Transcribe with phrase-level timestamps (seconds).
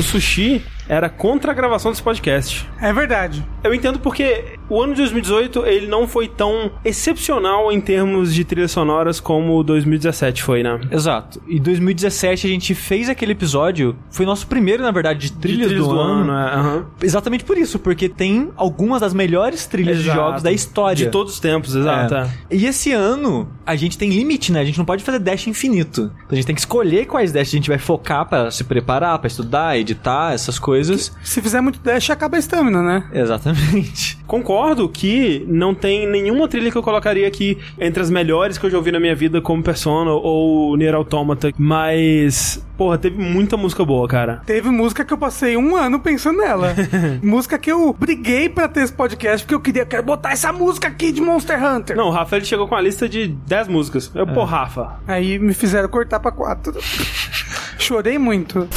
[0.00, 2.68] o Sushi era contra a gravação desse podcast.
[2.80, 3.46] É verdade.
[3.62, 8.44] Eu entendo porque o ano de 2018 ele não foi tão excepcional em termos de
[8.44, 10.80] trilhas sonoras como o 2017 foi, né?
[10.90, 11.40] Exato.
[11.46, 15.86] E 2017 a gente fez aquele episódio, foi nosso primeiro, na verdade, de trilhas, trilhas
[15.86, 16.30] do, do ano.
[16.30, 16.86] ano, é, aham.
[17.02, 20.18] Exatamente por isso, porque tem algumas das melhores trilhas de Exato.
[20.18, 20.96] jogos da história.
[20.96, 22.14] De todos os tempos, exato.
[22.14, 22.22] É.
[22.22, 22.30] é.
[22.50, 24.60] E esse ano, a gente tem limite, né?
[24.60, 26.10] A gente não pode fazer dash infinito.
[26.16, 29.18] Então a gente tem que escolher quais dash a gente vai focar pra se preparar,
[29.18, 30.79] pra estudar, editar, essas coisas.
[31.22, 33.04] Se fizer muito dash, acaba a estamina, né?
[33.12, 34.18] Exatamente.
[34.26, 38.70] Concordo que não tem nenhuma trilha que eu colocaria aqui entre as melhores que eu
[38.70, 43.84] já ouvi na minha vida, como Persona ou Nier Automata, mas, porra, teve muita música
[43.84, 44.42] boa, cara.
[44.46, 46.74] Teve música que eu passei um ano pensando nela.
[47.22, 50.88] música que eu briguei pra ter esse podcast, porque eu queria quero botar essa música
[50.88, 51.96] aqui de Monster Hunter.
[51.96, 54.10] Não, o Rafa ele chegou com a lista de 10 músicas.
[54.14, 55.00] Eu, pô, Rafa.
[55.06, 56.78] Aí me fizeram cortar pra quatro.
[57.78, 58.68] Chorei muito.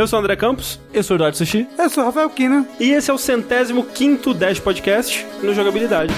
[0.00, 1.68] Eu sou o André Campos Eu sou o Eduardo Sushi.
[1.78, 2.66] Eu sou o Rafael Kina.
[2.80, 6.14] e esse é o centésimo quinto Dash Podcast no Jogabilidade.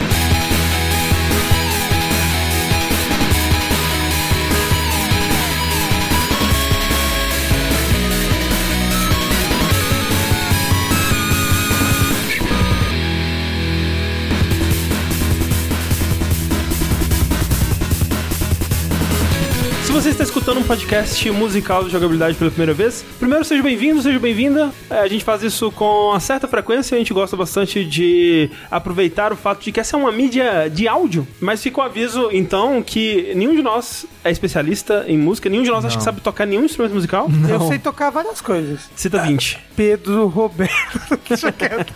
[20.23, 24.71] Está escutando um podcast musical de jogabilidade pela primeira vez, primeiro seja bem-vindo, seja bem-vinda.
[24.89, 29.33] É, a gente faz isso com uma certa frequência, a gente gosta bastante de aproveitar
[29.33, 31.27] o fato de que essa é uma mídia de áudio.
[31.41, 35.71] Mas fica o aviso, então, que nenhum de nós é especialista em música, nenhum de
[35.71, 37.29] nós acha que sabe tocar nenhum instrumento musical.
[37.49, 38.89] Eu sei tocar várias coisas.
[38.95, 39.59] Cita 20.
[39.75, 41.93] Pedro, Roberto, deixa quieto.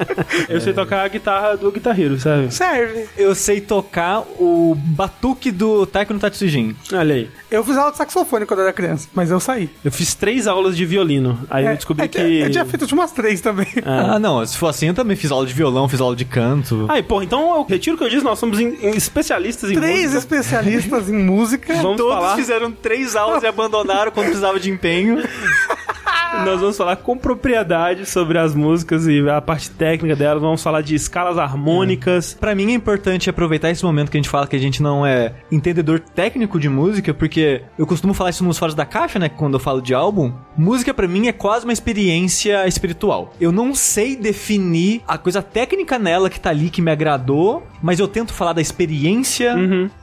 [0.49, 2.53] Eu sei tocar a guitarra do guitarreiro, sabe?
[2.53, 3.07] Serve.
[3.17, 6.75] Eu sei tocar o batuque do Taiko no Tatsujin.
[6.93, 7.31] Olha aí.
[7.51, 9.69] Eu fiz aula de saxofone quando era criança, mas eu saí.
[9.85, 11.39] Eu fiz três aulas de violino.
[11.51, 12.19] Aí eu descobri é que.
[12.41, 13.67] Eu tinha feito de umas três também.
[13.85, 14.45] Ah, não.
[14.47, 16.87] Se for assim, eu também fiz aula de violão, fiz aula de canto.
[16.89, 19.75] Ai, porra, então eu retiro o que eu disse, nós somos em- em especialistas em
[19.75, 20.19] Três música.
[20.19, 21.75] especialistas em música.
[21.75, 22.37] Vamos Todos falar.
[22.37, 25.19] fizeram três aulas e abandonaram quando precisava de empenho.
[26.45, 30.43] Nós vamos falar com propriedade sobre as músicas e a parte técnica delas.
[30.43, 32.35] Vamos falar de escalas harmônicas.
[32.35, 35.05] Pra mim é importante aproveitar esse momento que a gente fala que a gente não
[35.05, 39.29] é entendedor técnico de música, porque eu costumo falar isso nos Fora da Caixa, né?
[39.29, 40.33] Quando eu falo de álbum.
[40.57, 43.33] Música pra mim é quase uma experiência espiritual.
[43.41, 47.99] Eu não sei definir a coisa técnica nela que tá ali que me agradou, mas
[47.99, 49.55] eu tento falar da experiência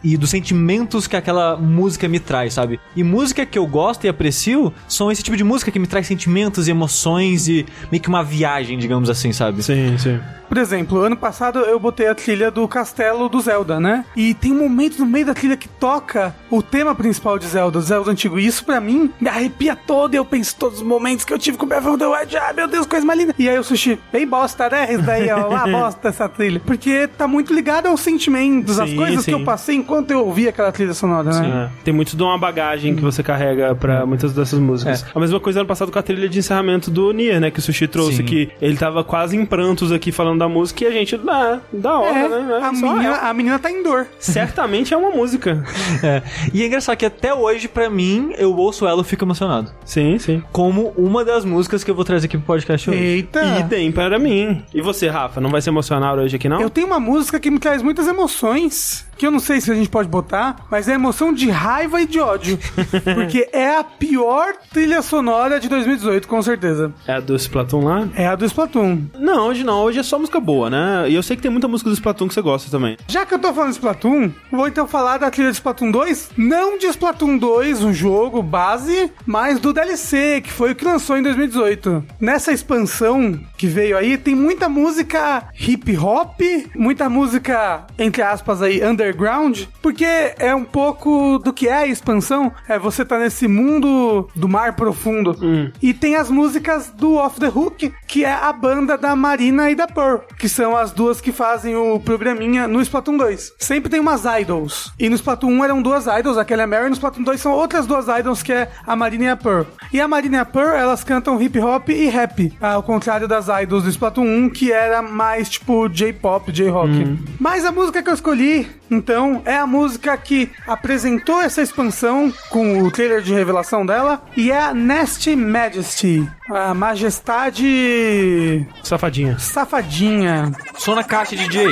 [0.04, 2.80] e dos sentimentos que aquela música me traz, sabe?
[2.96, 6.08] E música que eu gosto e aprecio são esse tipo de música que me traz
[6.08, 6.23] sentimentos
[6.68, 9.64] e emoções e meio que uma viagem, digamos assim, sabe?
[9.64, 10.20] Sim, sim.
[10.54, 14.06] Por exemplo, ano passado eu botei a trilha do castelo do Zelda, né?
[14.16, 17.80] E tem um momento no meio da trilha que toca o tema principal de Zelda,
[17.80, 18.38] do Zelda antigo.
[18.40, 20.14] E isso pra mim me arrepia todo.
[20.14, 22.38] E eu penso todos os momentos que eu tive com o Breath of the Wild.
[22.38, 23.34] Ah, meu Deus, coisa mais linda.
[23.40, 24.94] E aí o sushi, bem bosta, né?
[24.94, 26.62] Isso daí, ó, uma bosta essa trilha.
[26.64, 29.40] Porque tá muito ligado aos sentimentos, às Sim, coisas que sim.
[29.40, 31.72] eu passei enquanto eu ouvia aquela trilha sonora, né?
[31.74, 35.04] É, Tem muito de uma bagagem que você carrega pra muitas dessas músicas.
[35.16, 37.50] A mesma coisa ano passado com a trilha de encerramento do Nier, né?
[37.50, 38.26] Que o Sushi trouxe, Sim.
[38.26, 41.98] que ele tava quase em prantos aqui falando da música e a gente, ah, da
[42.00, 42.60] hora, É, né?
[42.62, 43.20] a, Só menina, é.
[43.30, 44.08] a menina tá em dor.
[44.20, 45.64] Certamente é uma música.
[46.04, 46.22] É.
[46.54, 49.72] E é engraçado que até hoje, pra mim, eu ouço ela e fico emocionado.
[49.86, 50.44] Sim, sim.
[50.52, 53.00] Como uma das músicas que eu vou trazer aqui pro podcast hoje.
[53.00, 53.60] Eita!
[53.60, 54.62] Idem para mim.
[54.74, 56.60] E você, Rafa, não vai se emocionar hoje aqui, não?
[56.60, 59.76] Eu tenho uma música que me traz muitas emoções, que eu não sei se a
[59.76, 62.58] gente pode botar, mas é emoção de raiva e de ódio.
[63.16, 66.94] porque é a pior trilha sonora de 2018, com certeza.
[67.08, 68.08] É a do Splatoon lá?
[68.16, 69.04] É a do Splatoon.
[69.20, 69.84] Não, hoje não.
[69.84, 71.06] Hoje é só música boa, né?
[71.10, 72.98] E eu sei que tem muita música do Splatoon que você gosta também.
[73.08, 76.32] Já que eu tô falando de Splatoon, vou então falar da trilha de Splatoon 2,
[76.38, 81.18] não de Splatoon 2, o jogo base, mas do DLC, que foi o que lançou
[81.18, 82.04] em 2018.
[82.20, 86.40] Nessa expansão que veio aí, tem muita música hip hop,
[86.76, 92.52] muita música, entre aspas aí, underground, porque é um pouco do que é a expansão,
[92.68, 95.36] é você tá nesse mundo do mar profundo.
[95.82, 99.76] E tem as músicas do Off the Hook, que é a banda da Marina e
[99.76, 103.54] da Pearl, que são as duas que fazem o programinha no Splatoon 2.
[103.60, 104.92] Sempre tem umas idols.
[105.00, 107.52] E no Splatoon 1 eram duas idols, aquela é Mary, e no Splatoon 2 são
[107.52, 109.64] outras duas idols, que é a Marina e a Pearl.
[109.92, 113.48] E a Marina e a Pearl, elas cantam hip hop e rap, ao contrário das
[113.48, 117.18] idols do Splatoon 1, que era mais tipo J-pop, J-rock.
[117.40, 122.84] Mas a música que eu escolhi, então, é a música que apresentou essa expansão com
[122.84, 129.38] o trailer de revelação dela, e é a Nasty Majesty, a majestade Safadinha.
[129.40, 130.52] safadinha.
[130.78, 131.68] Som na caixa, DJ.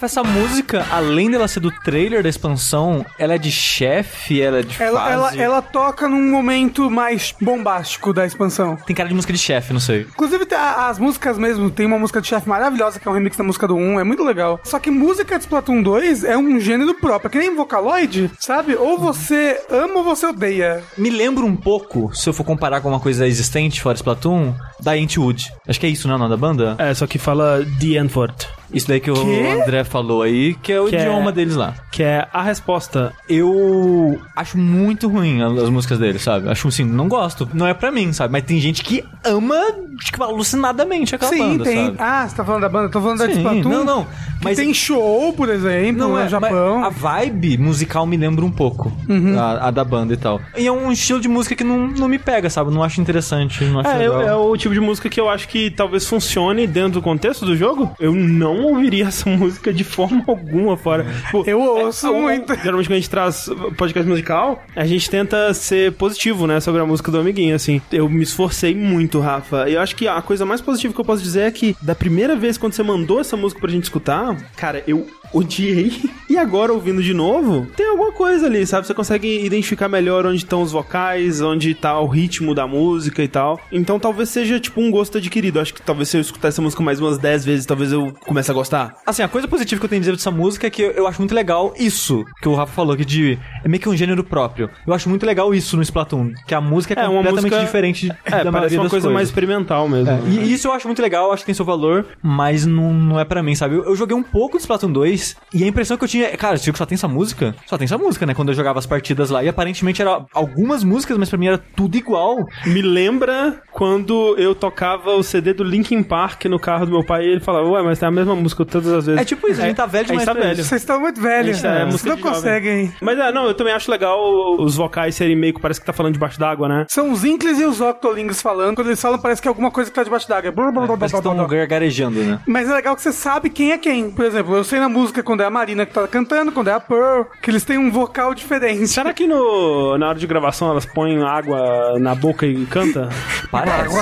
[0.00, 4.60] Rafa, essa música, além dela ser do trailer da expansão, ela é de chefe, ela
[4.60, 5.40] é de Ela, ela, fase?
[5.40, 8.76] ela toca num momento mais bombástico da expansão.
[8.76, 10.02] Tem cara de música de chefe, não sei.
[10.02, 13.36] Inclusive, a- as músicas mesmo, tem uma música de chefe maravilhosa, que é um remix
[13.36, 14.60] da música do 1, é muito legal.
[14.64, 18.74] Só que música de Splatoon 2 é um gênero próprio, é que nem Vocaloid, sabe?
[18.76, 20.82] Ou você ama ou você odeia.
[20.98, 24.92] Me lembra um pouco, se eu for comparar com uma coisa existente fora Splatoon, da
[24.92, 25.52] Antwood.
[25.68, 26.74] Acho que é isso, não é o nome da banda?
[26.78, 29.60] É, só que fala The Antwort, Isso daí que o Quê?
[29.64, 31.74] André falou aí, que é o Que é- idioma deles lá.
[31.90, 33.12] que é a resposta.
[33.28, 36.48] Eu acho muito ruim as músicas dele, sabe?
[36.48, 37.48] Acho assim, não gosto.
[37.52, 38.30] Não é pra mim, sabe?
[38.32, 39.56] Mas tem gente que ama,
[40.04, 40.22] tipo,
[40.54, 41.84] alucinadamente aquela Sim, banda, tem.
[41.86, 41.96] sabe?
[41.98, 42.86] Ah, você tá falando da banda?
[42.86, 43.68] Eu tô falando da Sim, Splatoon.
[43.68, 44.06] não, não.
[44.42, 46.82] Mas tem show, por exemplo, Não, no é, Japão.
[46.82, 49.38] a vibe musical me lembra um pouco Uhum.
[49.38, 50.40] a, a da banda e tal.
[50.56, 52.70] E é um estilo de música que não, não me pega, sabe?
[52.72, 54.22] Não acho interessante, não acho É, legal.
[54.22, 57.54] é o tipo de música que eu acho que talvez funcione dentro do contexto do
[57.54, 57.94] jogo.
[58.00, 61.04] Eu não ouviria essa música de forma alguma fora.
[61.26, 62.54] Tipo, Eu ouço é, muito.
[62.54, 66.86] Geralmente quando a gente traz podcast musical, a gente tenta ser positivo, né, sobre a
[66.86, 67.80] música do amiguinho, assim.
[67.92, 69.68] Eu me esforcei muito, Rafa.
[69.68, 71.94] E eu acho que a coisa mais positiva que eu posso dizer é que da
[71.94, 75.92] primeira vez quando você mandou essa música pra gente escutar, cara, eu odiei.
[76.28, 78.86] E agora, ouvindo de novo, tem alguma coisa ali, sabe?
[78.86, 83.26] Você consegue identificar melhor onde estão os vocais, onde tá o ritmo da música e
[83.28, 83.58] tal.
[83.72, 85.58] Então talvez seja tipo um gosto adquirido.
[85.60, 88.50] Acho que talvez se eu escutar essa música mais umas 10 vezes, talvez eu comece
[88.50, 88.94] a gostar.
[89.04, 91.06] Assim, a coisa positiva que eu tenho a dizer dessa música é que eu, eu
[91.08, 94.22] acho muito legal isso que o Rafa falou, que de, é meio que um gênero
[94.22, 94.70] próprio.
[94.86, 98.06] Eu acho muito legal isso no Splatoon, que a música é, É, completamente música- diferente
[98.06, 99.12] de- É, da parece uma coisa coisas.
[99.12, 100.10] mais experimental mesmo.
[100.12, 103.18] É, e isso eu acho muito legal, acho que tem seu valor, mas não, não
[103.20, 103.74] é pra mim, sabe?
[103.74, 105.19] Eu, eu joguei um pouco de Splatoon 2
[105.52, 107.54] e a impressão que eu tinha, é, cara, esse jogo só tem essa música?
[107.66, 108.34] Só tem essa música, né?
[108.34, 109.42] Quando eu jogava as partidas lá.
[109.42, 112.46] E aparentemente era algumas músicas, mas pra mim era tudo igual.
[112.66, 117.24] Me lembra quando eu tocava o CD do Linkin Park no carro do meu pai
[117.24, 119.20] e ele falava, ué, mas tem a mesma música todas as vezes.
[119.20, 120.64] É tipo isso, a gente tá velho a gente demais tá velho.
[120.64, 121.64] Vocês estão muito velhos.
[121.64, 122.92] É, é Vocês não conseguem.
[123.00, 124.18] Mas é, não, eu também acho legal
[124.58, 126.86] os vocais serem meio que parece que tá falando debaixo d'água, né?
[126.88, 128.76] São os Inkles e os Octolings falando.
[128.76, 130.50] Quando eles falam, parece que é alguma coisa que tá debaixo d'água.
[130.50, 132.40] Blá, blá, blá, Parece que blá, blá, estão gargarejando, né?
[132.46, 134.10] Mas é legal que você sabe quem é quem.
[134.10, 136.72] Por exemplo, eu sei na música quando é a Marina que tá cantando, quando é
[136.72, 138.86] a Pearl, que eles têm um vocal diferente.
[138.88, 143.08] Será que no, na hora de gravação elas põem água na boca e canta?
[143.50, 143.96] Parece.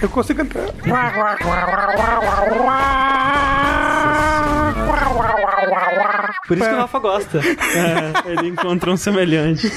[0.00, 0.66] Eu consigo cantar.
[6.46, 7.40] Por isso que o Rafa gosta.
[7.72, 9.70] É, ele encontrou um semelhante.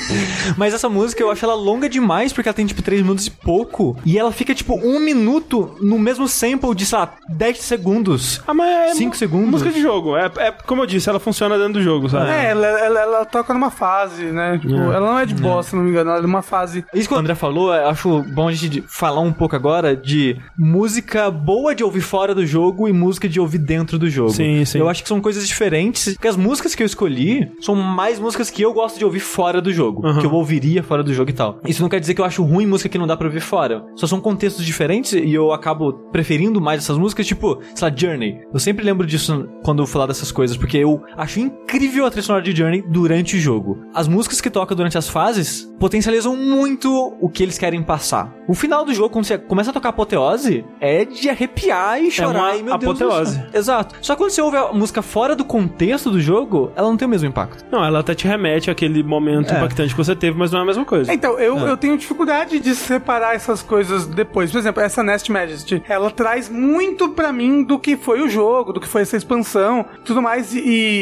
[0.58, 3.32] Mas essa música eu acho ela longa demais, porque ela tem tipo 3 minutos e
[3.32, 3.98] pouco.
[4.06, 8.42] E ela fica tipo um minuto no mesmo sample de, sei lá, 10 segundos.
[8.46, 9.52] Ah, mas é Cinco mu- segundos.
[9.52, 10.18] Música de jogo.
[10.18, 12.30] É, é como eu disse, ela funciona dentro do jogo, sabe?
[12.32, 14.58] É, ela, ela, ela toca numa fase, né?
[14.62, 16.84] Tipo, ela não é de boss, se não me engano, ela é de uma fase.
[16.94, 20.38] Isso que o André falou, eu acho bom a gente falar um pouco agora de
[20.58, 24.32] música boa de ouvir fora do jogo e música de ouvir dentro do jogo.
[24.32, 24.80] Sim, sim.
[24.80, 25.75] Eu acho que são coisas diferentes,
[26.14, 29.62] porque as músicas que eu escolhi são mais músicas que eu gosto de ouvir fora
[29.62, 30.20] do jogo, Uhum.
[30.20, 31.60] que eu ouviria fora do jogo e tal.
[31.68, 33.86] Isso não quer dizer que eu acho ruim música que não dá pra ouvir fora.
[33.96, 38.40] Só são contextos diferentes e eu acabo preferindo mais essas músicas, tipo, sei lá, Journey.
[38.54, 42.24] Eu sempre lembro disso quando eu falar dessas coisas, porque eu acho incrível a trilha
[42.24, 43.78] sonora de Journey durante o jogo.
[43.94, 48.34] As músicas que toca durante as fases potencializam muito o que eles querem passar.
[48.48, 52.32] O final do jogo, quando você começa a tocar apoteose, é de arrepiar e chorar.
[52.32, 53.36] uma e, meu Deus do apoteose.
[53.36, 53.46] céu.
[53.54, 53.96] Exato.
[54.02, 55.65] Só quando você ouve a música fora do contexto
[56.12, 57.64] do jogo, ela não tem o mesmo impacto.
[57.72, 59.58] Não, ela até te remete àquele momento É.
[59.58, 61.14] impactante que você teve, mas não é a mesma coisa.
[61.14, 61.70] Então, eu, Ah.
[61.70, 64.52] eu tenho dificuldade de separar essas coisas depois.
[64.52, 68.74] Por exemplo, essa Nest Majesty, ela traz muito pra mim do que foi o jogo,
[68.74, 70.60] do que foi essa expansão, tudo mais, e,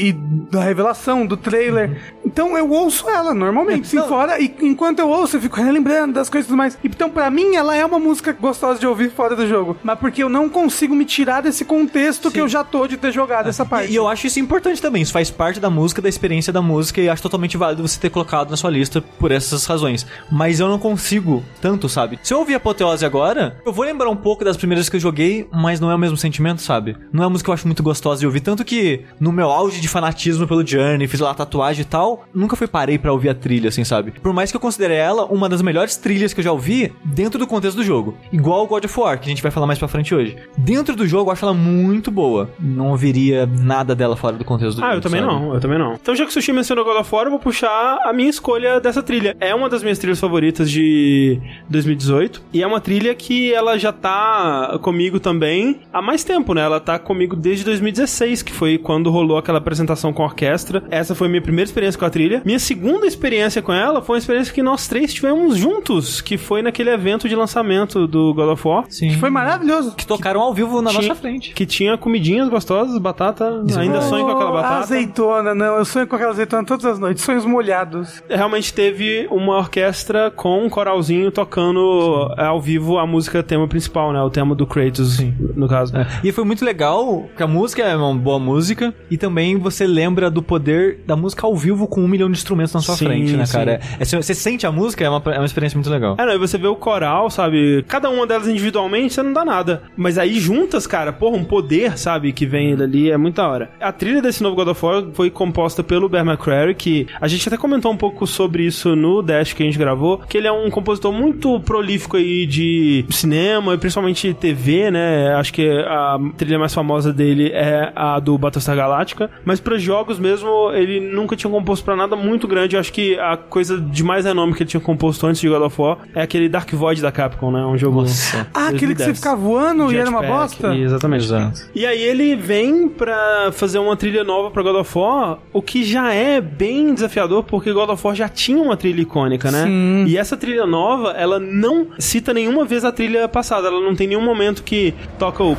[0.09, 2.01] e da revelação, do trailer.
[2.25, 6.29] Então eu ouço ela normalmente, sim, fora, e enquanto eu ouço, eu fico relembrando das
[6.29, 6.77] coisas e tudo mais.
[6.83, 9.77] Então, pra mim, ela é uma música gostosa de ouvir fora do jogo.
[9.83, 13.11] Mas porque eu não consigo me tirar desse contexto que eu já tô de ter
[13.11, 13.89] jogado essa parte.
[13.89, 15.01] E, e eu acho isso importante também.
[15.01, 18.09] Isso faz parte da música, da experiência da música, e acho totalmente válido você ter
[18.09, 20.05] colocado na sua lista por essas razões.
[20.31, 22.19] Mas eu não consigo tanto, sabe?
[22.21, 25.47] Se eu ouvir Apoteose agora, eu vou lembrar um pouco das primeiras que eu joguei,
[25.51, 26.95] mas não é o mesmo sentimento, sabe?
[27.11, 28.41] Não é uma música que eu acho muito gostosa de ouvir.
[28.41, 32.55] Tanto que no meu auge de fanatismo pelo Journey, fiz lá tatuagem e tal, nunca
[32.55, 34.11] fui parei pra ouvir a trilha, assim, sabe?
[34.11, 37.39] Por mais que eu considere ela uma das melhores trilhas que eu já ouvi dentro
[37.39, 38.17] do contexto do jogo.
[38.31, 40.35] Igual o God of War, que a gente vai falar mais pra frente hoje.
[40.57, 42.49] Dentro do jogo, eu acho ela muito boa.
[42.59, 44.97] Não ouviria nada dela fora do contexto do ah, jogo.
[44.97, 45.93] eu também não, eu também não.
[45.93, 48.79] Então, já que o Sushi mencionou God of War, eu vou puxar a minha escolha
[48.79, 49.35] dessa trilha.
[49.39, 52.41] É uma das minhas trilhas favoritas de 2018.
[52.53, 56.61] E é uma trilha que ela já tá comigo também há mais tempo, né?
[56.61, 60.83] Ela tá comigo desde 2016, que foi quando rolou aquela apresentação com a orquestra.
[60.89, 62.41] Essa foi a minha primeira experiência com a trilha.
[62.45, 66.61] Minha segunda experiência com ela foi uma experiência que nós três tivemos juntos, que foi
[66.61, 68.85] naquele evento de lançamento do God of War.
[68.89, 69.17] Sim.
[69.17, 69.95] Foi maravilhoso.
[69.95, 71.53] Que tocaram ao vivo na Tinha- nossa frente.
[71.53, 73.63] Que tinha comidinhas gostosas, batata.
[73.77, 74.75] Ainda sonho com aquela Oh, batata.
[74.79, 75.77] Azeitona, não.
[75.77, 77.23] Eu sonho com aquela azeitona todas as noites.
[77.23, 78.21] Sonhos molhados.
[78.29, 84.11] realmente teve uma orquestra com um coralzinho tocando é, ao vivo a música tema principal,
[84.13, 84.21] né?
[84.21, 85.19] O tema do Kratos,
[85.55, 85.95] no caso.
[85.97, 86.05] É.
[86.23, 90.29] E foi muito legal, porque a música é uma boa música, e também você lembra
[90.29, 93.33] do poder da música ao vivo com um milhão de instrumentos na sua Sim, frente,
[93.33, 93.53] né, sim.
[93.53, 93.79] cara?
[93.99, 96.15] É, você você sente a música, é uma, é uma experiência muito legal.
[96.19, 97.83] É, não, e você vê o coral, sabe?
[97.87, 99.83] Cada uma delas individualmente, você não dá nada.
[99.95, 102.31] Mas aí juntas, cara, porra, um poder, sabe?
[102.31, 103.71] Que vem dali é muito da hora.
[103.79, 107.47] A trilha desse novo God of War foi composta pelo Bear McCreary, que a gente
[107.47, 110.51] até comentou um pouco sobre isso no Dash que a gente gravou, que ele é
[110.51, 115.35] um compositor muito prolífico aí de cinema e principalmente TV, né?
[115.35, 120.17] Acho que a trilha mais famosa dele é a do Battlestar Galactica, mas para jogos
[120.17, 122.75] mesmo, ele nunca tinha composto pra nada muito grande.
[122.75, 125.61] Eu acho que a coisa de mais renome que ele tinha composto antes de God
[125.61, 127.65] of War é aquele Dark Void da Capcom, né?
[127.65, 128.47] Um jogo Nossa.
[128.53, 129.17] Ah, aquele que você 2010.
[129.17, 130.75] ficava voando e era uma Jetpack, bosta?
[130.75, 131.25] Exatamente.
[131.25, 131.61] Exato.
[131.75, 135.81] E aí ele vem pra fazer uma trilha nova pra God of War, o que
[135.81, 139.63] já é bem desafiador, porque God of War já tinha uma trilha icônica, né?
[139.63, 140.03] Sim.
[140.05, 144.07] E essa trilha nova, ela não cita nenhuma vez a trilha passada, ela não tem
[144.07, 145.55] nenhum momento que toca o...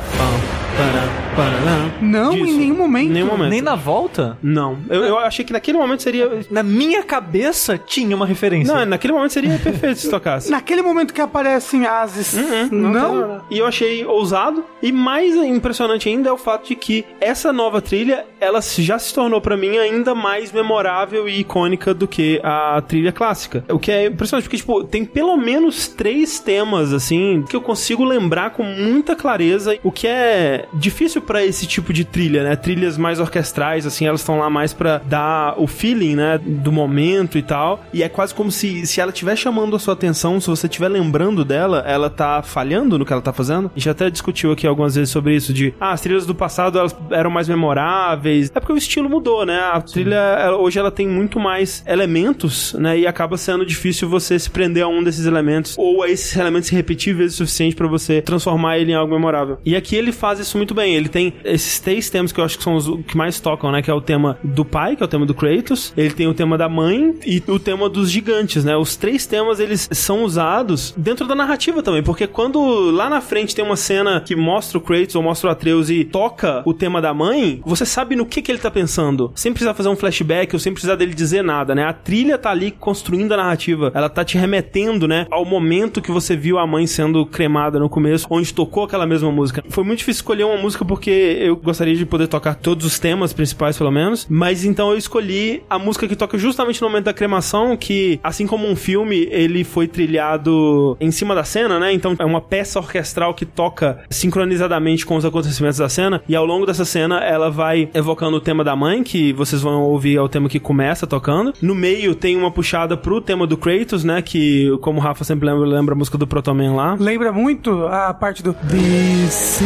[2.01, 2.57] Não, em disso.
[2.57, 3.11] nenhum momento.
[3.11, 3.49] Nenhum momento.
[3.49, 4.77] Nem na volta, Não.
[4.89, 6.29] Eu, eu achei que naquele momento seria...
[6.49, 8.73] na minha cabeça, tinha uma referência.
[8.73, 10.49] Não, naquele momento seria perfeito se tocasse.
[10.49, 12.33] Naquele momento que aparecem ases.
[12.33, 13.09] Uhum, não?
[13.09, 13.41] tem nada.
[13.49, 14.63] E eu achei ousado.
[14.81, 19.13] E mais impressionante ainda é o fato de que essa nova trilha, ela já se
[19.13, 23.63] tornou pra mim ainda mais memorável e icônica do que a trilha clássica.
[23.69, 28.03] O que é impressionante, porque, tipo, tem pelo menos três temas, assim, que eu consigo
[28.03, 29.77] lembrar com muita clareza.
[29.83, 32.55] O que é difícil pra esse tipo de trilha, né?
[32.55, 36.37] Trilhas mais orquestrais, assim, elas estão lá mais pra dar o feeling, né?
[36.37, 37.83] Do momento e tal.
[37.93, 40.87] E é quase como se, se ela estiver chamando a sua atenção, se você estiver
[40.89, 43.71] lembrando dela, ela tá falhando no que ela tá fazendo.
[43.75, 46.77] A gente até discutiu aqui algumas vezes sobre isso, de ah, as trilhas do passado
[46.79, 48.51] elas eram mais memoráveis.
[48.53, 49.59] É porque o estilo mudou, né?
[49.59, 52.97] A trilha, ela- hoje ela tem muito mais elementos, né?
[52.99, 56.69] E acaba sendo difícil você se prender a um desses elementos, ou a esses elementos
[56.69, 59.57] se repetir vezes o suficiente pra você transformar ele em algo memorável.
[59.65, 60.95] E aqui ele faz isso muito bem.
[60.95, 63.81] Ele tem esses três temas que eu acho que são os que mais tocam, né?
[63.81, 65.93] Que é o tema do pai, que é o tema do Kratos.
[65.95, 68.75] Ele tem o tema da mãe e o tema dos gigantes, né?
[68.75, 73.55] Os três temas eles são usados dentro da narrativa também, porque quando lá na frente
[73.55, 77.01] tem uma cena que mostra o Kratos ou mostra o Atreus e toca o tema
[77.01, 79.31] da mãe, você sabe no que que ele tá pensando.
[79.35, 81.83] Sem precisar fazer um flashback ou sem precisar dele dizer nada, né?
[81.83, 83.91] A trilha tá ali construindo a narrativa.
[83.93, 87.89] Ela tá te remetendo, né, ao momento que você viu a mãe sendo cremada no
[87.89, 89.63] começo, onde tocou aquela mesma música.
[89.69, 93.33] Foi muito difícil escolher uma música porque eu gostaria de poder tocar todos os temas
[93.33, 94.25] principais, pelo menos.
[94.29, 98.47] Mas então eu escolhi a música que toca justamente no momento da cremação, que, assim
[98.47, 101.93] como um filme, ele foi trilhado em cima da cena, né?
[101.93, 106.21] Então é uma peça orquestral que toca sincronizadamente com os acontecimentos da cena.
[106.27, 109.83] E ao longo dessa cena, ela vai evocando o tema da mãe, que vocês vão
[109.83, 111.53] ouvir é o tema que começa tocando.
[111.61, 114.21] No meio tem uma puxada pro tema do Kratos, né?
[114.21, 116.95] Que, como o Rafa sempre lembra, lembra a música do Protoman lá.
[116.99, 119.61] Lembra muito a parte do This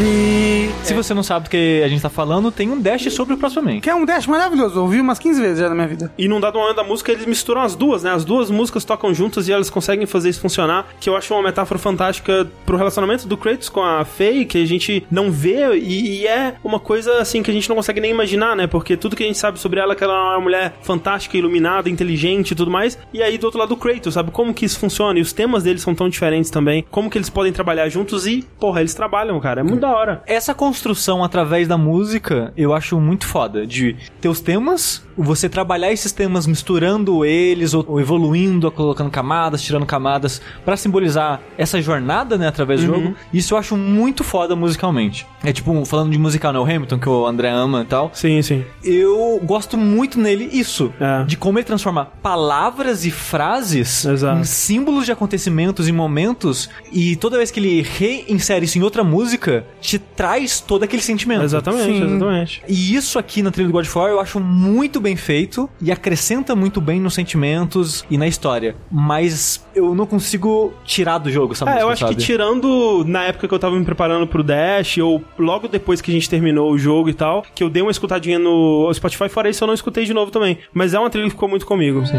[0.00, 0.40] City.
[0.82, 3.36] Se você não sabe do que a gente tá falando, tem um dash sobre o
[3.36, 3.80] próximo Man.
[3.80, 4.80] Que é um dash maravilhoso.
[4.80, 6.12] Ouvi umas 15 vezes já na minha vida.
[6.16, 8.10] E num dado momento da música, eles misturam as duas, né?
[8.10, 11.42] As duas músicas tocam juntas e elas conseguem fazer isso funcionar, que eu acho uma
[11.42, 16.22] metáfora fantástica pro relacionamento do Kratos com a Faye, que a gente não vê e,
[16.22, 18.66] e é uma coisa, assim, que a gente não consegue nem imaginar, né?
[18.66, 21.36] Porque tudo que a gente sabe sobre ela é que ela é uma mulher fantástica,
[21.36, 22.98] iluminada, inteligente e tudo mais.
[23.12, 24.30] E aí, do outro lado, o Kratos, sabe?
[24.30, 25.18] Como que isso funciona?
[25.18, 26.84] E os temas deles são tão diferentes também.
[26.90, 29.60] Como que eles podem trabalhar juntos e, porra, eles trabalham, cara.
[29.60, 30.22] É muito da hora.
[30.26, 33.66] Essa construção através da música, eu acho muito foda.
[33.66, 39.10] De ter os temas, você trabalhar esses temas misturando eles, ou, ou evoluindo, ou colocando
[39.10, 43.14] camadas, tirando camadas, pra simbolizar essa jornada, né, através do jogo.
[43.32, 45.26] Isso eu acho muito foda musicalmente.
[45.42, 48.10] É tipo, falando de musical, né, o Hamilton, que o André ama e tal.
[48.12, 48.64] Sim, sim.
[48.82, 50.92] Eu gosto muito nele isso.
[51.00, 51.24] É.
[51.24, 54.40] De como ele transforma palavras e frases Exato.
[54.40, 56.68] em símbolos de acontecimentos e momentos.
[56.92, 61.42] E toda vez que ele reinsere isso em outra música, te traz todo aquele sentimento.
[61.42, 62.04] Exatamente, Sim.
[62.04, 62.62] exatamente.
[62.68, 65.90] E isso aqui na trilha do God of War eu acho muito bem feito e
[65.90, 68.76] acrescenta muito bem nos sentimentos e na história.
[68.90, 72.14] Mas eu não consigo tirar do jogo essa É, música, eu acho sabe?
[72.16, 76.10] que tirando na época que eu tava me preparando pro Dash, ou logo depois que
[76.10, 79.48] a gente terminou o jogo e tal, que eu dei uma escutadinha no Spotify, fora
[79.48, 80.58] isso eu não escutei de novo também.
[80.74, 82.04] Mas é uma trilha que ficou muito comigo.
[82.06, 82.16] Sim.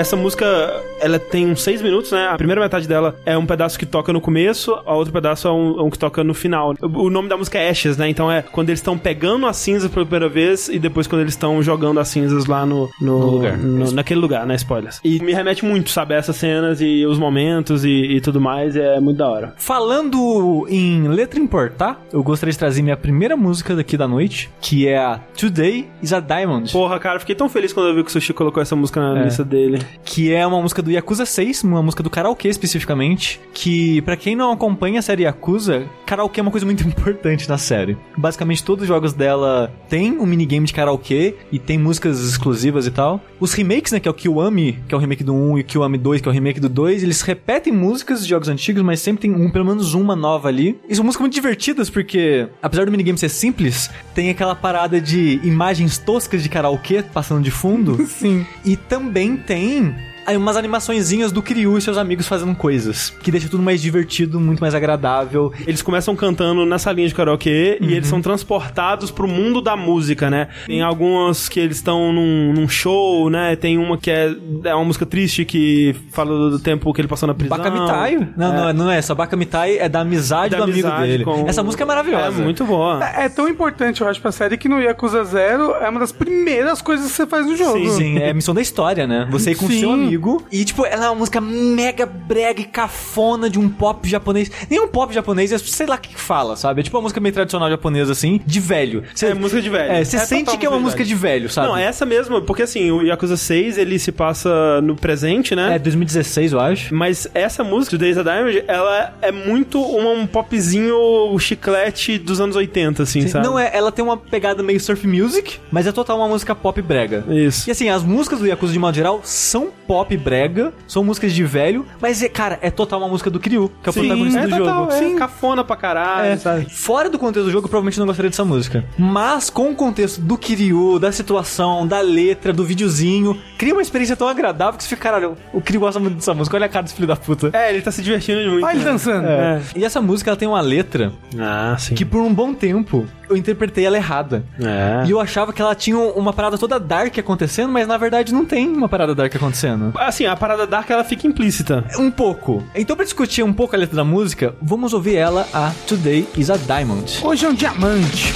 [0.00, 2.28] Essa música, ela tem uns seis minutos, né?
[2.28, 5.52] A primeira metade dela é um pedaço que toca no começo, a outro pedaço é
[5.52, 6.74] um, um que toca no final.
[6.80, 8.08] O, o nome da música é Ashes, né?
[8.08, 11.32] Então é quando eles estão pegando as cinzas pela primeira vez e depois quando eles
[11.34, 13.56] estão jogando as cinzas lá no, no, No lugar.
[13.58, 14.54] no- naquele lugar, né?
[14.56, 15.00] Spoilers.
[15.04, 16.14] E me remete muito, sabe?
[16.14, 19.54] Essas cenas e os momentos e, e tudo mais, é muito da hora.
[19.56, 24.86] Falando em letra importar, eu gostaria de trazer minha primeira música daqui da noite, que
[24.86, 26.70] é a Today is a Diamond.
[26.72, 29.20] Porra, cara, fiquei tão feliz quando eu vi que o Sushi colocou essa música na
[29.20, 29.24] É.
[29.24, 29.78] lista dele.
[30.04, 34.34] que é uma música do Yakuza 6, uma música do karaokê especificamente, que pra quem
[34.34, 37.96] não acompanha a série Yakuza, karaokê é uma coisa muito importante na série.
[38.16, 42.90] Basicamente todos os jogos dela tem um minigame de karaokê e tem músicas exclusivas e
[42.90, 43.20] tal.
[43.38, 45.64] Os remakes, né, que é o Kiwami, que é o remake do 1 e o
[45.64, 49.00] Kiwami 2, que é o remake do 2, eles repetem músicas de jogos antigos, mas
[49.00, 50.78] sempre tem um, pelo menos uma nova ali.
[50.88, 55.40] E são músicas muito divertidas porque, apesar do minigame ser simples, tem aquela parada de
[55.42, 58.04] imagens toscas de karaokê passando de fundo.
[58.06, 58.46] Sim.
[58.64, 59.94] E também tem
[60.36, 64.60] umas animaçõezinhas do Kiryu e seus amigos fazendo coisas, que deixa tudo mais divertido, muito
[64.60, 65.52] mais agradável.
[65.66, 70.30] Eles começam cantando nessa linha de karaokê e eles são transportados pro mundo da música,
[70.30, 70.48] né?
[70.66, 73.56] Tem algumas que eles estão num, num show, né?
[73.56, 77.26] Tem uma que é, é uma música triste que fala do tempo que ele passou
[77.26, 77.56] na prisão.
[77.56, 78.16] Bakamitai?
[78.36, 79.14] Não, não, é- não é essa.
[79.14, 81.24] Bakamitai é da amizade Da do amigo amizade dele.
[81.24, 82.40] com- Essa música é maravilhosa.
[82.40, 83.02] É muito boa.
[83.04, 86.80] É tão importante, eu acho, pra série que no Yakuza Zero é uma das primeiras
[86.80, 87.78] coisas que você faz no jogo.
[87.78, 89.26] Sim, Sim, é a missão da história, né?
[89.30, 89.80] Você ir com Sim.
[89.80, 90.09] seu amigo
[90.52, 94.50] e, tipo, ela é uma música mega brega e cafona de um pop japonês.
[94.68, 96.80] Nem um pop japonês, é sei lá o que fala, sabe?
[96.80, 99.04] É tipo uma música meio tradicional japonesa, assim, de velho.
[99.14, 99.92] Você, É música de velho.
[99.92, 101.68] É, você É sente que é uma música música de velho, sabe?
[101.68, 105.76] Não, é essa mesmo, porque assim, o Yakuza 6 ele se passa no presente, né?
[105.76, 106.94] É 2016, eu acho.
[106.94, 112.56] Mas essa música, Days of Diamond, ela é muito um, um popzinho chiclete dos anos
[112.56, 113.46] 80, assim, sabe?
[113.46, 116.80] Não é, ela tem uma pegada meio surf music, mas é total uma música pop
[116.82, 117.24] brega.
[117.28, 117.68] Isso.
[117.68, 121.44] E assim, as músicas do Yakuza de modo geral são pop brega, são músicas de
[121.44, 124.46] velho, mas é, cara, é total uma música do Kiryu, que é o protagonista é
[124.46, 125.04] do total, jogo.
[125.14, 126.66] É cafona pra caralho, É, sabe?
[126.70, 128.84] Fora do contexto do jogo, eu provavelmente não gostaria dessa música.
[128.98, 134.16] Mas com o contexto do Kiryu, da situação, da letra, do videozinho, cria uma experiência
[134.16, 136.56] tão agradável que você fica, caralho, o Kiryu gosta muito dessa música.
[136.56, 137.50] Olha a cara desse filho da puta.
[137.52, 138.64] É, ele tá se divertindo muito.
[138.64, 138.90] Olha ele né?
[138.90, 139.26] dançando.
[139.26, 139.60] É.
[139.76, 141.94] E essa música ela tem uma letra Ah, sim.
[141.94, 144.44] que por um bom tempo eu interpretei ela errada.
[144.60, 145.06] É.
[145.06, 148.44] E eu achava que ela tinha uma parada toda dark acontecendo, mas na verdade não
[148.44, 149.92] tem uma parada dark acontecendo.
[149.96, 151.84] Assim, a parada dark ela fica implícita.
[151.98, 152.62] Um pouco.
[152.74, 156.50] Então, pra discutir um pouco a letra da música, vamos ouvir ela, a Today is
[156.50, 157.20] a Diamond.
[157.24, 158.32] Hoje é um diamante.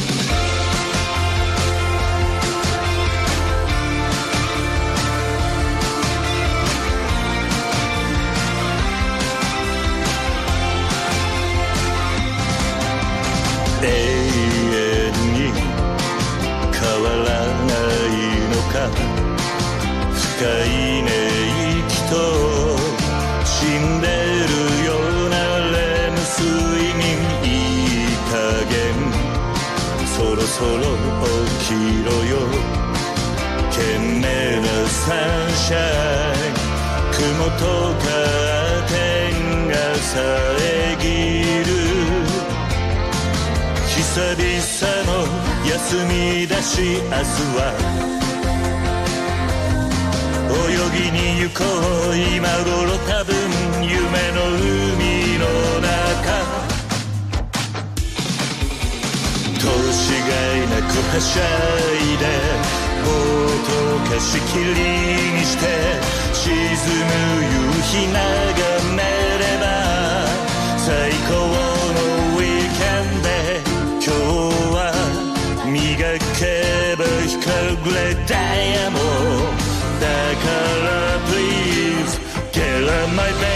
[30.56, 30.86] そろ起
[31.66, 31.74] き
[32.06, 32.38] ろよ
[33.70, 34.22] 懸命
[34.60, 35.76] なサンシャ
[36.30, 36.62] イン
[37.10, 37.62] 雲と
[37.98, 38.94] カーテ
[39.34, 40.14] ンが遮
[41.64, 41.74] る。
[43.88, 44.54] 久々
[45.10, 45.26] の
[45.66, 45.74] 休
[46.06, 47.60] みだし明日は。
[50.54, 52.14] 泳ぎに行こう。
[52.16, 53.34] 今頃多分
[53.82, 53.90] 夢
[54.30, 55.42] の海の
[55.80, 56.73] 中。
[59.64, 62.24] 投資がいなくはしゃいで
[63.02, 64.68] ボートを貸し切り
[65.32, 65.64] にして
[66.34, 68.20] 沈む夕日眺
[68.92, 69.00] め
[69.40, 69.64] れば
[70.76, 70.86] 最
[71.24, 71.32] 高
[71.96, 71.98] の
[72.36, 73.26] ウィーケンで
[74.04, 74.12] 今日
[74.76, 74.78] は
[75.64, 75.72] 磨
[76.38, 76.44] け
[76.98, 80.06] ば光るダイヤモンドだ
[80.44, 80.46] か
[80.84, 80.92] ら
[81.30, 82.12] Please
[82.52, 83.53] get on my bed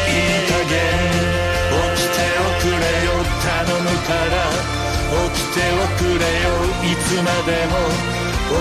[7.09, 7.73] つまでも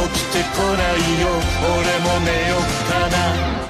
[0.08, 1.28] 起きてこないよ。
[1.62, 3.67] 俺も寝よっかな。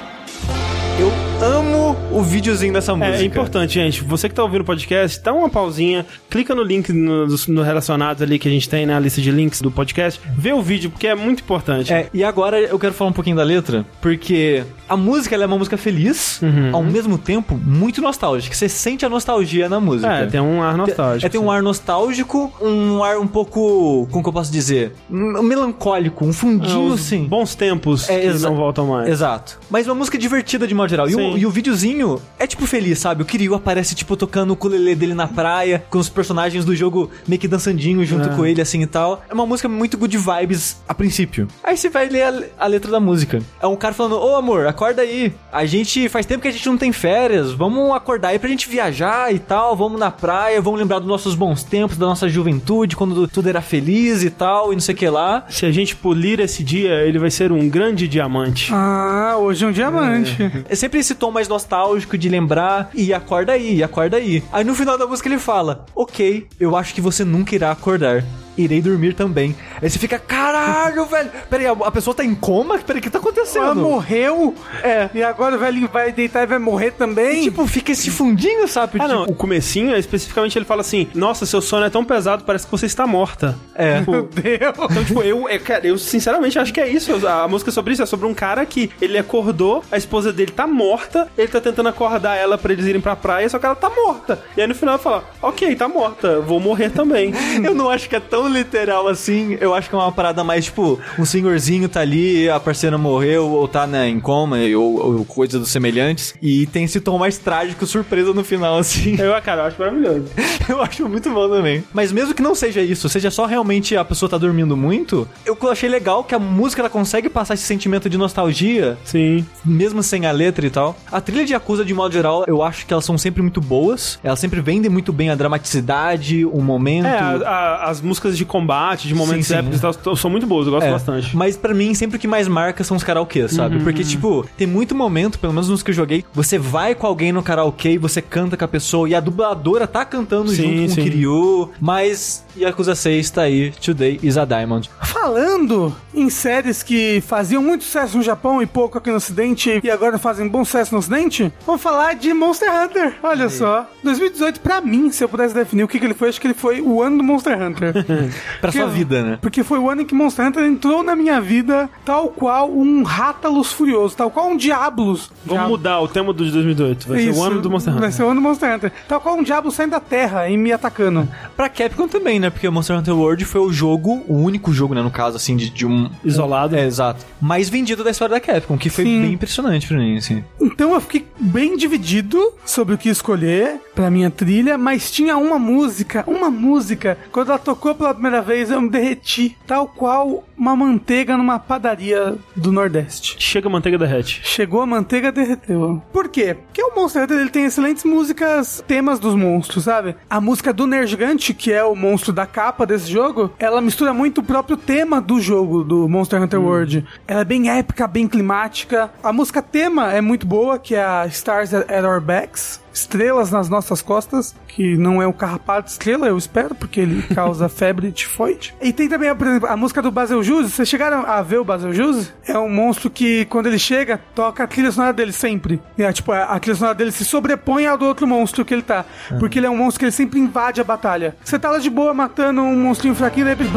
[1.40, 3.16] Amo o videozinho dessa música.
[3.16, 4.02] É, importante, gente.
[4.02, 8.22] Você que tá ouvindo o podcast, dá uma pausinha, clica no link no, no relacionados
[8.22, 11.06] ali que a gente tem na lista de links do podcast, vê o vídeo, porque
[11.06, 11.92] é muito importante.
[11.92, 15.46] É, e agora eu quero falar um pouquinho da letra, porque a música ela é
[15.46, 16.40] uma música feliz,
[16.72, 18.54] ao mesmo tempo muito nostálgica.
[18.54, 20.12] Você sente a nostalgia na música.
[20.12, 21.26] É, tem um ar nostálgico.
[21.26, 24.92] É, tem um ar nostálgico, um ar um pouco, como que eu posso dizer?
[25.10, 27.24] Um melancólico, um fundinho, Os sim.
[27.26, 29.08] Bons tempos É, que não voltam mais.
[29.08, 29.58] Exato.
[29.70, 31.08] Mas uma música divertida de modo geral.
[31.08, 33.22] E o, E o videozinho é tipo feliz, sabe?
[33.22, 37.10] O Kiryu aparece, tipo, tocando o ukulele dele na praia, com os personagens do jogo
[37.26, 38.34] meio que dançandinho junto É.
[38.36, 39.22] com ele, assim e tal.
[39.28, 41.48] É uma música muito good vibes a princípio.
[41.62, 43.40] Aí você vai ler a, a letra da música.
[43.60, 45.32] É um cara falando: Ô amor, acorda aí.
[45.52, 47.52] A gente faz tempo que a gente não tem férias.
[47.52, 49.76] Vamos acordar aí pra gente viajar e tal.
[49.76, 53.60] Vamos na praia, vamos lembrar dos nossos bons tempos, da nossa juventude, quando tudo era
[53.60, 55.44] feliz e tal, e não sei o que lá.
[55.48, 58.70] Se a gente polir esse dia, ele vai ser um grande diamante.
[58.72, 60.36] Ah, hoje é um diamante.
[60.68, 64.42] É sempre esse tom mais nostálgico de lembrar e acorda aí, acorda aí.
[64.52, 68.24] Aí no final da música ele fala: Ok, eu acho que você nunca irá acordar.
[68.58, 69.54] Irei dormir também.
[69.80, 71.30] Aí você fica, caralho, velho.
[71.48, 72.78] Peraí, a, a pessoa tá em coma?
[72.78, 73.76] Peraí, o que tá Ela acontecendo?
[73.76, 74.54] morreu.
[74.82, 75.08] É.
[75.14, 77.40] E agora o velhinho vai deitar e vai morrer também.
[77.40, 78.98] E, tipo, fica esse fundinho, sabe?
[79.00, 79.20] Ah, não.
[79.22, 82.70] Tipo, O comecinho, especificamente, ele fala assim: Nossa, seu sono é tão pesado, parece que
[82.72, 83.56] você está morta.
[83.74, 84.00] É.
[84.00, 84.74] Tipo, Meu Deus.
[84.90, 87.26] Então, tipo, eu, eu, cara, eu sinceramente acho que é isso.
[87.26, 88.02] A, a música é sobre isso.
[88.02, 91.88] É sobre um cara que ele acordou, a esposa dele tá morta, ele tá tentando
[91.88, 94.42] acordar ela pra eles irem pra praia, só que ela tá morta.
[94.56, 97.32] E aí no final ele fala: Ok, tá morta, vou morrer também.
[97.62, 100.64] Eu não acho que é tão Literal assim, eu acho que é uma parada mais
[100.66, 105.24] tipo, um senhorzinho tá ali, a parceira morreu, ou tá né, em coma, ou, ou
[105.24, 109.16] coisa dos semelhantes, e tem esse tom mais trágico, surpresa no final, assim.
[109.20, 110.24] Eu, cara, eu acho maravilhoso.
[110.68, 111.82] Eu acho muito bom também.
[111.94, 115.56] Mas mesmo que não seja isso, seja só realmente a pessoa tá dormindo muito, eu
[115.70, 119.46] achei legal que a música ela consegue passar esse sentimento de nostalgia, Sim.
[119.64, 120.94] mesmo sem a letra e tal.
[121.10, 124.18] A trilha de Yakuza, de modo geral, eu acho que elas são sempre muito boas.
[124.22, 127.06] Elas sempre vendem muito bem a dramaticidade, o momento.
[127.06, 129.58] É, a- a- as músicas de combate, de momentos Sim, sim.
[129.60, 131.36] épicos e tal, são muito boas, eu gosto É, bastante.
[131.36, 133.76] Mas pra mim, sempre o que mais marca são os karaokês, sabe?
[133.76, 133.84] Uhum.
[133.84, 137.32] Porque, tipo, tem muito momento, pelo menos nos que eu joguei, você vai com alguém
[137.32, 140.88] no karaokê e você canta com a pessoa e a dubladora tá cantando Sim, junto
[140.88, 141.00] com sim.
[141.00, 141.70] o Kiryu.
[141.80, 144.88] Mas Yakuza 6 tá aí, Today is a Diamond.
[145.02, 149.90] Falando em séries que faziam muito sucesso no Japão e pouco aqui no Ocidente e
[149.90, 153.14] agora fazem bom sucesso no Ocidente, vamos falar de Monster Hunter.
[153.22, 153.86] Olha só.
[154.02, 156.54] 2018, pra mim, se eu pudesse definir o que, que ele foi, acho que ele
[156.54, 157.92] foi o ano do Monster Hunter.
[158.60, 159.38] Pra sua Que- vida, né?
[159.40, 163.02] Porque foi o ano em que Monster Hunter entrou na minha vida tal qual um
[163.02, 165.30] Rátalos furioso, tal qual um Diablos.
[165.44, 167.08] Vamos mudar o tema do de 2018.
[167.08, 168.00] Vai ser Isso, o ano do Monster Hunter.
[168.02, 168.92] Vai ser o ano do Monster Hunter.
[169.06, 171.28] Tal qual um Diablo saindo da terra e me atacando.
[171.56, 172.50] Pra Capcom também, né?
[172.50, 175.70] Porque Monster Hunter World foi o jogo, o único jogo, né, no caso, assim, de,
[175.70, 176.10] de um...
[176.24, 176.76] Isolado.
[176.76, 177.24] É, exato.
[177.40, 179.22] Mais vendido da história da Capcom, que foi Sim.
[179.22, 180.44] bem impressionante pra mim, assim.
[180.60, 185.58] Então eu fiquei bem dividido sobre o que escolher pra minha trilha, mas tinha uma
[185.58, 190.74] música, uma música, quando ela tocou pela primeira vez eu me derreti, tal qual uma
[190.74, 193.36] manteiga numa padaria do Nordeste.
[193.38, 194.40] Chega a manteiga derrete.
[194.44, 196.02] Chegou a manteiga, derreteu.
[196.12, 196.54] Por quê?
[196.54, 200.16] Porque o Monster Hunter ele tem excelentes músicas, temas dos monstros, sabe?
[200.28, 204.12] A música do Ner Gigante, que é o monstro da capa desse jogo, ela mistura
[204.12, 207.06] muito o próprio tema do jogo, do Monster Hunter World.
[207.26, 209.10] Ela é bem épica, bem climática.
[209.22, 212.80] A música tema é muito boa, que é a Stars at Our Backs.
[213.00, 217.68] Estrelas nas nossas costas, que não é um carrapato estrela, eu espero, porque ele causa
[217.70, 218.74] febre tifoide.
[218.80, 220.72] E tem também, por exemplo, a música do Baseljus.
[220.72, 222.32] Vocês chegaram a ver o Baseljus?
[222.46, 225.80] É um monstro que, quando ele chega, toca a trilha sonora dele sempre.
[225.96, 228.82] E, é, tipo, a trilha sonora dele se sobrepõe ao do outro monstro que ele
[228.82, 229.04] tá.
[229.38, 231.36] Porque ele é um monstro que ele sempre invade a batalha.
[231.44, 233.68] Você tá lá de boa matando um monstrinho fraquinho, daí ele...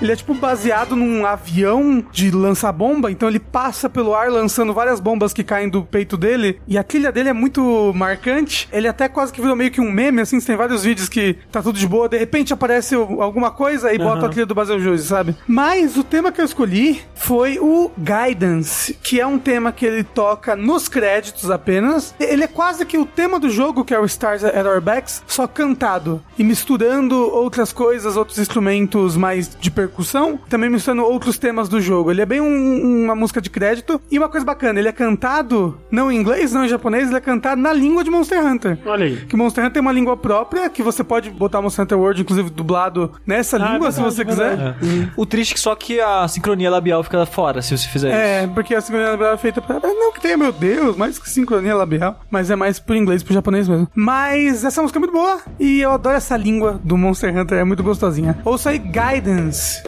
[0.00, 4.72] Ele é tipo baseado num avião de lançar bomba, então ele passa pelo ar lançando
[4.72, 6.41] várias bombas que caem do peito dele.
[6.66, 8.68] E a trilha dele é muito marcante.
[8.72, 10.40] Ele até quase que virou meio que um meme, assim.
[10.40, 14.26] Tem vários vídeos que tá tudo de boa, de repente aparece alguma coisa e bota
[14.26, 15.34] a trilha do Baseljus, sabe?
[15.46, 20.02] Mas o tema que eu escolhi foi o Guidance, que é um tema que ele
[20.04, 22.14] toca nos créditos apenas.
[22.18, 25.22] Ele é quase que o tema do jogo, que é o Stars at Our Backs,
[25.26, 31.68] só cantado e misturando outras coisas, outros instrumentos mais de percussão, também misturando outros temas
[31.68, 32.10] do jogo.
[32.10, 34.00] Ele é bem um- uma música de crédito.
[34.10, 37.20] E uma coisa bacana, ele é cantado não em inglês, não em japonês, ele é
[37.20, 38.78] cantado na língua de Monster Hunter.
[38.86, 39.16] Olha aí.
[39.16, 42.50] Que Monster Hunter tem uma língua própria, que você pode botar Monster Hunter World, inclusive,
[42.50, 44.56] dublado nessa Ah, língua, se verdade, você quiser.
[44.56, 45.12] verdade.
[45.16, 48.16] O triste é que só que a sincronia labial fica fora se você fizer isso.
[48.16, 49.76] É, porque a sincronia labial é feita pra.
[49.76, 52.20] ah, Não que tenha, meu Deus, mais que sincronia labial.
[52.30, 53.88] Mas é mais pro inglês, pro japonês mesmo.
[53.94, 55.40] Mas essa música é muito boa.
[55.58, 58.38] E eu adoro essa língua do Monster Hunter, é muito gostosinha.
[58.44, 59.82] Ouça aí Guidance.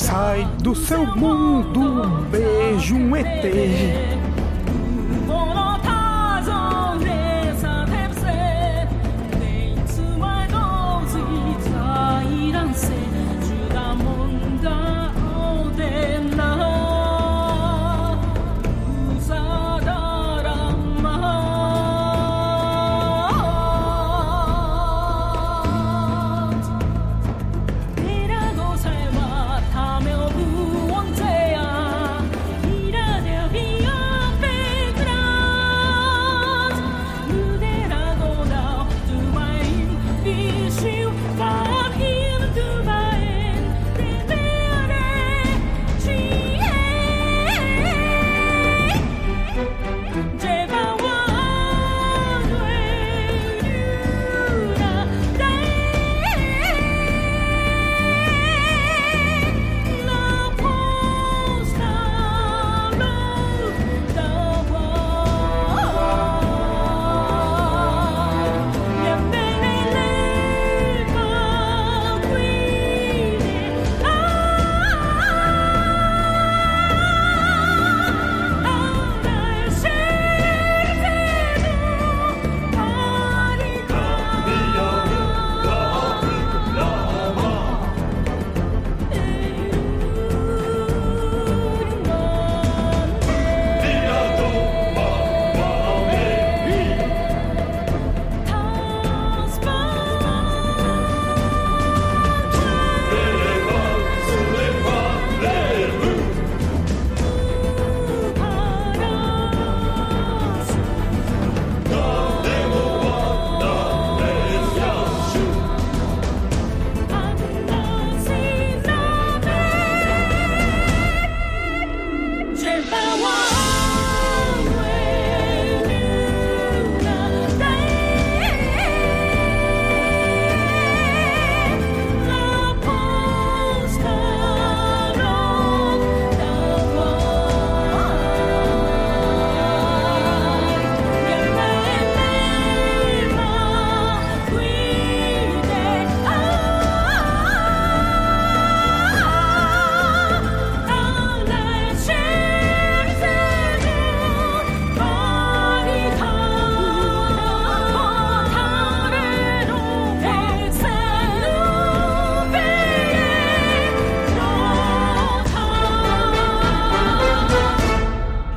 [0.00, 4.29] Sai do seu mundo, beijo, um ET.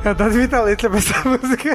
[0.04, 1.73] Eu adoro imitar a letra essa música.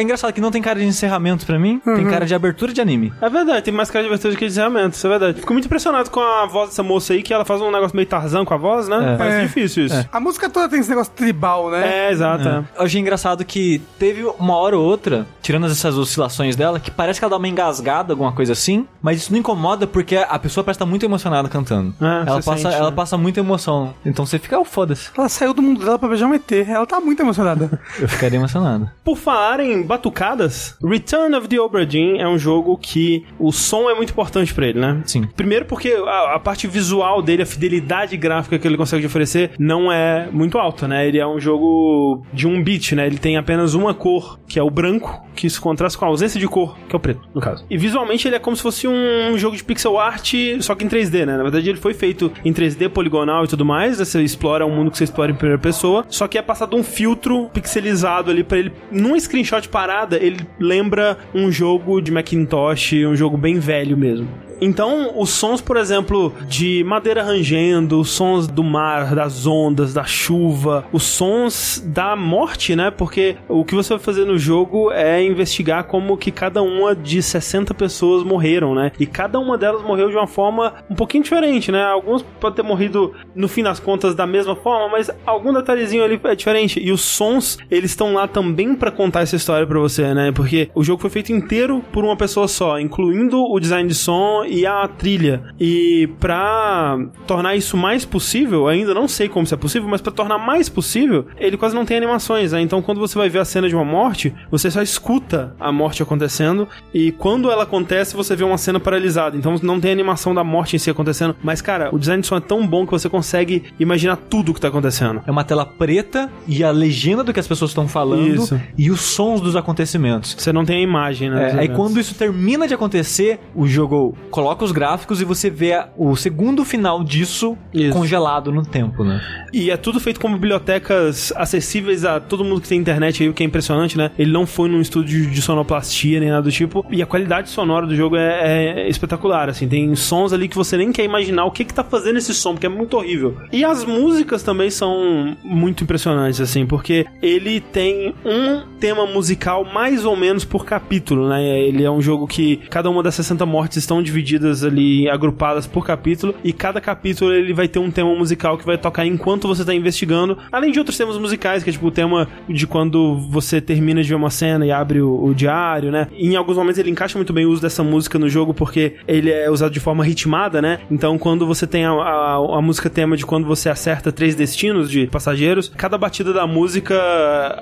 [0.00, 2.80] É engraçado que não tem cara de encerramento pra mim, tem cara de abertura de
[2.80, 3.12] anime.
[3.20, 5.40] É verdade, tem mais cara de abertura do que de encerramento, isso é verdade.
[5.40, 8.08] Fico muito impressionado com a voz dessa moça aí, que ela faz um negócio meio
[8.08, 9.12] Tarzan com a voz, né?
[9.12, 9.16] É.
[9.18, 9.42] Parece É.
[9.42, 10.08] difícil isso.
[10.10, 12.06] A música toda tem esse negócio tribal, né?
[12.08, 12.48] É, exato.
[12.48, 12.64] é.
[12.78, 17.18] Eu achei engraçado que teve uma hora ou outra, tirando essas oscilações dela, que parece
[17.20, 20.64] que ela dá uma engasgada, alguma coisa assim, mas isso não incomoda porque a pessoa
[20.64, 21.92] parece estar muito emocionada cantando.
[22.00, 22.96] É, ela, passa, sente, ela né?
[22.96, 23.92] passa muita emoção.
[24.06, 25.10] Então você fica, oh, foda-se.
[25.16, 26.50] Ela saiu do mundo dela pra beijar um ET.
[26.52, 27.78] Ela tá muito emocionada.
[28.00, 28.88] Eu ficaria emocionado.
[29.04, 33.90] Por falar em batucadas, Return of the Obra Dinn é um jogo que o som
[33.90, 35.02] é muito importante pra ele, né?
[35.04, 35.28] Sim.
[35.36, 39.90] Primeiro porque a, a parte visual dele, a fidelidade gráfica que ele consegue oferecer não
[39.90, 41.08] é muito alta, né?
[41.08, 43.04] Ele é um jogo de um bit, né?
[43.06, 46.38] Ele tem apenas uma cor, que é o branco, que se contrasta com a ausência
[46.38, 47.64] de cor, que é o preto, no caso.
[47.68, 50.88] E visualmente ele é como se fosse um jogo de pixel art, só que em
[50.88, 51.36] 3D, né?
[51.36, 54.04] Na verdade ele foi feito em 3D poligonal e tudo mais, né?
[54.04, 56.84] você explora um mundo que você explora em primeira pessoa, só que é passado um
[56.84, 63.16] filtro pixelizado ali pra ele, num screenshot parada, ele lembra um jogo de Macintosh, um
[63.16, 64.28] jogo bem velho mesmo.
[64.60, 70.04] Então, os sons, por exemplo, de madeira rangendo, os sons do mar, das ondas, da
[70.04, 72.90] chuva, os sons da morte, né?
[72.90, 77.22] Porque o que você vai fazer no jogo é investigar como que cada uma de
[77.22, 78.92] 60 pessoas morreram, né?
[78.98, 81.82] E cada uma delas morreu de uma forma um pouquinho diferente, né?
[81.84, 86.20] Alguns podem ter morrido, no fim das contas, da mesma forma, mas algum detalhezinho ali
[86.22, 86.80] é diferente.
[86.80, 90.32] E os sons, eles estão lá também pra contar essa história pra você, né?
[90.32, 94.44] Porque o jogo foi feito inteiro por uma pessoa só, incluindo o design de som
[94.50, 95.42] e a trilha.
[95.58, 100.12] E pra tornar isso mais possível, ainda não sei como isso é possível, mas pra
[100.12, 102.60] tornar mais possível, ele quase não tem animações, né?
[102.60, 106.02] Então quando você vai ver a cena de uma morte, você só escuta a morte
[106.02, 109.36] acontecendo e quando ela acontece, você vê uma cena paralisada.
[109.36, 112.36] Então não tem animação da morte em si acontecendo, mas cara, o design de som
[112.36, 115.22] é tão bom que você consegue imaginar tudo o que tá acontecendo.
[115.26, 118.60] É uma tela preta e a legenda do que as pessoas estão falando Isso.
[118.76, 120.34] e os sons dos acontecimentos.
[120.38, 121.50] Você não tem a imagem, né?
[121.50, 125.84] É, aí quando isso termina de acontecer, o jogo coloca os gráficos e você vê
[125.98, 127.92] o segundo final disso Isso.
[127.92, 129.20] congelado no tempo, né?
[129.52, 133.34] E é tudo feito com bibliotecas acessíveis a todo mundo que tem internet aí, o
[133.34, 134.10] que é impressionante, né?
[134.18, 136.86] Ele não foi num estúdio de sonoplastia nem nada do tipo.
[136.90, 139.68] E a qualidade sonora do jogo é, é espetacular, assim.
[139.68, 142.52] Tem sons ali que você nem quer imaginar o que que tá fazendo esse som,
[142.52, 143.36] porque é muito horrível.
[143.52, 150.06] E as músicas também são muito impressionantes, assim, porque ele tem um tema musical mais
[150.06, 151.42] ou menos por capítulo, né?
[151.42, 154.29] Ele é um jogo que cada uma das 60 mortes estão divididas
[154.64, 158.78] ali, agrupadas por capítulo, e cada capítulo ele vai ter um tema musical que vai
[158.78, 162.28] tocar enquanto você tá investigando, além de outros temas musicais, que é tipo o tema
[162.48, 166.08] de quando você termina de ver uma cena e abre o, o diário, né?
[166.12, 168.96] E em alguns momentos ele encaixa muito bem o uso dessa música no jogo, porque
[169.06, 170.80] ele é usado de forma ritmada, né?
[170.90, 174.90] Então quando você tem a, a, a música tema de quando você acerta três destinos
[174.90, 176.94] de passageiros, cada batida da música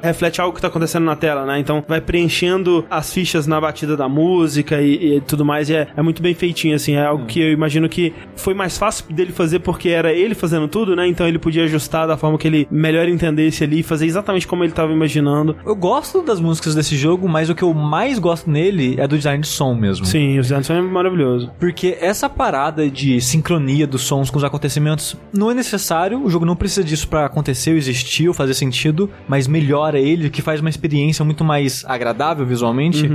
[0.03, 1.59] reflete algo que tá acontecendo na tela, né?
[1.59, 5.89] Então vai preenchendo as fichas na batida da música e, e tudo mais, e é,
[5.97, 6.95] é muito bem feitinho, assim.
[6.95, 10.67] É algo que eu imagino que foi mais fácil dele fazer porque era ele fazendo
[10.67, 11.07] tudo, né?
[11.07, 14.65] Então ele podia ajustar da forma que ele melhor entendesse ali e fazer exatamente como
[14.65, 15.57] ele tava imaginando.
[15.65, 19.17] Eu gosto das músicas desse jogo, mas o que eu mais gosto nele é do
[19.17, 20.05] design de som mesmo.
[20.05, 21.51] Sim, o design é maravilhoso.
[21.59, 26.45] Porque essa parada de sincronia dos sons com os acontecimentos não é necessário, o jogo
[26.45, 30.61] não precisa disso pra acontecer ou existir ou fazer sentido, mas melhora ele, que faz
[30.61, 33.09] uma experiência muito mais agradável visualmente.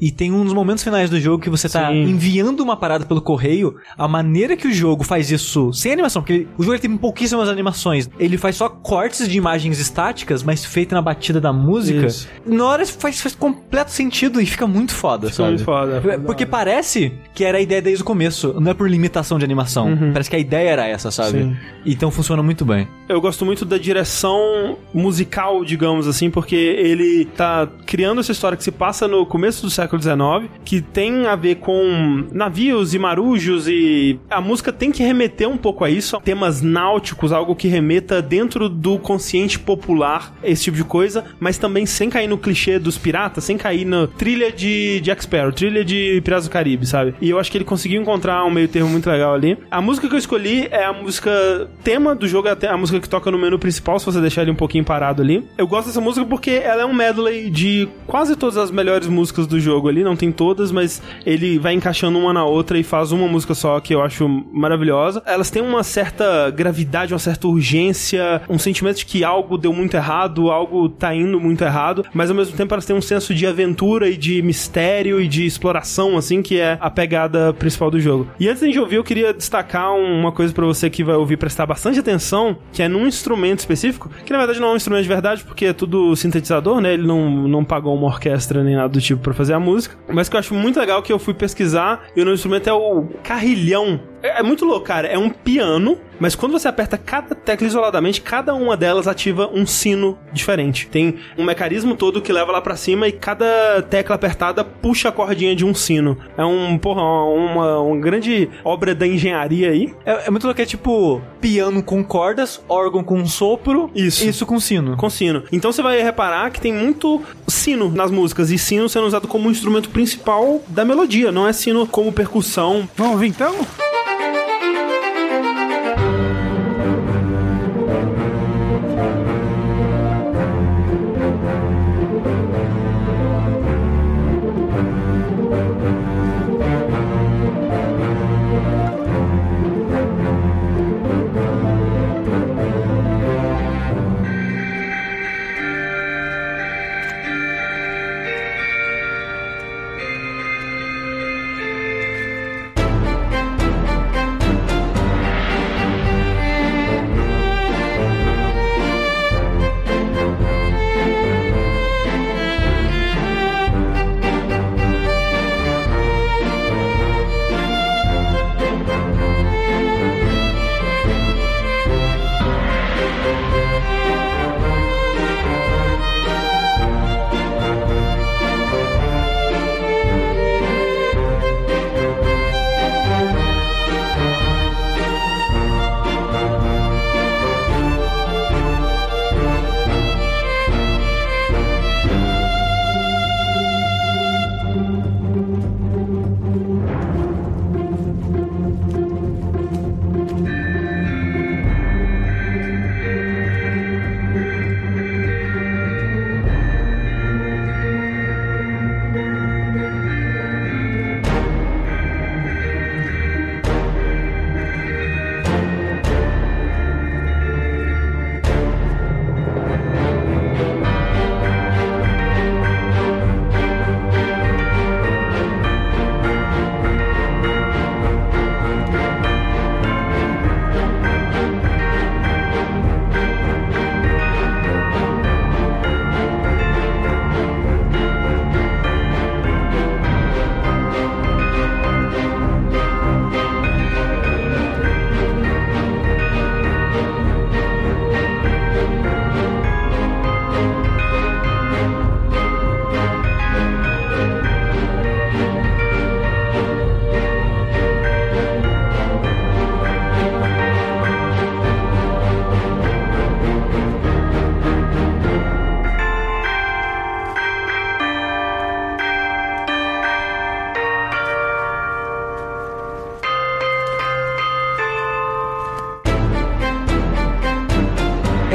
[0.00, 2.02] E tem um dos momentos finais do jogo que você tá Sim.
[2.02, 6.46] enviando uma parada pelo correio, a maneira que o jogo faz isso sem animação, porque
[6.56, 10.94] o jogo ele tem pouquíssimas animações, ele faz só cortes de imagens estáticas, mas feita
[10.94, 12.06] na batida da música.
[12.06, 12.28] Isso.
[12.46, 15.48] Na hora faz, faz completo sentido e fica muito foda, Fica sabe?
[15.50, 16.02] muito foda.
[16.04, 19.44] É, Porque parece que era a ideia desde o começo, não é por limitação de
[19.44, 19.96] animação.
[20.12, 21.42] Parece que a ideia era essa, sabe?
[21.42, 21.56] Sim.
[21.84, 22.86] Então funciona muito bem.
[23.08, 28.64] Eu gosto muito da direção musical, digamos assim, porque ele tá criando essa história que
[28.64, 33.66] se passa no começo do século XIX, que tem a ver com navios e marujos
[33.66, 38.20] e a música tem que remeter um pouco a isso, temas náuticos, algo que remeta
[38.20, 42.98] dentro do consciente popular, esse tipo de coisa, mas também sem cair no clichê dos
[42.98, 47.14] piratas, sem cair na trilha de Jack Sparrow, trilha de Piratas do Caribe, sabe?
[47.20, 49.56] E eu acho que ele conseguiu encontrar um meio termo muito legal ali.
[49.70, 53.08] A música que eu escolhi é a música tema do jogo, é a música que
[53.08, 55.44] toca no menu principal, se você deixar ele um pouquinho parado ali.
[55.56, 59.46] Eu gosto dessa música porque ela é um medley de quase todas as melhores músicas
[59.46, 63.12] do jogo ali, não tem todas, mas ele vai encaixando uma na outra e faz
[63.12, 65.22] uma música só que eu acho maravilhosa.
[65.26, 69.94] Elas têm uma certa gravidade, uma certa urgência, um sentimento de que algo deu muito
[69.94, 73.46] errado, algo tá indo muito errado, mas ao mesmo tempo elas têm um senso de
[73.46, 78.28] aventura e de mistério e de exploração, assim, que é a pegada principal do jogo.
[78.38, 81.66] E antes de ouvir, eu queria destacar uma coisa pra você que vai ouvir prestar
[81.66, 85.08] bastante atenção, que é num instrumento específico, que na verdade não é um instrumento de
[85.08, 86.94] verdade, porque é tudo sintetizador, né?
[86.94, 89.96] Ele não, não pagou uma orquestra nem nada do tipo pra fazer a música.
[90.12, 92.68] Mas que eu acho muito legal que eu fui pesquisar e o nome do instrumento
[92.68, 94.00] é o carrilhão.
[94.22, 95.08] É, é muito louco, cara.
[95.08, 99.66] É um piano, mas quando você aperta cada tecla isoladamente, cada uma delas ativa um
[99.66, 100.86] sino diferente.
[100.86, 105.12] Tem um mecanismo todo que leva lá pra cima e cada tecla apertada puxa a
[105.12, 106.18] cordinha de um sino.
[106.36, 109.94] É um, porra, uma, uma grande obra da engenharia aí.
[110.04, 114.28] É, é muito louco, é tipo piano com cordas, órgão com sopro, Isso.
[114.28, 114.96] isso com sino.
[114.96, 115.44] Com sino.
[115.50, 119.48] Então você vai reparar que tem muito sino nas músicas, e sino sendo usado como
[119.48, 122.88] um instrumento principal da melodia, não é sino como percussão.
[122.96, 123.54] Vamos ouvir então?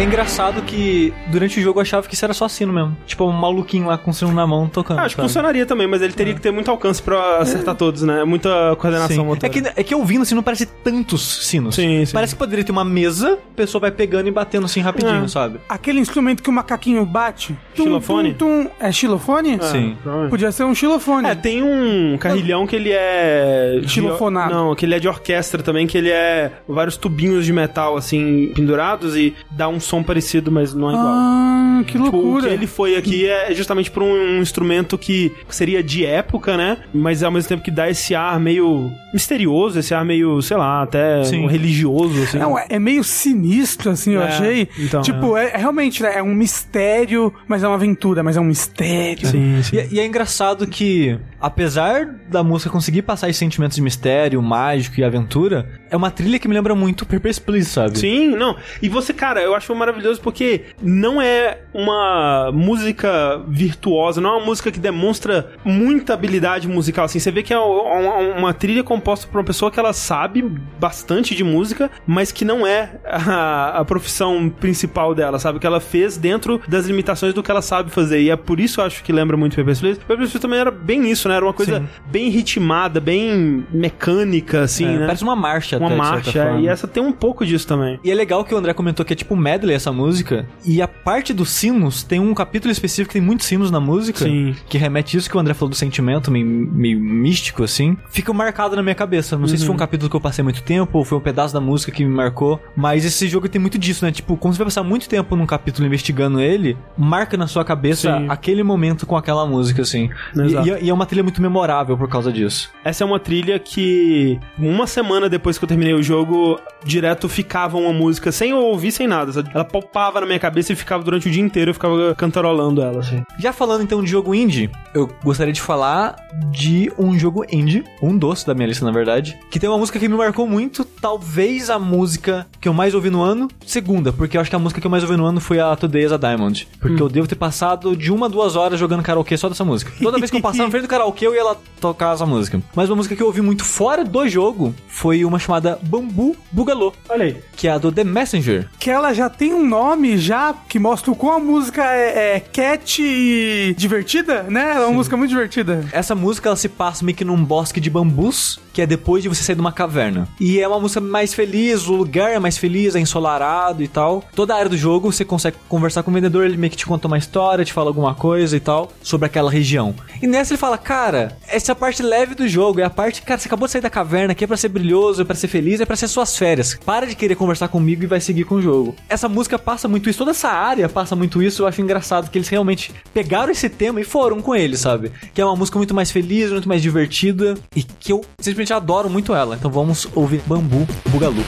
[0.05, 2.95] Engraçado que durante o jogo eu achava que isso era só sino mesmo.
[3.05, 4.99] Tipo, um maluquinho lá com o sino na mão tocando.
[4.99, 5.27] Ah, acho que sabe?
[5.29, 8.23] funcionaria também, mas ele teria que ter muito alcance pra acertar todos, né?
[8.23, 9.25] Muita coordenação Sim.
[9.25, 9.45] motora.
[9.47, 11.75] É que, é que ouvindo assim não parece tantos sinos.
[11.75, 12.13] Sim, sim.
[12.13, 15.27] Parece que poderia ter uma mesa, a pessoa vai pegando e batendo assim rapidinho, É.
[15.27, 15.59] sabe?
[15.67, 17.55] Aquele instrumento que o macaquinho bate.
[17.75, 18.33] Tum, Xilofone?
[18.33, 18.69] tum, tum.
[18.79, 19.59] É xilofone?
[19.61, 19.95] Sim.
[20.01, 20.29] provavelmente.
[20.29, 21.27] Podia ser um xilofone.
[21.27, 23.79] É, tem um carrilhão que ele é.
[23.81, 24.53] de- Xilofonado.
[24.53, 28.51] Não, que ele é de orquestra também, que ele é vários tubinhos de metal, assim,
[28.55, 31.15] pendurados e dá um som parecido, mas não é igual.
[31.25, 32.47] Ah, que Tipo, o loucura.
[32.47, 36.77] que ele foi aqui é justamente por um, instrumento que seria de época, né?
[36.93, 40.81] Mas ao mesmo tempo que dá esse ar meio misterioso, esse ar meio, sei lá,
[40.83, 41.47] até Sim.
[41.47, 42.37] religioso, assim.
[42.37, 44.67] Não, é, é meio sinistro, assim, eu É, achei.
[44.77, 45.51] então, tipo, é.
[45.51, 49.27] é realmente, né, é um mistério, mas é uma aventura, mas é um mistério.
[49.27, 49.75] Sim, sim.
[49.75, 54.41] E, é- e é engraçado que, apesar da música conseguir passar esses sentimentos de mistério,
[54.41, 57.97] mágico e aventura, é uma trilha que me lembra muito Papers, Please, sabe?
[57.97, 58.55] Sim, não.
[58.81, 60.61] E você, cara, eu acho maravilhoso porque
[61.05, 67.19] não é uma música virtuosa, não é uma música que demonstra muita habilidade musical, assim.
[67.19, 70.41] Você vê que é uma, trilha composta por uma pessoa que ela sabe
[70.79, 75.59] bastante de música, mas que não é a, a profissão principal dela, sabe?
[75.59, 78.21] Que ela fez dentro das limitações do que ela sabe fazer.
[78.21, 79.99] E é por isso eu acho que lembra muito Papers, Please.
[79.99, 81.35] Papers, Please também era bem isso, né?
[81.35, 81.87] Era uma coisa Sim.
[82.07, 85.05] bem ritmada, bem mecânica, assim, É, né?
[85.05, 86.43] Parece uma marcha uma até, marcha.
[86.43, 86.61] forma.
[86.61, 87.99] E essa tem um pouco disso também.
[88.03, 90.47] E é legal que o André comentou que é tipo medley essa música.
[90.65, 94.19] E a parte dos sinos tem um capítulo específico que tem muitos sinos na música.
[94.25, 94.55] Sim.
[94.67, 97.97] Que remete isso que o André falou do sentimento, meio, meio místico, assim.
[98.09, 99.37] Fica marcado na minha cabeça.
[99.37, 99.59] Não sei Uhum.
[99.59, 101.91] se foi um capítulo que eu passei muito tempo ou foi um pedaço da música
[101.91, 102.59] que me marcou.
[102.75, 104.11] Mas esse jogo tem muito disso, né?
[104.11, 108.17] Tipo, quando você vai passar muito tempo num capítulo investigando ele, marca na sua cabeça
[108.17, 108.25] Sim.
[108.29, 110.09] aquele momento com aquela música, assim.
[110.35, 110.67] E, Exato.
[110.67, 112.69] e é- e é uma trilha muito memorável por causa disso.
[112.83, 117.77] Essa é uma trilha que uma semana depois que eu terminei o jogo, direto ficava
[117.77, 119.31] uma música sem eu ouvir, sem nada.
[119.53, 122.99] Ela popava na minha cabeça e ficava durante o dia inteiro, eu ficava cantarolando ela,
[122.99, 123.23] assim.
[123.39, 126.15] Já falando então de jogo indie, eu gostaria de falar
[126.51, 129.99] de um jogo indie, um doce da minha lista na verdade, que tem uma música
[129.99, 134.37] que me marcou muito, talvez a música que eu mais ouvi no ano, segunda, porque
[134.37, 136.11] eu acho que a música que eu mais ouvi no ano foi a Today is
[136.11, 139.47] a Diamond, porque eu devo ter passado de uma a duas horas jogando karaokê só
[139.47, 139.91] dessa música.
[140.01, 142.61] Toda vez que eu passava na frente do karaokê eu ia lá tocar essa música.
[142.75, 146.93] Mas uma música que eu ouvi muito fora do jogo foi uma chamada Bambu Bugalô,
[147.09, 147.37] Olha aí.
[147.55, 148.69] que é a do The Messenger.
[148.79, 152.39] Que ela já tem um nome já que mostra o quão a música é, é
[152.41, 154.73] cat e divertida, né?
[154.75, 155.85] É uma música muito divertida.
[155.93, 159.29] Essa música ela se passa meio que num bosque de bambus, que é depois de
[159.29, 160.27] você sair de uma caverna.
[160.37, 164.21] E é uma música mais feliz, o lugar é mais feliz, é ensolarado e tal.
[164.35, 166.85] Toda a área do jogo você consegue conversar com o vendedor, ele meio que te
[166.85, 169.95] conta uma história, te fala alguma coisa e tal sobre aquela região.
[170.21, 173.21] E nessa ele fala: "Cara, essa é a parte leve do jogo, é a parte,
[173.21, 175.47] cara, você acabou de sair da caverna, aqui é pra ser brilhoso, é pra ser
[175.47, 176.77] feliz, é pra ser suas férias.
[176.85, 178.93] Para de querer conversar comigo e vai seguir com o jogo".
[179.07, 182.37] Essa música passa muito isso, toda essa área passa muito isso, eu acho engraçado que
[182.37, 185.13] eles realmente pegaram esse tema e foram com ele, sabe?
[185.33, 189.09] Que é uma música muito mais feliz, muito mais divertida e que eu simplesmente adoro
[189.09, 189.55] muito ela.
[189.55, 191.43] Então vamos ouvir Bambu Bugalu.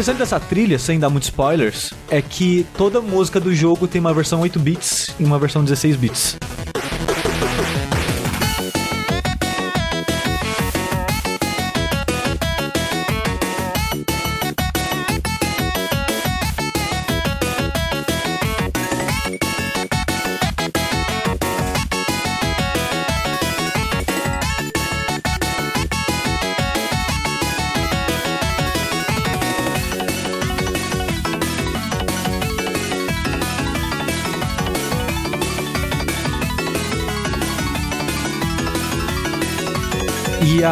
[0.00, 4.14] Interessante dessa trilha, sem dar muitos spoilers, é que toda música do jogo tem uma
[4.14, 6.39] versão 8 bits e uma versão 16 bits.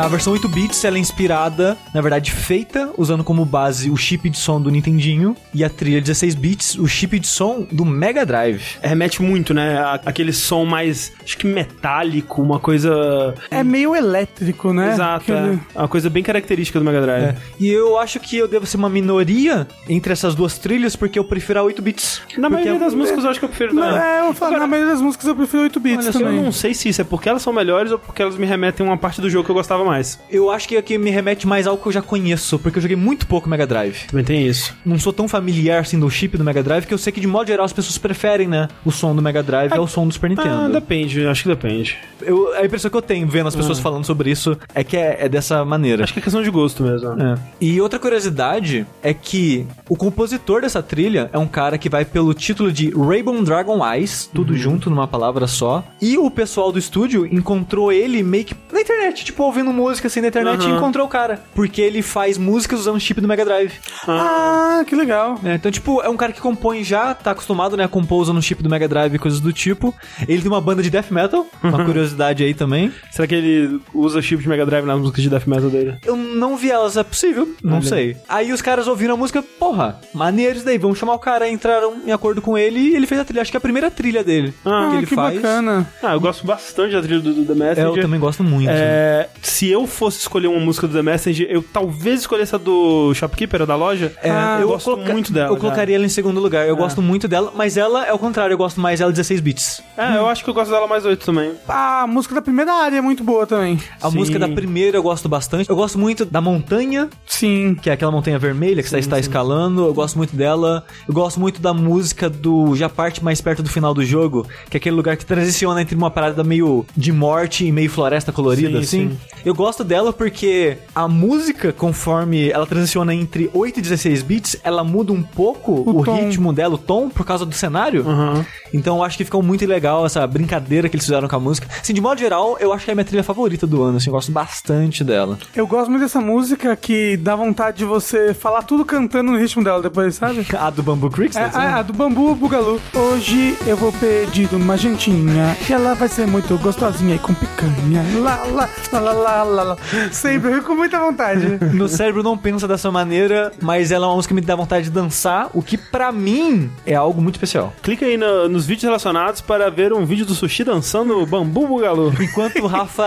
[0.09, 4.30] A versão 8 bits ela é inspirada, na verdade, feita usando como base o chip
[4.30, 8.24] de som do Nintendinho e a trilha 16 bits, o chip de som do Mega
[8.24, 8.78] Drive.
[8.82, 9.76] Remete muito, né?
[9.78, 13.34] a- Aquele som mais, acho que metálico, uma coisa.
[13.50, 14.92] É meio elétrico, né?
[14.94, 15.78] Exato, Aquele- é.
[15.78, 17.24] Uma coisa bem característica do Mega Drive.
[17.24, 17.36] É.
[17.61, 21.24] E eu acho que eu devo ser uma minoria entre essas duas trilhas porque eu
[21.24, 22.22] prefiro a 8 bits.
[22.38, 24.66] Na maioria é- das músicas eu acho que eu prefiro Não, é, eu falo, na
[24.66, 26.42] maioria das músicas eu prefiro 8 bits Eu também.
[26.42, 28.88] não sei se isso é porque elas são melhores ou porque elas me remetem a
[28.90, 30.18] uma parte do jogo que eu gostava gostava mais.
[30.30, 32.96] Eu acho que aqui me remete mais ao que eu já conheço, porque eu joguei
[32.96, 34.07] muito pouco Mega Drive.
[34.07, 34.74] Também tem isso.
[34.84, 37.26] Não sou tão familiar assim do chip do Mega Drive, que eu sei que de
[37.26, 38.68] modo geral as pessoas preferem, né?
[38.84, 40.72] O som do Mega Drive ao som do Super Ah, Nintendo.
[40.72, 41.96] depende, acho que depende.
[42.22, 45.18] Eu- a impressão que eu tenho vendo as pessoas falando sobre isso é que é,
[45.20, 46.05] é dessa maneira.
[46.05, 47.09] Acho que é questão de gosto mesmo.
[47.20, 47.34] É.
[47.61, 52.32] E outra curiosidade é que o compositor dessa trilha é um cara que vai pelo
[52.34, 55.84] título de Rainbow Dragon Eyes, tudo junto numa palavra só.
[56.01, 60.20] E o pessoal do estúdio encontrou ele meio que na internet, tipo, ouvindo música assim
[60.20, 60.76] na internet e Aham.
[60.76, 61.41] encontrou o cara.
[61.55, 63.72] Porque ele faz músicas usando o chip do Mega Drive.
[64.07, 65.39] Ah, que legal.
[65.45, 68.39] É, então, tipo, é um cara que compõe já, tá acostumado, né, a compor usando
[68.39, 69.95] o chip do Mega Drive e coisas do tipo.
[70.26, 72.93] Ele tem uma banda de death metal, uma curiosidade aí também.
[73.11, 75.97] Será que ele usa chip de Mega Drive nas músicas de death metal dele?
[76.05, 77.86] Eu não vi elas, é possível, não Olha.
[77.86, 78.16] sei.
[78.28, 81.95] Aí os caras ouviram a música, porra, maneiro isso daí, vamos chamar o cara, entraram
[82.07, 84.22] em acordo com ele e ele fez a trilha, acho que é a primeira trilha
[84.24, 85.34] dele Ah, que Ah, ele que faz.
[85.36, 85.89] bacana.
[86.03, 87.97] Ah, eu gosto bastante da trilha do, do The É, Messenger.
[87.97, 88.68] eu também gosto muito.
[88.70, 93.12] É, se eu fosse escolher uma música do The Messenger, eu talvez escolhesse a do
[93.14, 94.12] Shopkeeper, a da loja.
[94.22, 95.48] É, Ah, eu gosto coloca- muito dela.
[95.50, 95.60] Eu já.
[95.60, 96.66] colocaria ela em segundo lugar.
[96.66, 99.82] Eu gosto muito dela, mas ela é o contrário, eu gosto mais dela 16 bits.
[99.96, 101.52] É, eu acho que eu gosto dela mais 8 também.
[101.68, 103.78] Ah, a música da primeira área é muito boa também.
[104.00, 104.16] A Sim.
[104.18, 105.68] música da primeira eu gosto bastante.
[105.68, 107.76] Eu gosto muito da montanha, Sim.
[107.80, 109.84] que é aquela montanha vermelha que você está escalando.
[109.86, 110.84] Eu gosto muito dela.
[111.06, 114.76] Eu gosto muito da música do já parte mais perto do final do jogo, que
[114.76, 118.70] é aquele lugar que transiciona entre uma parada meio de morte e meio floresta colorida,
[118.70, 119.10] Sim, assim.
[119.10, 119.18] sim.
[119.44, 124.82] Eu gosto dela porque a música, conforme ela transiciona entre 8 e 16 bits, ela
[124.82, 128.08] muda um pouco o, O ritmo dela, o tom, por causa do cenário.
[128.08, 128.44] Aham.
[128.72, 131.66] Então eu acho que ficou muito legal essa brincadeira que eles fizeram com a música.
[131.80, 134.08] Assim, de modo geral, eu acho que é a minha trilha favorita do ano, assim,
[134.10, 135.38] eu gosto bastante dela.
[135.54, 139.62] Eu gosto muito dessa música que dá vontade de você falar tudo cantando no ritmo
[139.64, 140.46] dela depois, sabe?
[140.58, 141.64] A do Bamboo Creek, É, tá dizendo?
[141.64, 142.80] a, a do Bambu Bugalu.
[142.94, 148.02] Hoje eu vou pedir uma gentinha e ela vai ser muito gostosinha e com picanha.
[148.20, 149.76] Lá, lá, lá, lá, lá, lá, lá.
[150.12, 151.59] Sempre, eu fico com muita vontade.
[151.72, 154.84] Meu cérebro não pensa dessa maneira, mas ela é uma música que me dá vontade
[154.84, 157.72] de dançar, o que pra mim é algo muito especial.
[157.82, 162.12] Clica aí no- nos vídeos relacionados para ver um vídeo do Sushi dançando Bambu Bugalu.
[162.20, 163.06] Enquanto o Rafa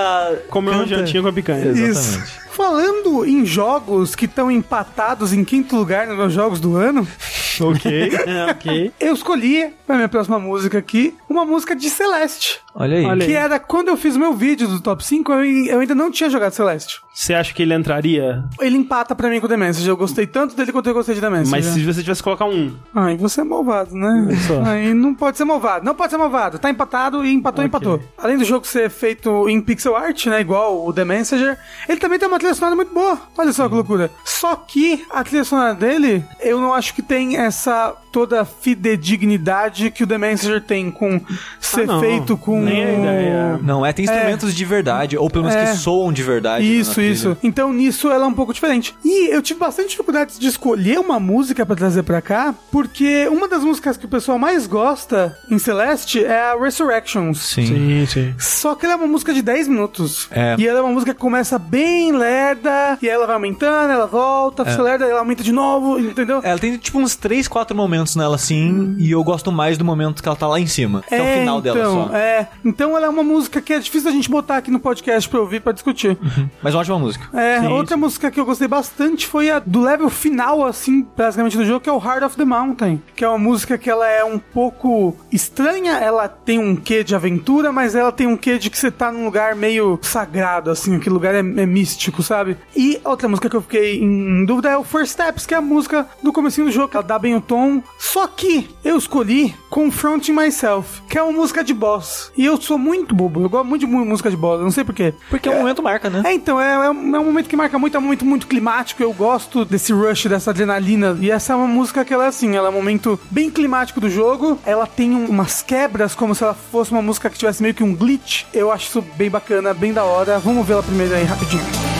[0.49, 1.65] Comeu uma canta- jantinha com a picanha.
[1.65, 1.91] Exatamente.
[1.91, 2.40] Isso.
[2.51, 7.07] Falando em jogos que estão empatados em quinto lugar nos meus jogos do ano,
[7.59, 8.11] ok,
[8.51, 8.91] ok.
[8.99, 12.59] eu escolhi, pra minha próxima música aqui, uma música de Celeste.
[12.75, 13.05] Olha aí.
[13.05, 15.95] Olha Que era quando eu fiz o meu vídeo do top 5, eu, eu ainda
[15.95, 17.01] não tinha jogado Celeste.
[17.13, 18.43] Você acha que ele entraria?
[18.61, 19.87] Ele empata pra mim com o The Message.
[19.89, 21.51] Eu gostei tanto dele quanto eu gostei de The Message.
[21.51, 22.73] Mas se você tivesse que colocar um.
[22.95, 24.29] Ai, você é malvado, né?
[24.47, 24.61] só.
[24.63, 25.83] Aí não pode ser malvado.
[25.83, 26.57] Não pode ser malvado.
[26.57, 27.67] Tá empatado e empatou, Ok.
[27.67, 28.01] empatou.
[28.17, 30.39] Além do jogo ser feito em pixel art, né?
[30.39, 31.57] Igual o The Messenger,
[31.89, 33.19] ele também tem uma trilha sonora muito boa.
[33.37, 34.09] Olha só que loucura.
[34.25, 40.03] Só que a trilha sonora dele, eu não acho que tem essa toda fidedignidade que
[40.03, 41.21] o The Messenger tem com
[41.59, 41.99] ser não.
[41.99, 42.61] feito com.
[42.61, 43.59] Nem a ideia.
[43.63, 45.71] Não, é, tem instrumentos de verdade, ou pelo menos É.
[45.71, 46.65] que soam de verdade.
[46.79, 47.11] Isso, trilha.
[47.13, 47.37] isso.
[47.43, 48.95] Então nisso ela é um pouco diferente.
[49.05, 53.47] E eu tive bastante dificuldade de escolher uma música pra trazer pra cá, porque uma
[53.47, 57.39] das músicas que o pessoal mais gosta em Celeste é a Resurrections.
[57.39, 57.65] Sim.
[57.67, 58.35] Sim, sim.
[58.37, 60.27] Só que ela é uma música de 10 minutos.
[60.31, 60.55] É.
[60.57, 64.63] E ela é uma música que começa bem lerda, e ela vai aumentando, ela volta,
[64.63, 66.39] fica lerda, ela aumenta de novo, entendeu?
[66.43, 70.21] Ela tem tipo uns 3, 4 momentos nela assim, e eu gosto mais do momento
[70.21, 72.15] que ela tá lá em cima, que é, o final então, dela só.
[72.15, 75.29] É, então ela é uma música que é difícil a gente botar aqui no podcast
[75.29, 76.17] pra ouvir, pra discutir.
[76.61, 77.37] Mas uma ótima música.
[77.37, 81.57] É, Sim, outra música que eu gostei bastante foi a do level final, assim, basicamente
[81.57, 83.01] do jogo, que é o Heart of the Mountain.
[83.15, 87.15] Que é uma música que ela é um pouco estranha, ela tem um quê de
[87.15, 90.95] aventura, mas ela tem um quê de que você tá num lugar meio sagrado, assim,
[90.95, 92.57] aquele lugar é, é místico, sabe?
[92.75, 95.61] E outra música que eu fiquei em dúvida é o First Steps, que é a
[95.61, 97.81] música do comecinho do jogo, que ela dá bem o tom.
[97.97, 102.31] Só que eu escolhi Confronting Myself, que é uma música de boss.
[102.37, 104.83] E eu sou muito bobo, eu gosto muito de música de boss, eu não sei
[104.83, 105.13] porquê.
[105.29, 106.21] Porque é um momento marca, né?
[106.25, 108.47] É, então, é, é um é um momento que marca muito, é um momento muito
[108.47, 109.01] climático.
[109.01, 111.17] Eu gosto desse rush, dessa adrenalina.
[111.21, 113.99] E essa é uma música que ela é assim, ela é um momento bem climático
[113.99, 114.59] do jogo.
[114.65, 117.83] Ela tem um- umas quebras, como se ela fosse uma música que tivesse meio que
[117.83, 118.43] um glitch.
[118.53, 120.39] Eu acho isso bem bacana, bem da hora.
[120.39, 121.90] Vamos ver ela primeiro aí, rapidinho.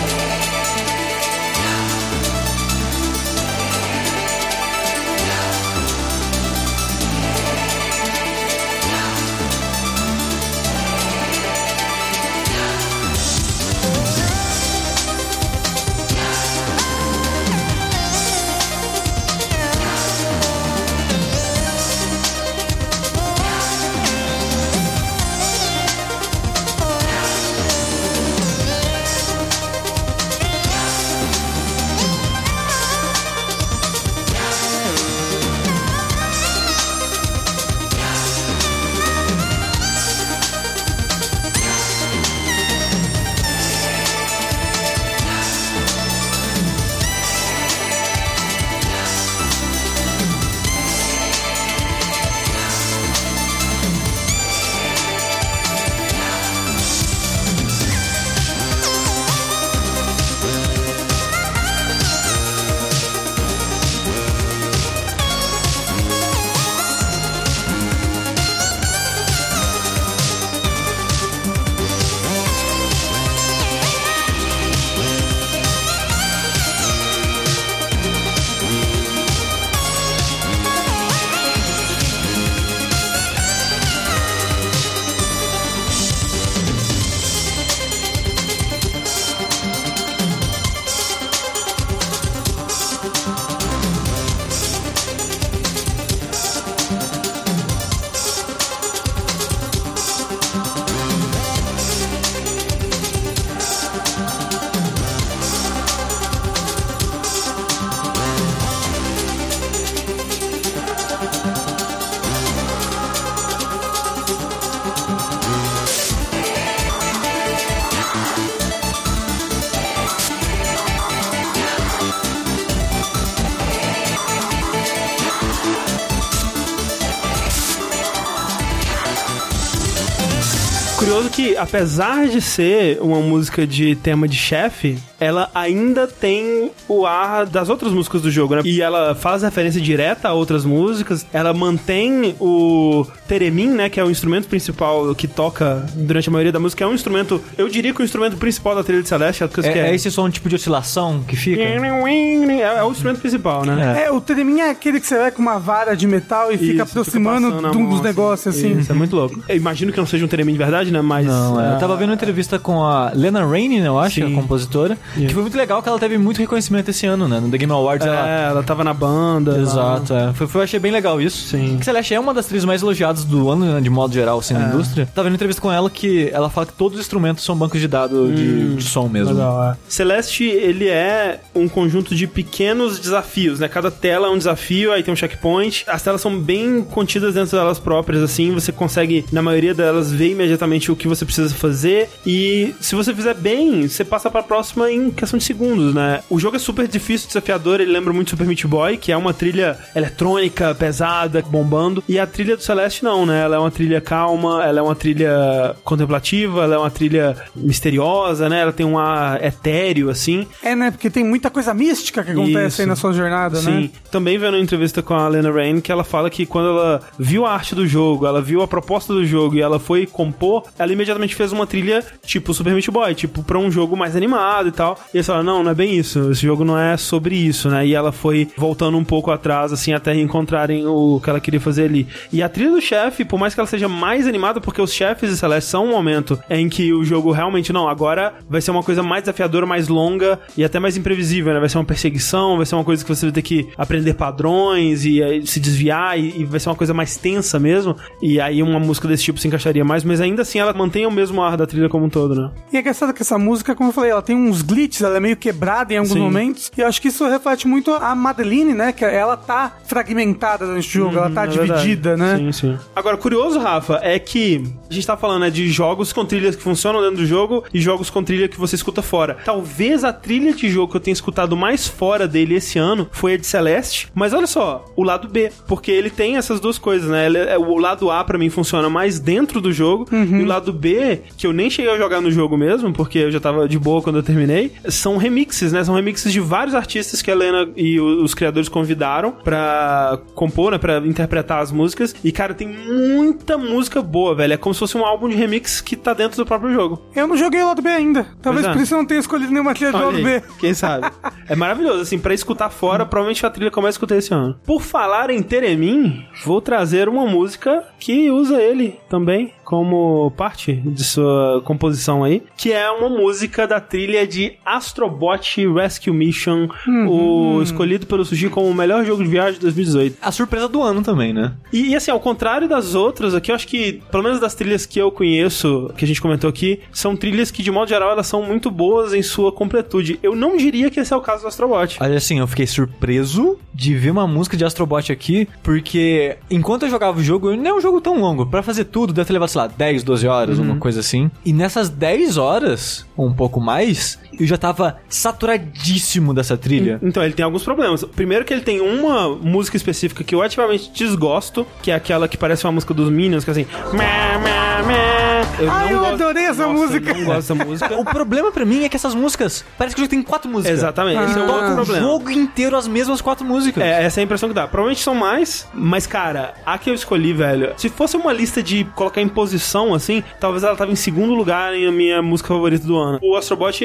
[131.62, 137.70] Apesar de ser uma música de tema de chefe, ela ainda tem o ar das
[137.70, 138.64] outras músicas do jogo, né?
[138.66, 143.88] E ela faz referência direta a outras músicas, ela mantém o teremin, né?
[143.88, 147.40] Que é o instrumento principal que toca durante a maioria da música, é um instrumento,
[147.56, 150.10] eu diria que o instrumento principal da trilha de Celeste, é, que É, é esse
[150.10, 151.62] som tipo de oscilação que fica?
[151.62, 154.06] É, é o instrumento principal, né?
[154.06, 156.74] É, o Teremin é aquele que você vai com uma vara de metal e fica
[156.74, 158.80] Isso, aproximando passando a de um dos negócios, assim.
[158.80, 159.40] Isso, é muito louco.
[159.48, 161.02] Eu imagino que não seja um teremin de verdade, né?
[161.02, 161.28] Mas.
[161.28, 161.76] Não, é.
[161.76, 164.32] Eu tava vendo uma entrevista com a Lena Rainey, né, eu acho, Sim.
[164.32, 167.40] a compositora, que foi muito legal que ela teve muito reconhecimento esse ano, né?
[167.40, 168.30] No The Game Awards ela...
[168.30, 169.58] É, ela tava na banda.
[169.58, 170.34] Exato, é.
[170.34, 171.48] Foi, foi- eu achei bem legal isso.
[171.50, 171.78] Sim.
[171.80, 174.54] Que Celeste é uma das trilhas mais elogiadas do ano, né, de modo geral, assim,
[174.54, 174.58] É.
[174.58, 175.08] na indústria.
[175.14, 177.88] Tava vendo entrevista com ela que ela fala que todos os instrumentos são bancos de
[177.88, 179.32] dados de, de som mesmo.
[179.34, 179.78] Hum, Legal, é.
[179.88, 183.68] Celeste, ele é um conjunto de pequenos desafios, né?
[183.68, 185.84] Cada tela é um desafio, aí tem um checkpoint.
[185.88, 188.52] As telas são bem contidas dentro delas próprias, assim.
[188.54, 192.10] Você consegue, na maioria delas, ver imediatamente o que você precisa fazer.
[192.26, 196.22] E se você fizer bem, você passa pra próxima em questão de segundos, né?
[196.30, 197.82] O jogo é super difícil, desafiador.
[197.82, 202.04] Ele lembra muito Super Meat Boy, que é uma trilha eletrônica, pesada, bombando.
[202.08, 203.42] E a trilha do Celeste, não, né?
[203.42, 208.50] Ela é uma trilha calma, ela é uma trilha contemplativa, ela é uma trilha misteriosa,
[208.50, 208.62] né?
[208.62, 210.46] Ela tem um ar etéreo, assim.
[210.62, 210.92] É, né?
[210.92, 212.82] Porque tem muita coisa mística que acontece Isso.
[212.82, 213.72] aí na sua jornada, Sim.
[213.72, 213.90] né?
[214.12, 217.46] Também vendo uma entrevista com a Lena Rain que ela fala que quando ela viu
[217.46, 220.92] a arte do jogo, ela viu a proposta do jogo e ela foi compor, ela
[220.92, 224.72] imediatamente fez uma trilha tipo Super Meat Boy, tipo pra um jogo mais animado e
[224.72, 224.91] tal.
[225.14, 226.32] E eles falaram, não, não é bem isso.
[226.32, 227.86] Esse jogo não é sobre isso, né?
[227.86, 231.86] E ela foi voltando um pouco atrás, assim, até encontrarem o que ela queria fazer
[231.86, 232.08] ali.
[232.32, 235.30] E a trilha do chefe, por mais que ela seja mais animada, porque os chefes
[235.30, 238.84] de Celeste são um momento em que o jogo realmente, não, agora vai ser uma
[238.84, 241.60] coisa mais desafiadora, mais longa e até mais imprevisível, né?
[241.60, 245.06] Vai ser uma perseguição, vai ser uma coisa que você vai ter que aprender padrões
[245.06, 247.96] e aí, se desviar e, e vai ser uma coisa mais tensa mesmo.
[248.22, 251.12] E aí uma música desse tipo se encaixaria mais, mas ainda assim ela mantém o
[251.12, 252.52] mesmo ar da trilha como um todo, né?
[252.72, 255.20] E é engraçado que essa música, como eu falei, ela tem uns glitches, ela é
[255.20, 256.20] meio quebrada em alguns Sim.
[256.20, 256.72] momentos.
[256.78, 258.92] E eu acho que isso reflete muito a Madeline, né?
[258.92, 261.82] Que ela tá fragmentada o jogo, ela tá É verdade.
[261.82, 262.38] dividida, né?
[262.38, 262.78] Sim, sim.
[262.96, 266.62] Agora, curioso, Rafa, é que a gente tá falando né, de jogos com trilhas que
[266.64, 269.38] funcionam dentro do jogo e jogos com trilha que você escuta fora.
[269.46, 273.34] Talvez a trilha de jogo que eu tenha escutado mais fora dele esse ano foi
[273.34, 277.10] a de Celeste, mas olha só, o lado B, porque ele tem essas duas coisas,
[277.10, 277.26] né?
[277.26, 280.72] Ele é- o lado A pra mim funciona mais dentro do jogo e o lado
[280.74, 283.78] B, que eu nem cheguei a jogar no jogo mesmo, porque eu já tava de
[283.80, 285.84] boa quando eu terminei, são remixes, né?
[285.84, 290.78] São remixes de vários artistas que a Lena e os criadores convidaram pra compor, né?
[290.78, 292.16] Pra interpretar as músicas.
[292.24, 294.54] E, cara, tem muita música boa, velho.
[294.54, 297.02] É como se fosse um álbum de remix que tá dentro do próprio jogo.
[297.16, 298.28] Eu não joguei o lado B ainda.
[298.42, 298.72] Talvez é.
[298.72, 300.44] por isso eu não tenha escolhido nenhuma trilha do lado aí, B.
[300.60, 301.12] Quem sabe?
[301.48, 304.58] é maravilhoso, assim, pra escutar fora, provavelmente a trilha começa a escutar esse ano.
[304.66, 311.02] Por falar em Teremin, vou trazer uma música que usa ele também como parte de
[311.02, 316.68] sua composição aí, que é uma música da trilha de Astrobot Rescue Mission,
[317.08, 320.18] o escolhido pelo Sushi como o melhor jogo de viagem de 2018.
[320.22, 321.54] A surpresa do ano também, né?
[321.72, 324.86] E, e, assim, ao contrário das outras, aqui eu acho que, pelo menos das trilhas
[324.86, 328.28] que eu conheço, que a gente comentou aqui, são trilhas que, de modo geral, elas
[328.28, 330.20] são muito boas em sua completude.
[330.22, 331.98] Eu não diria que esse é o caso do Astrobot.
[332.02, 336.90] Olha assim, eu fiquei surpreso de ver uma música de Astrobot aqui, porque enquanto eu
[336.90, 338.46] jogava o jogo, não é um jogo tão longo.
[338.46, 341.30] Pra fazer tudo, deve ter levado, sei lá, 10, 12 horas, uma coisa assim.
[341.46, 347.00] E nessas 10 horas, ou um pouco mais, eu já tava saturadíssimo dessa trilha.
[347.02, 348.04] Então, ele tem alguns problemas.
[348.04, 352.38] Primeiro que ele tem uma música específica que eu ativamente desgosto, que é aquela que
[352.38, 353.66] parece uma música dos Minions, que é assim...
[353.94, 355.31] Mé, mé, mé.
[355.62, 357.12] Eu Ai, eu adorei essa Nossa, música.
[357.12, 357.98] Eu não gosto dessa música.
[358.00, 360.78] O problema pra mim é que essas músicas, parece que o jogo tem quatro músicas.
[360.78, 363.84] Exatamente, esse é o Toca outro o jogo inteiro as mesmas quatro músicas.
[363.84, 364.68] É, essa é a impressão que dá.
[364.68, 368.86] Provavelmente são mais, mas, cara, a que eu escolhi, velho, se fosse uma lista de
[368.96, 372.86] colocar em posição, assim, talvez ela tava em segundo lugar em a minha música favorita
[372.88, 373.20] do ano.
[373.22, 373.84] O Astrobot,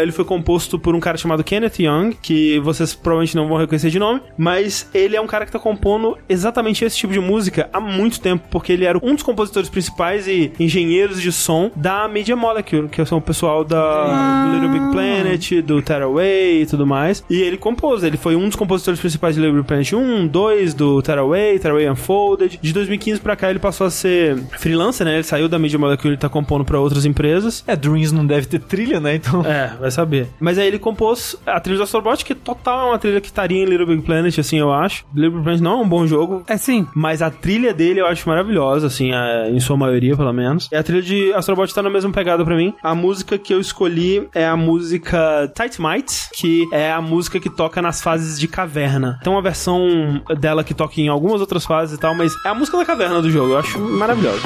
[0.00, 3.90] ele foi composto por um cara chamado Kenneth Young, que vocês provavelmente não vão reconhecer
[3.90, 7.68] de nome, mas ele é um cara que tá compondo exatamente esse tipo de música
[7.72, 12.08] há muito tempo, porque ele era um dos compositores principais e engenheiros de som da
[12.08, 16.86] Media Molecule, que são o pessoal da do Little Big Planet, do Tearaway e tudo
[16.86, 17.24] mais.
[17.28, 20.74] E ele compôs, ele foi um dos compositores principais de Little Big Planet 1, 2,
[20.74, 22.58] do Tearaway, Tearaway Unfolded.
[22.60, 25.14] De 2015 pra cá ele passou a ser freelancer, né?
[25.14, 27.64] Ele saiu da Media Molecule e tá compondo pra outras empresas.
[27.66, 29.14] É, Dreams não deve ter trilha, né?
[29.16, 29.44] Então.
[29.44, 30.28] É, vai saber.
[30.40, 33.62] Mas aí ele compôs a trilha do Astrobot, que total é uma trilha que estaria
[33.62, 35.04] em Little Big Planet, assim, eu acho.
[35.14, 36.86] Little Big Planet não é um bom jogo, É sim.
[36.94, 40.68] mas a trilha dele eu acho maravilhosa, assim, é, em sua maioria, pelo menos.
[40.72, 42.74] E a trilha de Astrobot tá na mesma pegada pra mim.
[42.82, 47.50] A música que eu escolhi é a música Tight Mites, que é a música que
[47.50, 49.18] toca nas fases de caverna.
[49.22, 52.54] Tem uma versão dela que toca em algumas outras fases e tal, mas é a
[52.54, 53.52] música da caverna do jogo.
[53.52, 54.42] Eu acho maravilhosa.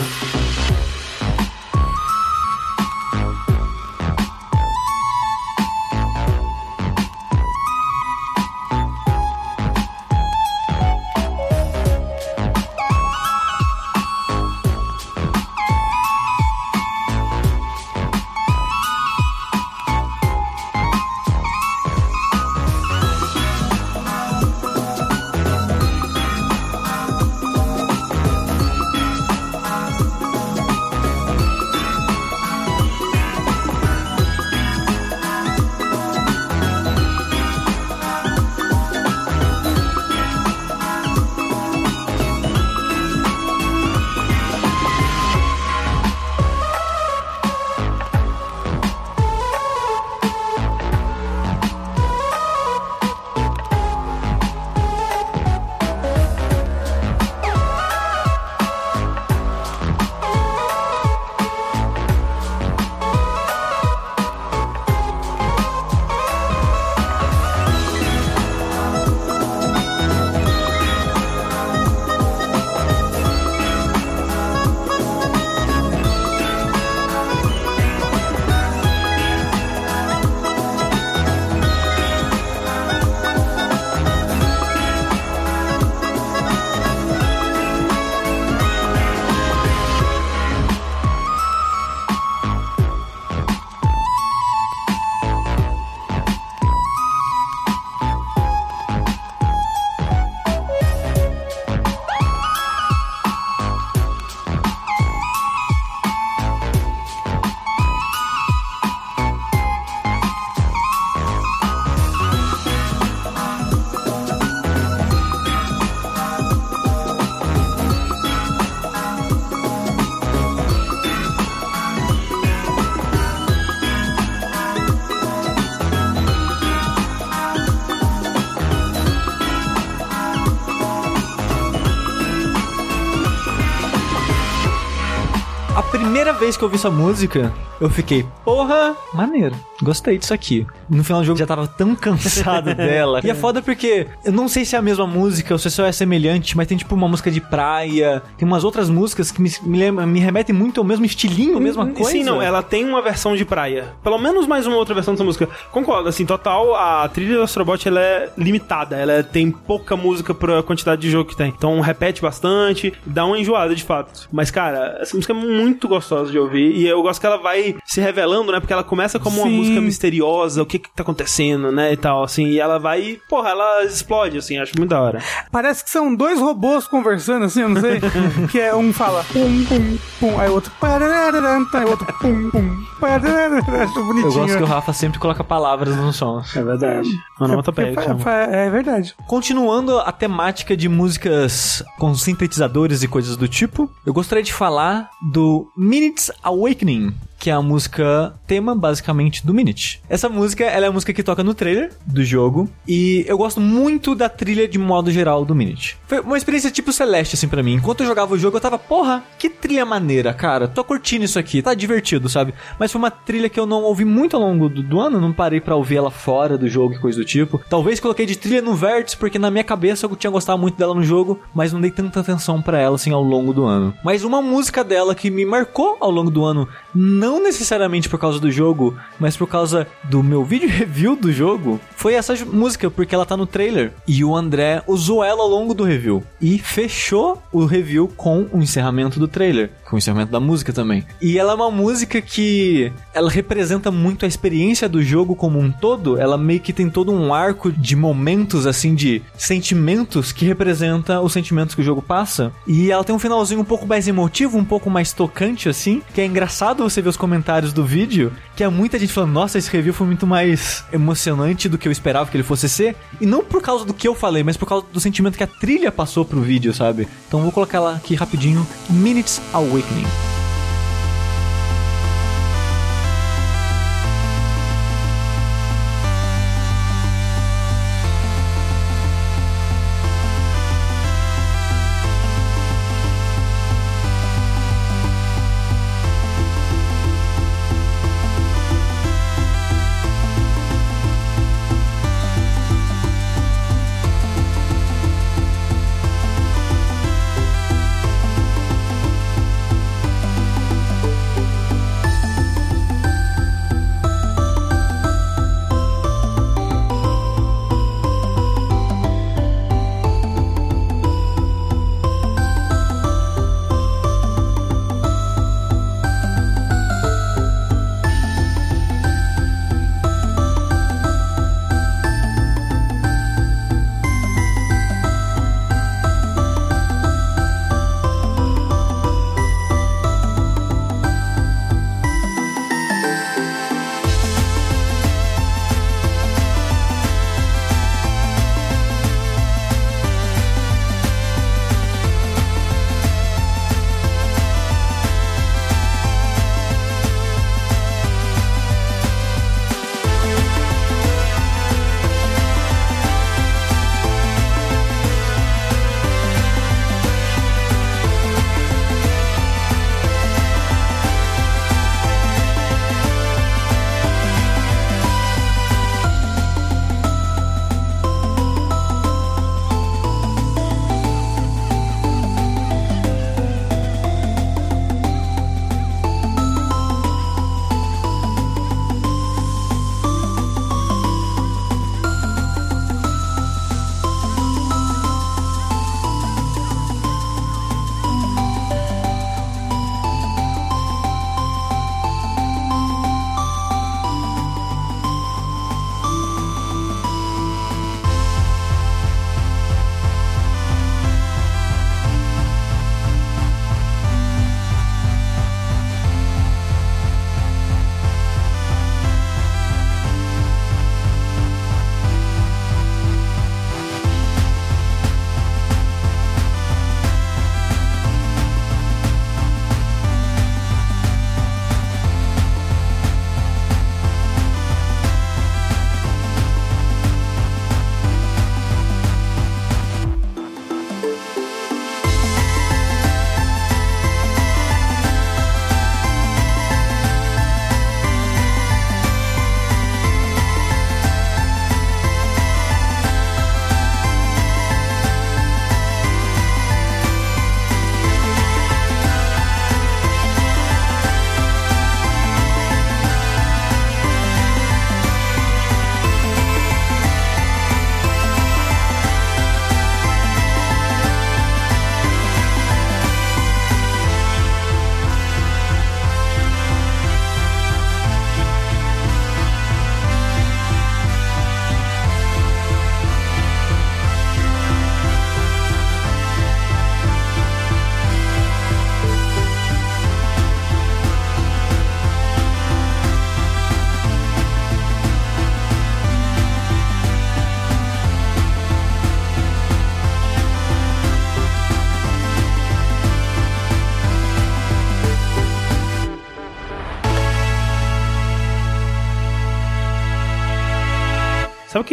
[136.40, 139.54] Vez que eu ouvi essa música, eu fiquei, porra, maneiro.
[139.82, 140.66] Gostei disso aqui.
[140.90, 143.20] No final do jogo eu já tava tão cansado dela.
[143.24, 145.84] E é foda porque eu não sei se é a mesma música ou se só
[145.86, 149.50] é semelhante, mas tem tipo uma música de praia, tem umas outras músicas que me,
[149.62, 152.10] me, me remetem muito ao mesmo estilinho, a mesma coisa.
[152.10, 153.86] Sim, não, ela tem uma versão de praia.
[154.02, 155.48] Pelo menos mais uma outra versão dessa música.
[155.72, 158.96] Concordo, assim, total, a trilha do Astrobot ela é limitada.
[158.96, 161.48] Ela é- tem pouca música pra quantidade de jogo que tem.
[161.56, 164.28] Então repete bastante, dá uma enjoada de fato.
[164.30, 166.76] Mas, cara, essa música é muito gostosa de ouvir.
[166.76, 168.60] E eu gosto que ela vai se revelando, né?
[168.60, 169.56] Porque ela começa como uma Sim.
[169.56, 171.92] música misteriosa, o que que tá acontecendo, né?
[171.92, 172.46] E tal, assim.
[172.46, 175.22] E ela vai, porra, ela explode, assim, acho muito da hora.
[175.50, 178.00] Parece que são dois robôs conversando, assim, eu não sei.
[178.50, 182.76] que é um fala pum, pum, pum, aí o outro aí o outro pum, pum.
[183.02, 184.32] Acho Eu bonitinho.
[184.32, 186.54] gosto que o Rafa sempre coloca palavras nos sons.
[186.56, 187.08] É verdade.
[187.40, 188.18] Onomatopeia, que Fa- chama.
[188.20, 189.14] fa- É verdade.
[189.26, 195.08] Continuando a temática de músicas com sintetizadores e coisas do tipo, eu gostaria de falar
[195.32, 200.02] do Minutes Awakening, que é a música tema basicamente do Minute.
[200.10, 203.60] Essa música, ela é a música que toca no trailer do jogo e eu gosto
[203.60, 205.96] muito da trilha de modo geral do Minute.
[206.06, 207.74] Foi uma experiência tipo Celeste assim pra mim.
[207.74, 210.68] Enquanto eu jogava o jogo, eu tava, porra, que trilha maneira, cara.
[210.68, 212.52] Tô curtindo isso aqui, tá divertido, sabe?
[212.78, 215.32] Mas foi uma trilha que eu não ouvi muito ao longo do, do ano, não
[215.32, 217.58] parei pra ouvir ela fora do jogo e coisa do tipo.
[217.70, 220.94] Talvez coloquei de trilha no vértice porque na minha cabeça eu tinha gostado muito dela
[220.94, 223.94] no jogo, mas não dei tanta atenção pra ela assim ao longo do ano.
[224.04, 228.40] Mas uma música dela que me marcou ao longo do ano, não necessariamente por causa
[228.40, 233.14] do jogo, mas por causa do meu vídeo review do jogo, foi essa música, porque
[233.14, 233.92] ela tá no trailer.
[234.08, 236.22] E o André usou ela ao longo do review.
[236.40, 239.70] E fechou o review com o encerramento do trailer.
[239.90, 241.04] Com o encerramento da música também.
[241.20, 245.72] E ela é uma música que ela representa muito a experiência do jogo como um
[245.72, 246.16] todo.
[246.16, 251.32] Ela meio que tem todo um arco de momentos, assim, de sentimentos que representa os
[251.32, 252.52] sentimentos que o jogo passa.
[252.68, 256.00] E ela tem um finalzinho um pouco mais emotivo, um pouco mais tocante, assim.
[256.14, 259.58] Que é engraçado você ver os comentários do vídeo, que é muita gente falando, nossa,
[259.58, 262.94] esse review foi muito mais emocionante do que eu esperava que ele fosse ser.
[263.20, 265.48] E não por causa do que eu falei, mas por causa do sentimento que a
[265.48, 267.08] trilha passou pro vídeo, sabe?
[267.26, 269.40] Então vou colocar ela aqui rapidinho, Minutes
[269.80, 270.29] Awakening.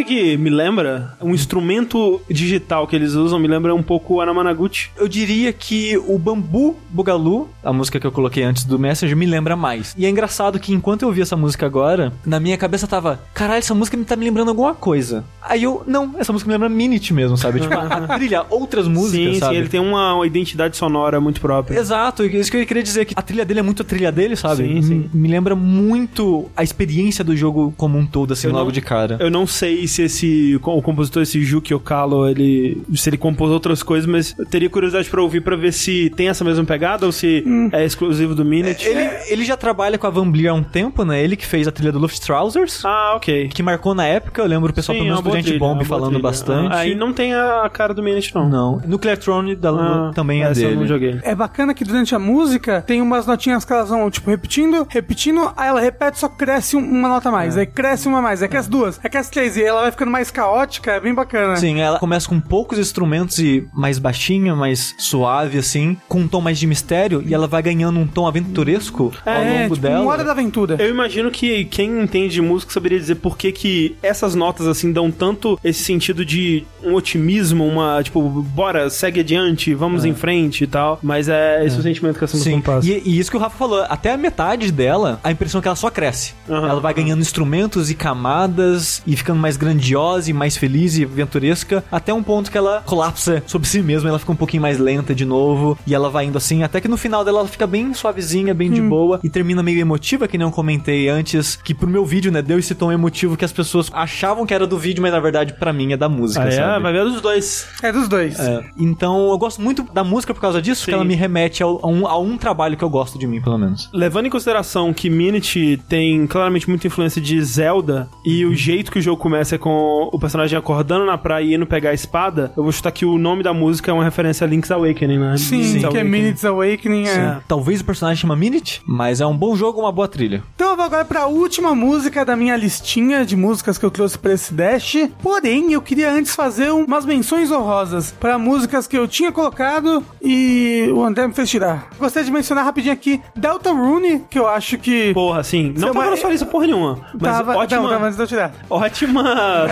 [0.08, 1.14] Que, me lembra?
[1.20, 4.90] Um instrumento digital que eles usam me lembra um pouco o Anamanaguchi.
[4.96, 9.26] Eu diria que o Bambu Bugalu, a música que eu coloquei antes do Messenger, me
[9.26, 9.94] lembra mais.
[9.98, 13.58] E é engraçado que enquanto eu ouvi essa música agora, na minha cabeça tava, caralho,
[13.58, 15.24] essa música me tá me lembrando alguma coisa.
[15.42, 17.60] Aí eu, não, essa música me lembra Minute mesmo, sabe?
[17.60, 19.54] Tipo, a, trilha, outras músicas, sim, sabe?
[19.54, 21.78] sim, ele tem uma, uma identidade sonora muito própria.
[21.78, 24.36] Exato, isso que eu queria dizer, que a trilha dele é muito a trilha dele,
[24.36, 24.62] sabe?
[24.66, 25.10] Sim, sim.
[25.12, 28.72] Me, me lembra muito a experiência do jogo como um todo, assim, Eu logo não-
[28.72, 29.16] de cara.
[29.20, 33.82] Eu não sei se esse o compositor, esse Juki Okalo, ele se ele compôs outras
[33.82, 37.12] coisas, mas eu teria curiosidade pra ouvir pra ver se tem essa mesma pegada ou
[37.12, 38.86] se é exclusivo do Minute.
[38.86, 41.22] Ele, ele já trabalha com a Van Bleer há um tempo, né?
[41.22, 42.84] Ele que fez a trilha do Luftrausers.
[42.84, 43.48] Ah, ok.
[43.48, 45.58] Que marcou na época, eu lembro o pessoal Sim, pelo é menos do trilha, é
[45.58, 46.22] Bomb falando trilha.
[46.22, 46.72] bastante.
[46.74, 48.48] Ah, Aí não tem a cara do Minute, não.
[48.48, 48.82] Não.
[48.86, 50.80] Nuclear Throne da, Ah, também é essa eu dele.
[50.80, 51.18] não joguei.
[51.22, 55.50] É bacana que durante a música tem umas notinhas que elas vão, tipo, repetindo, repetindo,
[55.56, 58.48] aí ela repete, só cresce um- uma nota a mais, aí cresce uma mais, aí
[58.48, 61.56] cresce duas, aí cresce três, e ela vai ficando mais caótica, é bem bacana.
[61.56, 66.40] Sim, ela começa com poucos instrumentos e mais baixinha, mais suave, assim, com um tom
[66.40, 70.00] mais de mistério, e ela vai ganhando um tom aventuresco ao É, longo tipo, dela.
[70.02, 70.76] uma hora da aventura.
[70.78, 74.92] Eu imagino que quem entende de música saberia dizer por que, que essas notas assim
[74.92, 80.64] dão tanto esse sentido de um otimismo, uma tipo, bora, segue adiante, vamos em frente
[80.64, 80.98] e tal.
[81.02, 82.86] Mas é esse o sentimento que essa música Sim, passa.
[82.86, 85.68] e, e isso que o Rafa falou, até a metade dela, a impressão é que
[85.68, 86.34] ela só cresce.
[86.48, 91.04] Aham, ela vai ganhando instrumentos e camadas e ficando mais grandiosa e mais feliz e
[91.04, 94.78] aventuresca, até um ponto que ela colapsa sobre si mesma, ela fica um pouquinho mais
[94.78, 97.66] lenta de novo, e ela vai indo assim, até que no final dela ela fica
[97.66, 98.72] bem suavezinha, bem Hum.
[98.74, 102.30] de boa, e termina meio emotiva, que nem eu comentei antes, que pro meu vídeo,
[102.32, 105.20] né, deu esse tom emotivo que as pessoas achavam que era do vídeo, mas na
[105.20, 106.82] verdade pra mim é da música, Ah, é, sabe?
[106.82, 107.66] vai ver dos dois.
[107.82, 108.38] É dos dois.
[108.38, 110.84] É, então eu gosto muito da música por causa disso, Sim.
[110.86, 113.40] porque ela me remete ao- a um, a um trabalho que eu gosto de mim,
[113.40, 113.88] pelo menos.
[113.92, 118.98] Levando em consideração que Minute tem claramente muita influência de Zelda e o jeito que
[118.98, 122.52] o jogo começa é com o personagem acordando na praia e indo pegar a espada,
[122.56, 125.36] eu vou chutar que o nome da música é uma referência a Link's Awakening, né?
[125.36, 126.08] Sim, Link's que é Awakening.
[126.10, 127.06] Minutes Awakening.
[127.08, 127.36] É.
[127.46, 130.42] Talvez o personagem chama Minute, mas é um bom jogo, uma boa trilha.
[130.54, 134.18] Então eu vou agora pra última música da minha listinha de músicas que eu trouxe
[134.18, 134.96] pra esse Dash.
[135.22, 140.02] Porém, eu queria antes fazer um- umas menções honrosas pra músicas que eu tinha colocado
[140.22, 141.88] e o André me fez tirar.
[141.98, 145.12] Gostaria de mencionar rapidinho aqui Delta Rune, que eu acho que.
[145.14, 145.74] Porra, sim.
[145.76, 146.98] Não tava na sua lista porra nenhuma.
[147.12, 148.52] Mas tava, ótima, não, tava antes de eu tirar.
[148.70, 149.22] ótima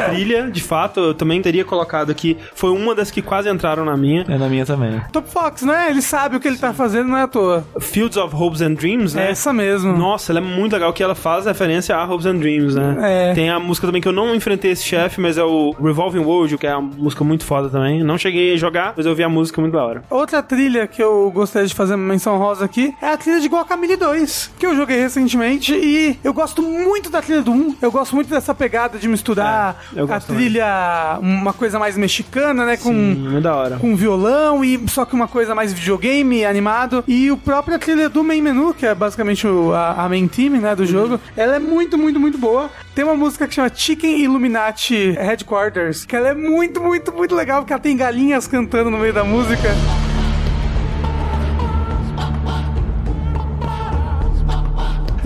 [0.08, 1.00] trilha, de fato.
[1.00, 2.36] Eu também teria colocado aqui.
[2.54, 4.24] Foi uma das que quase entraram na minha.
[4.28, 5.00] É na minha também.
[5.12, 5.88] Top Fox, né?
[5.90, 7.64] Ele sabe o que ele tá fazendo, não é à toa.
[7.80, 9.28] Fields of Hopes and Dreams, né?
[9.28, 9.96] É essa mesmo.
[9.96, 13.30] Nossa, ela é muito legal que ela faz referência a Hopes and Dreams, né?
[13.30, 13.34] É.
[13.34, 16.58] Tem a música também que eu não enfrentei esse chefe, mas é o Revolving World,
[16.58, 18.02] que é uma música muito foda também.
[18.02, 20.02] Não cheguei a jogar, mas eu ouvi a música muito da hora.
[20.10, 23.96] Outra trilha que eu gostaria de fazer menção rosa aqui é a trilha de Guacamole
[23.96, 27.76] 2, que eu joguei recentemente e eu gosto muito da trilha do 1.
[27.82, 32.64] Eu gosto muito dessa pegada de misturar É, eu a trilha, uma coisa mais mexicana,
[32.66, 32.76] né?
[32.76, 33.76] Com, Hum, muito da hora.
[33.78, 37.02] com violão e só que uma coisa mais videogame, animado.
[37.08, 40.50] E o próprio trilha do main menu, que é basicamente o- a, a main team,
[40.60, 40.86] né, do Uhum.
[40.86, 42.70] jogo, ela é muito, muito, muito boa.
[42.94, 47.60] Tem uma música que chama Chicken Illuminati Headquarters, que ela é muito, muito, muito legal,
[47.60, 49.68] porque ela tem galinhas cantando no meio da música.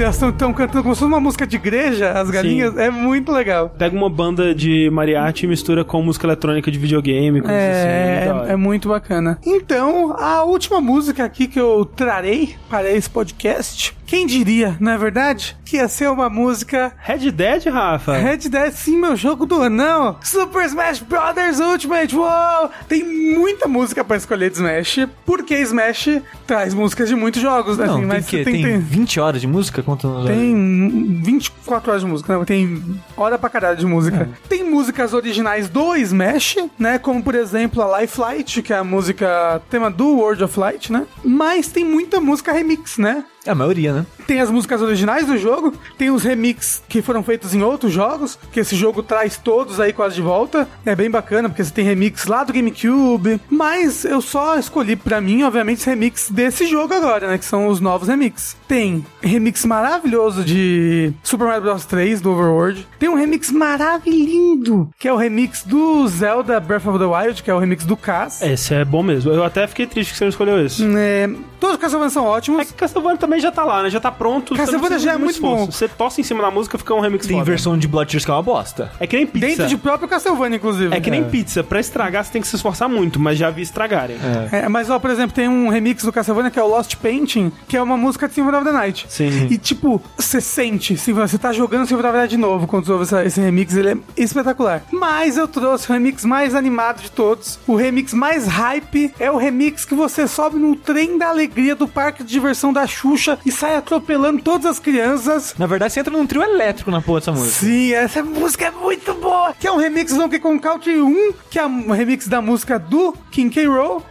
[0.02, 2.76] Elas estão cantando como se fosse uma música de igreja, as galinhas.
[2.76, 3.68] É muito legal.
[3.68, 8.48] Pega uma banda de mariachi e mistura com música eletrônica de videogame, coisa assim.
[8.48, 9.38] É, é muito bacana.
[9.44, 14.98] Então, a última música aqui que eu trarei para esse podcast, quem diria, não é
[14.98, 15.56] verdade?
[15.64, 18.16] Que ia ser uma música Red Dead, Rafa?
[18.16, 20.16] Red Dead, sim, meu jogo do anão.
[20.20, 22.70] Super Smash Brothers Ultimate, uou!
[22.88, 27.86] Tem muita música pra escolher de Smash, porque Smash traz músicas de muitos jogos, né?
[27.86, 29.80] Não, assim, tem, mas que, você tem, tem, 20 horas de música?
[29.90, 32.44] Quanto tem 24 horas de música, né?
[32.44, 32.82] Tem
[33.16, 34.28] hora pra caralho de música.
[34.48, 36.98] Tem músicas originais do Smash, né?
[36.98, 40.92] Como, por exemplo, a Life Light, que é a música tema do World of Light,
[40.92, 41.06] né?
[41.24, 43.24] Mas tem muita música remix, né?
[43.46, 44.06] É a maioria, né?
[44.26, 48.38] Tem as músicas originais do jogo, tem os remix que foram feitos em outros jogos,
[48.52, 50.68] que esse jogo traz todos aí quase de volta.
[50.84, 53.40] É bem bacana, porque você tem remix lá do GameCube.
[53.50, 57.38] Mas eu só escolhi pra mim, obviamente, os remix desse jogo agora, né?
[57.38, 58.56] Que são os novos remix.
[58.68, 62.86] Tem remix maravilhoso de Super Mario Bros 3 do Overworld.
[62.98, 67.50] Tem um remix maravilhoso, que é o remix do Zelda Breath of the Wild, que
[67.50, 68.42] é o remix do Cass.
[68.42, 69.32] Esse é bom mesmo.
[69.32, 70.84] Eu até fiquei triste que você não escolheu esse.
[70.96, 72.66] É, todos os Castlevania são É ótimos.
[72.66, 73.90] que Castlevania também também já tá lá, né?
[73.90, 74.56] Já tá pronto.
[74.56, 75.66] Castlevania precisa já é muito esforço.
[75.66, 75.70] bom.
[75.70, 77.48] Você tossa em cima da música, fica um remix Tem foda.
[77.48, 78.90] versão de Blood Tears que é uma bosta.
[78.98, 79.46] É que nem pizza.
[79.46, 80.94] Dentro de próprio Castlevania, inclusive.
[80.94, 81.62] É que nem pizza.
[81.62, 84.16] Pra estragar, você tem que se esforçar muito, mas já vi estragarem.
[84.50, 87.52] É, mas, ó, por exemplo, tem um remix do Castlevania que é o Lost Painting,
[87.68, 89.06] que é uma música de Symphony of the Night.
[89.08, 89.46] Sim.
[89.50, 92.84] E, tipo, você sente, se você tá jogando Symphony of the Night de novo quando
[92.86, 94.82] você ouve essa- esse remix, ele é espetacular.
[94.92, 97.58] Mas eu trouxe o remix mais animado de todos.
[97.66, 101.86] O remix mais hype é o remix que você sobe no trem da alegria do
[101.86, 105.54] parque de diversão da Xuxa e sai atropelando todas as crianças.
[105.58, 107.66] Na verdade, você entra num trio elétrico na porra dessa música.
[107.66, 109.54] Sim, essa música é muito boa.
[109.58, 112.78] Que é um remix do Donkey Kong Country 1, que é um remix da música
[112.78, 113.60] do King K.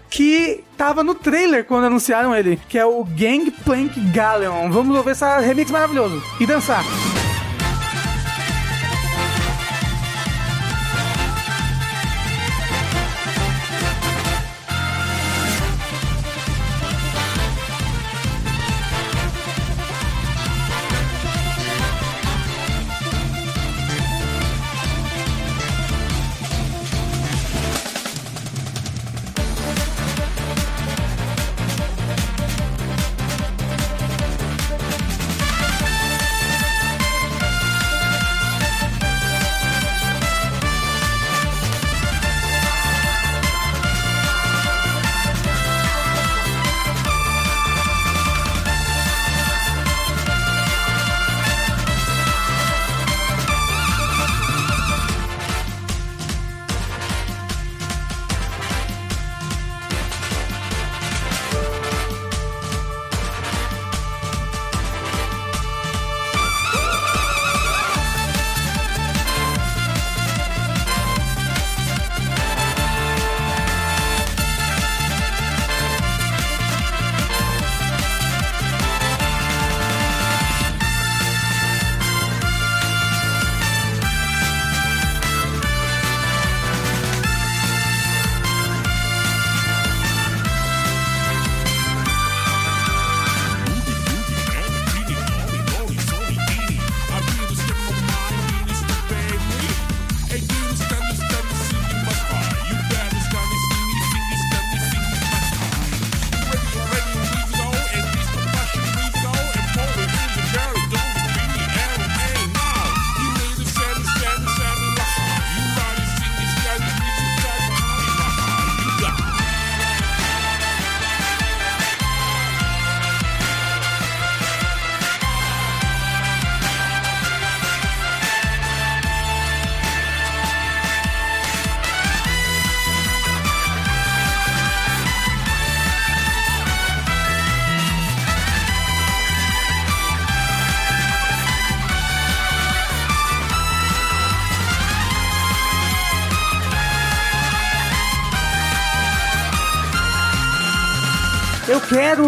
[0.10, 4.72] Que tava no trailer quando anunciaram ele, que é o Gangplank Galleon.
[4.72, 6.84] Vamos ouvir esse remix maravilhoso e dançar.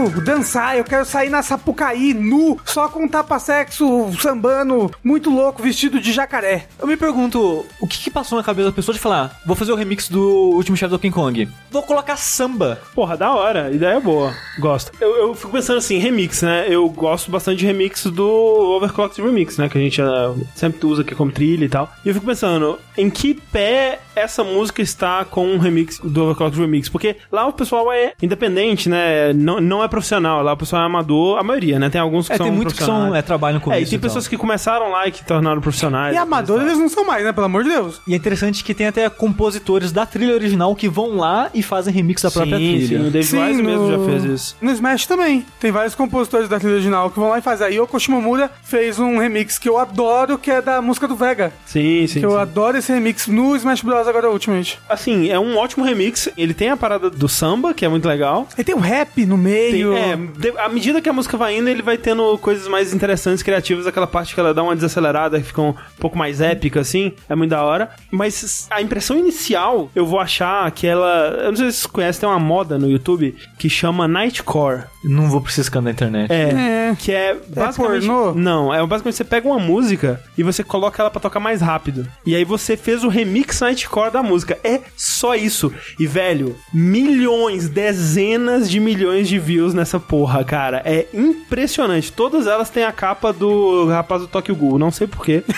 [0.10, 6.12] Dançar, eu quero sair na Sapucaí, nu, só com tapa-sexo, sambando, muito louco, vestido de
[6.12, 6.68] jacaré.
[6.92, 9.72] Eu me pergunto, o que, que passou na cabeça da pessoa de falar, vou fazer
[9.72, 11.48] o remix do último chefe do King Kong.
[11.72, 12.82] Vou colocar samba.
[12.94, 13.72] Porra, da hora.
[13.72, 14.34] Ideia boa.
[14.60, 14.92] Gosto.
[15.00, 16.66] Eu, eu fico pensando assim, remix, né?
[16.68, 19.70] Eu gosto bastante de remix do Overclocked Remix, né?
[19.70, 21.90] Que a gente ah, sempre usa aqui como trilha e tal.
[22.04, 26.60] E eu fico pensando, em que pé essa música está com um remix do Overclocked
[26.60, 26.90] Remix?
[26.90, 29.32] Porque lá o pessoal é independente, né?
[29.32, 30.44] Não, não é profissional.
[30.44, 31.90] Lá o pessoal é amador, a maioria, né?
[31.90, 33.92] Tem alguns que É, são tem muitos que são, é, trabalham com É, e isso
[33.92, 34.10] tem tal.
[34.10, 36.14] pessoas que começaram lá e que tornaram profissionais.
[36.14, 37.32] E amador eles não são mais, né?
[37.32, 38.02] Pelo amor de Deus.
[38.08, 41.94] E é interessante que tem até compositores da trilha original que vão lá e fazem
[41.94, 42.88] remix da própria sim, trilha.
[42.88, 44.56] sim, o David Wise mesmo já fez isso.
[44.62, 45.46] No Smash também.
[45.60, 47.68] Tem vários compositores da trilha original que vão lá e fazem.
[47.68, 51.52] A Yoko Shimomura fez um remix que eu adoro, que é da música do Vega.
[51.66, 52.20] Sim, sim.
[52.20, 52.38] que eu sim.
[52.38, 54.08] adoro esse remix no Smash Bros.
[54.08, 54.80] agora Ultimate.
[54.90, 56.30] Assim, é um ótimo remix.
[56.38, 58.48] Ele tem a parada do samba, que é muito legal.
[58.58, 59.94] E tem o rap no Tem- meio.
[59.96, 63.44] é, de- à medida que a música vai indo, ele vai tendo coisas mais interessantes,
[63.44, 63.86] criativas.
[63.88, 67.14] Aquela parte que ela dá uma desacelerada, que fica um pouco mais épica, assim.
[67.30, 67.92] É muito da hora.
[68.12, 71.36] Mas a impressão inicial, eu vou achar que ela...
[71.44, 74.84] Eu não sei se vocês conhecem, tem uma moda no YouTube que chama Nightcore.
[75.04, 76.32] Não vou precisar da internet.
[76.32, 76.96] É, É.
[76.98, 78.06] que é basicamente...
[78.06, 78.34] pornô?
[78.34, 82.08] Não, é basicamente você pega uma música e você coloca ela pra tocar mais rápido.
[82.26, 84.58] E aí você fez o remix Nightcore da música.
[84.64, 85.74] É só isso.
[86.00, 90.82] E, velho, milhões, dezenas de milhões de views nessa porra, cara.
[90.86, 92.12] É impressionante.
[92.12, 94.78] Todas elas têm a capa do rapaz do Tokyo Ghoul.
[94.80, 95.44] Não sei porquê.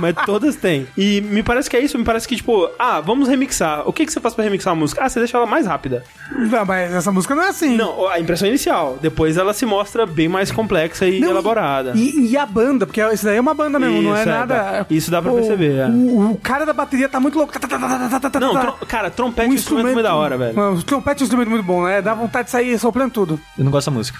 [0.00, 0.86] Mas todas têm.
[0.96, 3.86] E me parece que é isso, me parece que, tipo, ah, vamos remixar.
[3.88, 5.02] O que, que você faz pra remixar a música?
[5.04, 6.04] Ah, você deixa ela mais rápida.
[6.30, 7.76] Não, mas essa música não é assim.
[7.76, 8.98] Não, a impressão inicial.
[9.00, 11.92] Depois ela se mostra bem mais complexa e Não, elaborada.
[11.94, 14.32] E, e a banda, porque isso daí é uma banda mesmo, não é Isso, é,
[14.32, 14.54] nada.
[14.54, 15.86] dá- isso dá pra O- perceber, é.
[15.86, 17.52] O, o cara da bateria tá muito louco.
[17.52, 18.72] Tá, tá, tá, tá, tá, tá, tá, Não, tá.
[18.86, 20.54] cara, trompete é um instrumento muito da hora, velho.
[20.56, 22.00] Não, O trompete é um instrumento muito bom, né?
[22.02, 23.40] Dá vontade de sair soprando tudo.
[23.58, 24.18] Eu não gosto dessa música.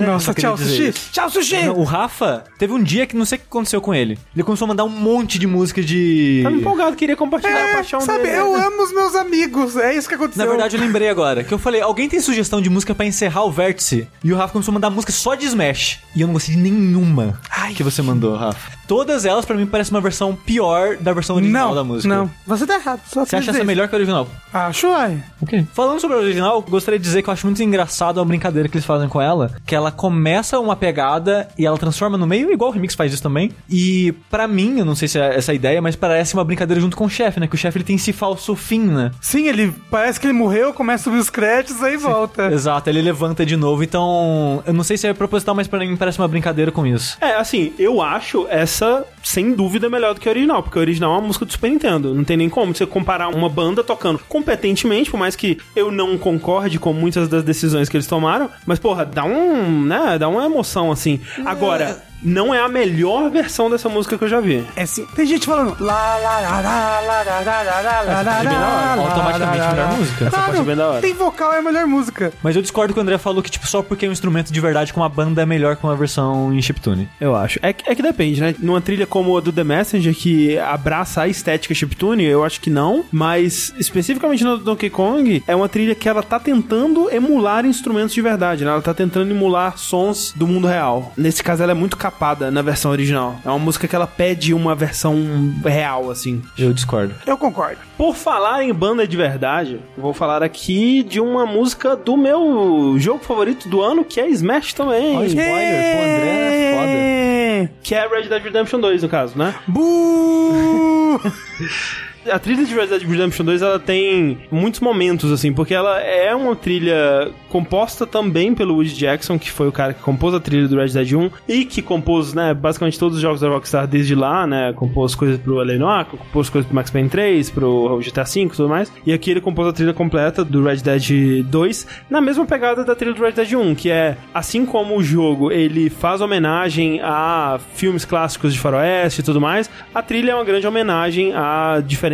[0.00, 0.88] Nossa, tchau, sushi.
[0.88, 1.10] isso.
[1.12, 1.66] Tchau, sushi.
[1.66, 4.18] Não, o Rafa, teve um dia que não sei o que aconteceu com ele.
[4.34, 6.40] Ele começou a mandar um monte de música de.
[6.42, 8.36] Tava empolgado, queria compartilhar a É, paixão sabe, dele.
[8.36, 9.76] eu amo os meus amigos.
[9.76, 10.44] É isso que aconteceu.
[10.44, 13.44] Na verdade, eu lembrei agora que eu falei: alguém tem sugestão de música pra encerrar
[13.44, 14.06] o vértice?
[14.22, 15.98] E o Rafa começou a mandar música só de Smash.
[16.14, 17.38] E eu não gostei de nenhuma
[17.76, 18.82] que você mandou, Rafa.
[18.86, 22.14] Todas elas, pra mim, parecem uma versão pior da versão original não, da música.
[22.14, 23.00] Não, você tá errado.
[23.06, 24.28] Só Você acha essa melhor que a original?
[24.52, 25.22] Acho, ai.
[25.40, 25.66] Ok.
[25.72, 28.76] Falando sobre a original, gostaria de dizer que eu acho muito engraçado a brincadeira que
[28.76, 32.70] eles fazem com ela, que ela começa uma pegada e ela transforma no meio, igual
[32.70, 33.52] o Remix faz isso também.
[33.70, 36.80] E pra mim, eu não sei se é essa a ideia, mas parece uma brincadeira
[36.80, 37.46] junto com o chefe, né?
[37.46, 39.10] Que o chefe ele tem esse falso fim, né?
[39.20, 42.52] Sim, ele parece que ele morreu, começa a subir os créditos, aí volta.
[42.52, 45.96] Exato, ele levanta de novo, então eu não sei se é proposital, mas pra mim
[45.96, 47.16] parece uma brincadeira com isso.
[47.20, 51.14] É, assim, eu acho essa, sem dúvida, melhor do que a original, porque a original
[51.14, 52.14] é uma música do Super Nintendo.
[52.14, 56.16] Não tem nem como você comparar uma banda tocando competentemente, por mais que eu não
[56.18, 60.44] concorde com muitas das decisões que eles tomaram, mas, porra, dá um, né, dá uma
[60.44, 61.20] emoção, assim.
[61.44, 64.66] Agora, não é a melhor versão dessa música que eu já vi.
[64.76, 68.42] É assim, tem gente falando lá, lá, lá, lá, lá, lá, lá, lá, lá, lá,
[68.42, 70.24] lá, é Automaticamente lá, lá, melhor música.
[70.26, 71.00] Essa parte é bem da hora.
[71.00, 72.32] Tem vocal, é a melhor música.
[72.42, 74.60] Mas eu discordo que o André falou que, tipo, só porque é um instrumento de
[74.60, 77.08] verdade com a banda é melhor com a versão em chiptune.
[77.20, 77.58] Eu acho.
[77.62, 78.54] É que, é que depende, né?
[78.58, 82.70] Numa trilha como a do The Messenger, que abraça a estética chiptune, eu acho que
[82.70, 83.04] não.
[83.10, 88.22] Mas, especificamente no Donkey Kong, é uma trilha que ela tá tentando emular instrumentos de
[88.22, 88.70] verdade, né?
[88.70, 91.12] Ela tá tentando emular sons do mundo real.
[91.16, 93.36] Nesse caso, ela é muito capada na versão original.
[93.44, 95.16] É uma música que ela pede uma versão
[95.64, 96.42] real, assim.
[96.58, 97.14] Eu discordo.
[97.26, 97.78] Eu concordo.
[97.96, 103.24] Por falar em banda de verdade, vou falar aqui de uma música do meu jogo
[103.24, 105.16] favorito do ano, que é Smash também.
[105.16, 107.72] Olha, spoiler, pô, André é foda.
[107.82, 109.54] Que é Red Dead Redemption 2, no caso, né?
[109.66, 111.20] Bu!
[112.30, 116.32] A trilha de Red Dead Redemption 2 ela tem muitos momentos, assim, porque ela é
[116.34, 120.68] uma trilha composta também pelo Woody Jackson, que foi o cara que compôs a trilha
[120.68, 124.14] do Red Dead 1 e que compôs, né, basicamente todos os jogos da Rockstar desde
[124.14, 125.78] lá, né, compôs coisas pro L.A.
[125.78, 129.30] Noir, compôs coisas pro Max Payne 3, pro GTA V e tudo mais, e aqui
[129.30, 133.22] ele compôs a trilha completa do Red Dead 2 na mesma pegada da trilha do
[133.22, 138.54] Red Dead 1, que é, assim como o jogo ele faz homenagem a filmes clássicos
[138.54, 142.11] de faroeste e tudo mais, a trilha é uma grande homenagem a diferentes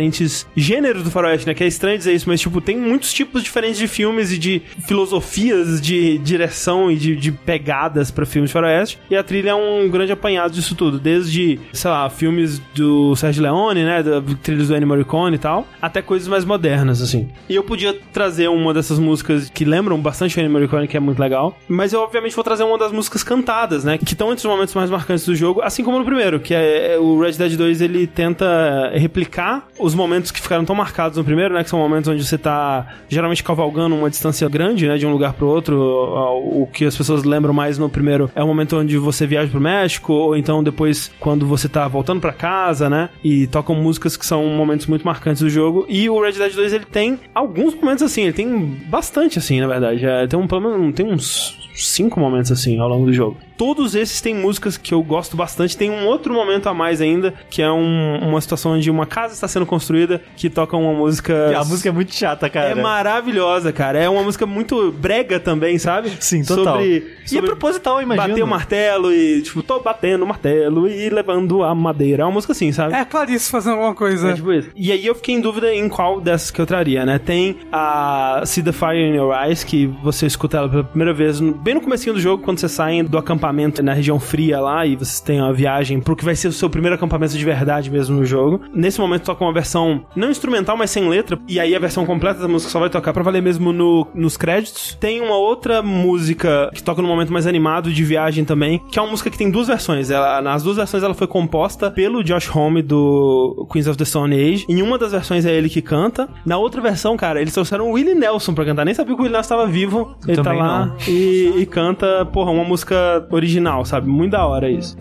[0.55, 1.53] gêneros do faroeste, né?
[1.53, 4.61] Que é estranho dizer isso, mas, tipo, tem muitos tipos diferentes de filmes e de
[4.87, 8.99] filosofias de direção e de, de pegadas pra filmes de faroeste.
[9.09, 10.99] E a trilha é um grande apanhado disso tudo.
[10.99, 14.03] Desde, sei lá, filmes do Sergio Leone, né?
[14.03, 17.29] Da, trilhas do Ennio Morricone e tal, até coisas mais modernas, assim.
[17.47, 20.99] E eu podia trazer uma dessas músicas que lembram bastante o Ennio Morricone, que é
[20.99, 21.57] muito legal.
[21.67, 23.97] Mas eu, obviamente, vou trazer uma das músicas cantadas, né?
[23.97, 26.93] Que estão entre os momentos mais marcantes do jogo, assim como no primeiro, que é,
[26.93, 31.23] é o Red Dead 2, ele tenta replicar os momentos que ficaram tão marcados no
[31.23, 31.63] primeiro, né?
[31.63, 34.97] Que são momentos onde você tá geralmente cavalgando uma distância grande, né?
[34.97, 35.77] De um lugar pro outro.
[35.77, 39.59] O que as pessoas lembram mais no primeiro é o momento onde você viaja pro
[39.59, 43.09] México, ou então depois quando você tá voltando pra casa, né?
[43.23, 45.85] E tocam músicas que são momentos muito marcantes do jogo.
[45.89, 48.57] E o Red Dead 2 ele tem alguns momentos assim, ele tem
[48.87, 50.05] bastante assim, na verdade.
[50.05, 53.37] É, tem um pelo menos tem uns cinco momentos assim ao longo do jogo.
[53.59, 55.75] Todos esses têm músicas que eu gosto bastante.
[55.75, 59.33] Tem um outro momento a mais ainda, que é um- uma situação onde uma casa
[59.33, 61.51] está sendo construída que toca uma música.
[61.59, 62.69] A música é muito chata, cara.
[62.69, 63.99] É maravilhosa, cara.
[63.99, 66.09] É uma música muito brega também, sabe?
[66.21, 66.75] Sim, total.
[66.77, 68.29] Sobre, E é proposital, eu imagino.
[68.29, 72.23] bater o martelo e, tipo, tô batendo o martelo e levando a madeira.
[72.23, 72.93] É uma música assim, sabe?
[72.93, 74.29] É Clarice fazendo alguma coisa.
[74.29, 74.69] É tipo isso.
[74.73, 77.19] E aí eu fiquei em dúvida em qual dessas que eu traria, né?
[77.19, 81.41] Tem a See the Fire in Your Eyes, que você escuta ela pela primeira vez
[81.41, 83.48] bem no comecinho do jogo, quando você sai do acampamento
[83.81, 86.69] na região fria lá e você tem uma viagem pro que vai ser o seu
[86.69, 88.61] primeiro acampamento de verdade mesmo no jogo.
[88.73, 92.39] Nesse momento toca uma versão não instrumental, mas sem letra, e aí a versão completa
[92.39, 94.97] da música só vai tocar pra valer mesmo no, nos créditos.
[94.99, 99.01] Tem uma outra música que toca no momento mais animado de viagem também, que é
[99.01, 100.09] uma música que tem duas versões.
[100.09, 104.35] Ela, nas duas versões ela foi composta pelo Josh Homme do Queens of the Stone
[104.35, 104.65] Age.
[104.67, 106.27] Em uma das versões é ele que canta.
[106.45, 108.85] Na outra versão, cara, eles trouxeram o Willie Nelson pra cantar.
[108.85, 110.15] Nem sabia que o Willie Nelson estava vivo.
[110.27, 114.07] Ele tá lá e, e canta, porra, uma música original, sabe?
[114.07, 114.95] Muito da hora isso.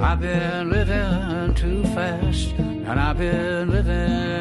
[0.00, 4.37] I've been living too fast, and I've been living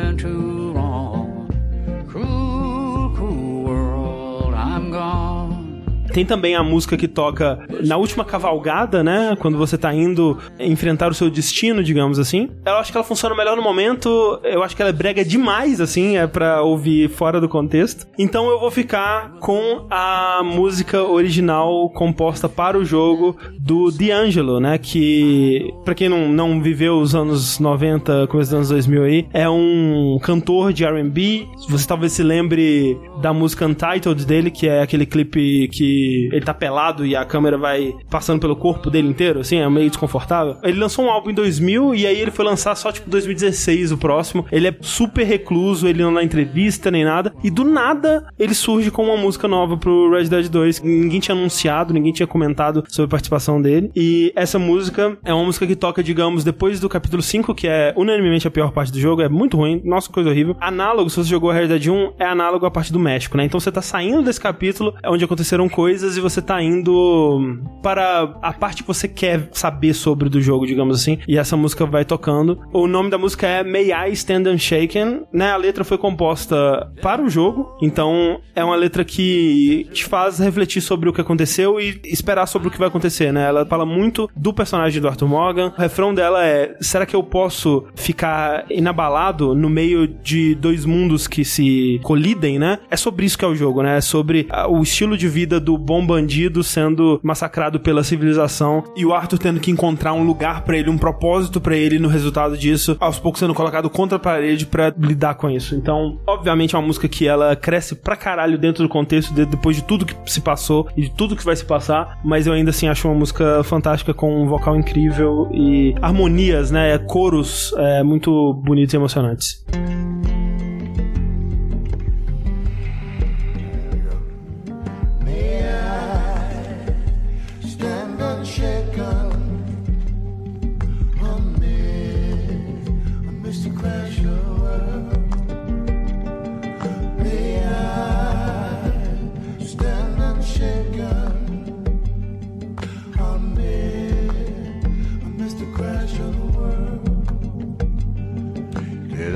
[6.18, 9.38] Tem também a música que toca na última cavalgada, né?
[9.39, 12.49] Quando você tá indo enfrentar o seu destino, digamos assim.
[12.65, 14.39] Eu acho que ela funciona melhor no momento.
[14.44, 18.07] Eu acho que ela é brega demais, assim, é pra ouvir fora do contexto.
[18.18, 24.80] Então eu vou ficar com a música original composta para o jogo do D'Angelo, né?
[24.80, 29.48] Que, pra quem não, não viveu os anos 90, começo dos anos 2000 aí, é
[29.48, 31.45] um cantor de R&B.
[31.69, 36.53] Você talvez se lembre da música Untitled dele, que é aquele clipe que ele tá
[36.53, 40.57] pelado e a câmera vai passando pelo corpo dele inteiro, assim, é meio desconfortável.
[40.63, 43.97] Ele lançou um álbum em 2000 e aí ele foi lançar só, tipo, 2016, o
[43.97, 44.45] próximo.
[44.51, 47.34] Ele é super recluso, ele não dá entrevista nem nada.
[47.43, 50.81] E do nada, ele surge com uma música nova pro Red Dead 2.
[50.81, 53.91] Ninguém tinha anunciado, ninguém tinha comentado sobre a participação dele.
[53.95, 57.93] E essa música é uma música que toca, digamos, depois do capítulo 5, que é
[57.95, 59.21] unanimemente a pior parte do jogo.
[59.21, 60.55] É muito ruim, nossa, coisa horrível.
[60.59, 63.45] Análogo, se você jogou Red Dead 1, é análogo à parte do México, né?
[63.45, 68.38] Então você tá saindo desse capítulo, é onde aconteceram coisas, e você tá indo para
[68.41, 71.19] a parte que você quer saber sobre do jogo, digamos assim.
[71.28, 72.60] E essa música vai tocando.
[72.74, 75.52] O nome da música é May I Stand Unshaken, né?
[75.52, 80.82] A letra foi composta para o jogo, então é uma letra que te faz refletir
[80.82, 83.48] sobre o que aconteceu e esperar sobre o que vai acontecer, né?
[83.48, 85.74] Ela fala muito do personagem do Arthur Morgan.
[85.78, 91.28] O refrão dela é: será que eu posso ficar inabalado no meio de dois mundos
[91.28, 92.80] que se colidem, né?
[92.90, 93.98] É sobre isso que é o jogo, né?
[93.98, 99.05] É sobre ah, o estilo de vida do bom bandido sendo massacrado pela civilização e
[99.05, 102.57] o Arthur tendo que encontrar um lugar pra ele, um propósito pra ele no resultado
[102.57, 105.75] disso, aos poucos sendo colocado contra a parede pra lidar com isso.
[105.75, 109.75] Então, obviamente é uma música que ela cresce pra caralho dentro do contexto de- depois
[109.75, 112.69] de tudo que se passou e de tudo que vai se passar, mas eu ainda
[112.71, 118.53] assim acho uma música fantástica com um vocal incrível e harmonias, né, coros é, muito
[118.53, 119.65] bonitos e emocionantes.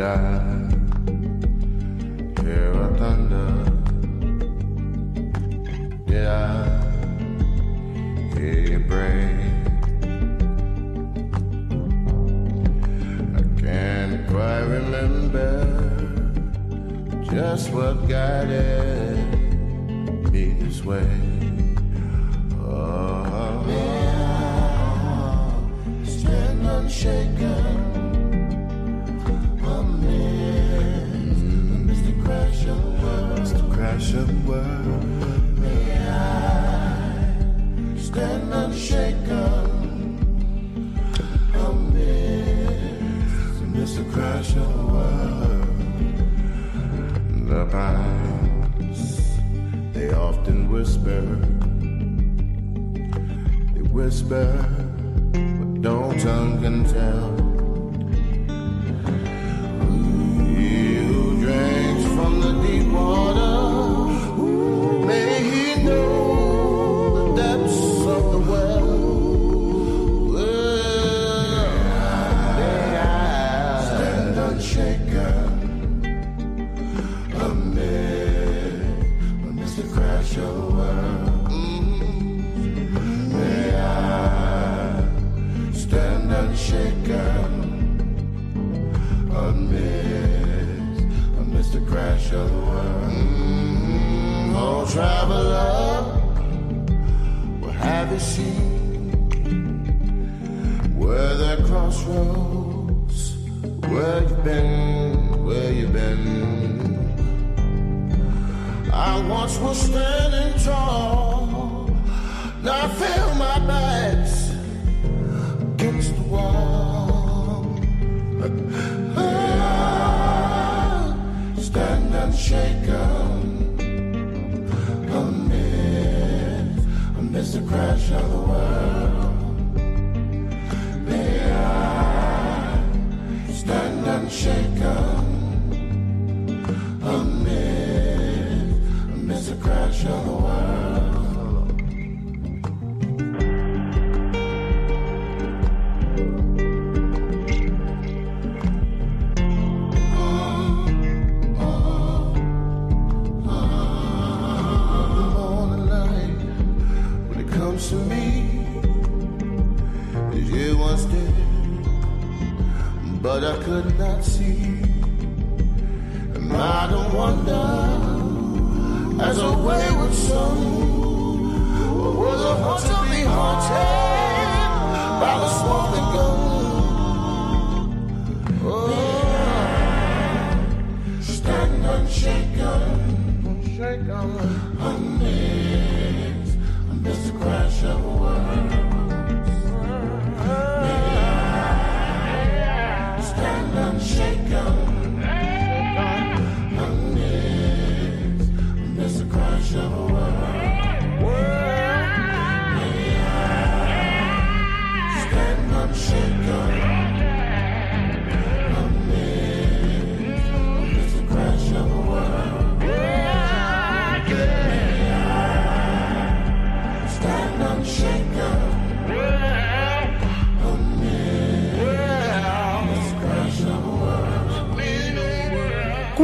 [0.03, 0.40] I
[2.41, 3.49] hear a thunder?
[6.07, 6.61] Did I?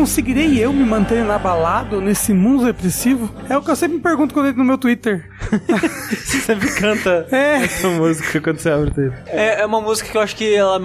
[0.07, 3.29] Conseguirei eu me manter inabalado nesse mundo depressivo?
[3.49, 5.29] É o que eu sempre me pergunto quando eu entro no meu Twitter.
[6.09, 7.63] Você sempre canta É.
[7.65, 9.27] essa música quando você abre o texto.
[9.27, 10.79] É, é uma música que eu acho que ela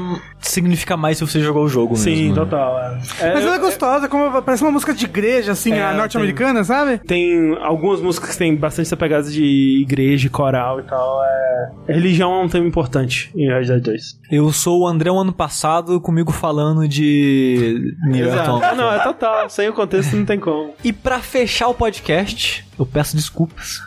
[0.53, 2.35] significa mais se você jogou o jogo Sim, mesmo.
[2.37, 2.79] total.
[2.79, 2.99] É.
[3.21, 6.63] É, Mas ela é eu- gostosa, como, parece uma música de igreja, assim, É, norte-americana,
[6.65, 6.99] sabe?
[6.99, 11.23] Tem algumas músicas que tem bastante essa pegada de igreja, coral e tal.
[11.25, 11.71] É...
[11.93, 14.03] Religião é um tema importante em Red Dead 2.
[14.31, 18.61] Eu sou o André o ano passado, comigo falando de Exato.
[18.63, 19.49] Ah, não, é total.
[19.51, 20.75] Sem o contexto não tem como.
[20.83, 23.81] E pra fechar o podcast, eu peço desculpas,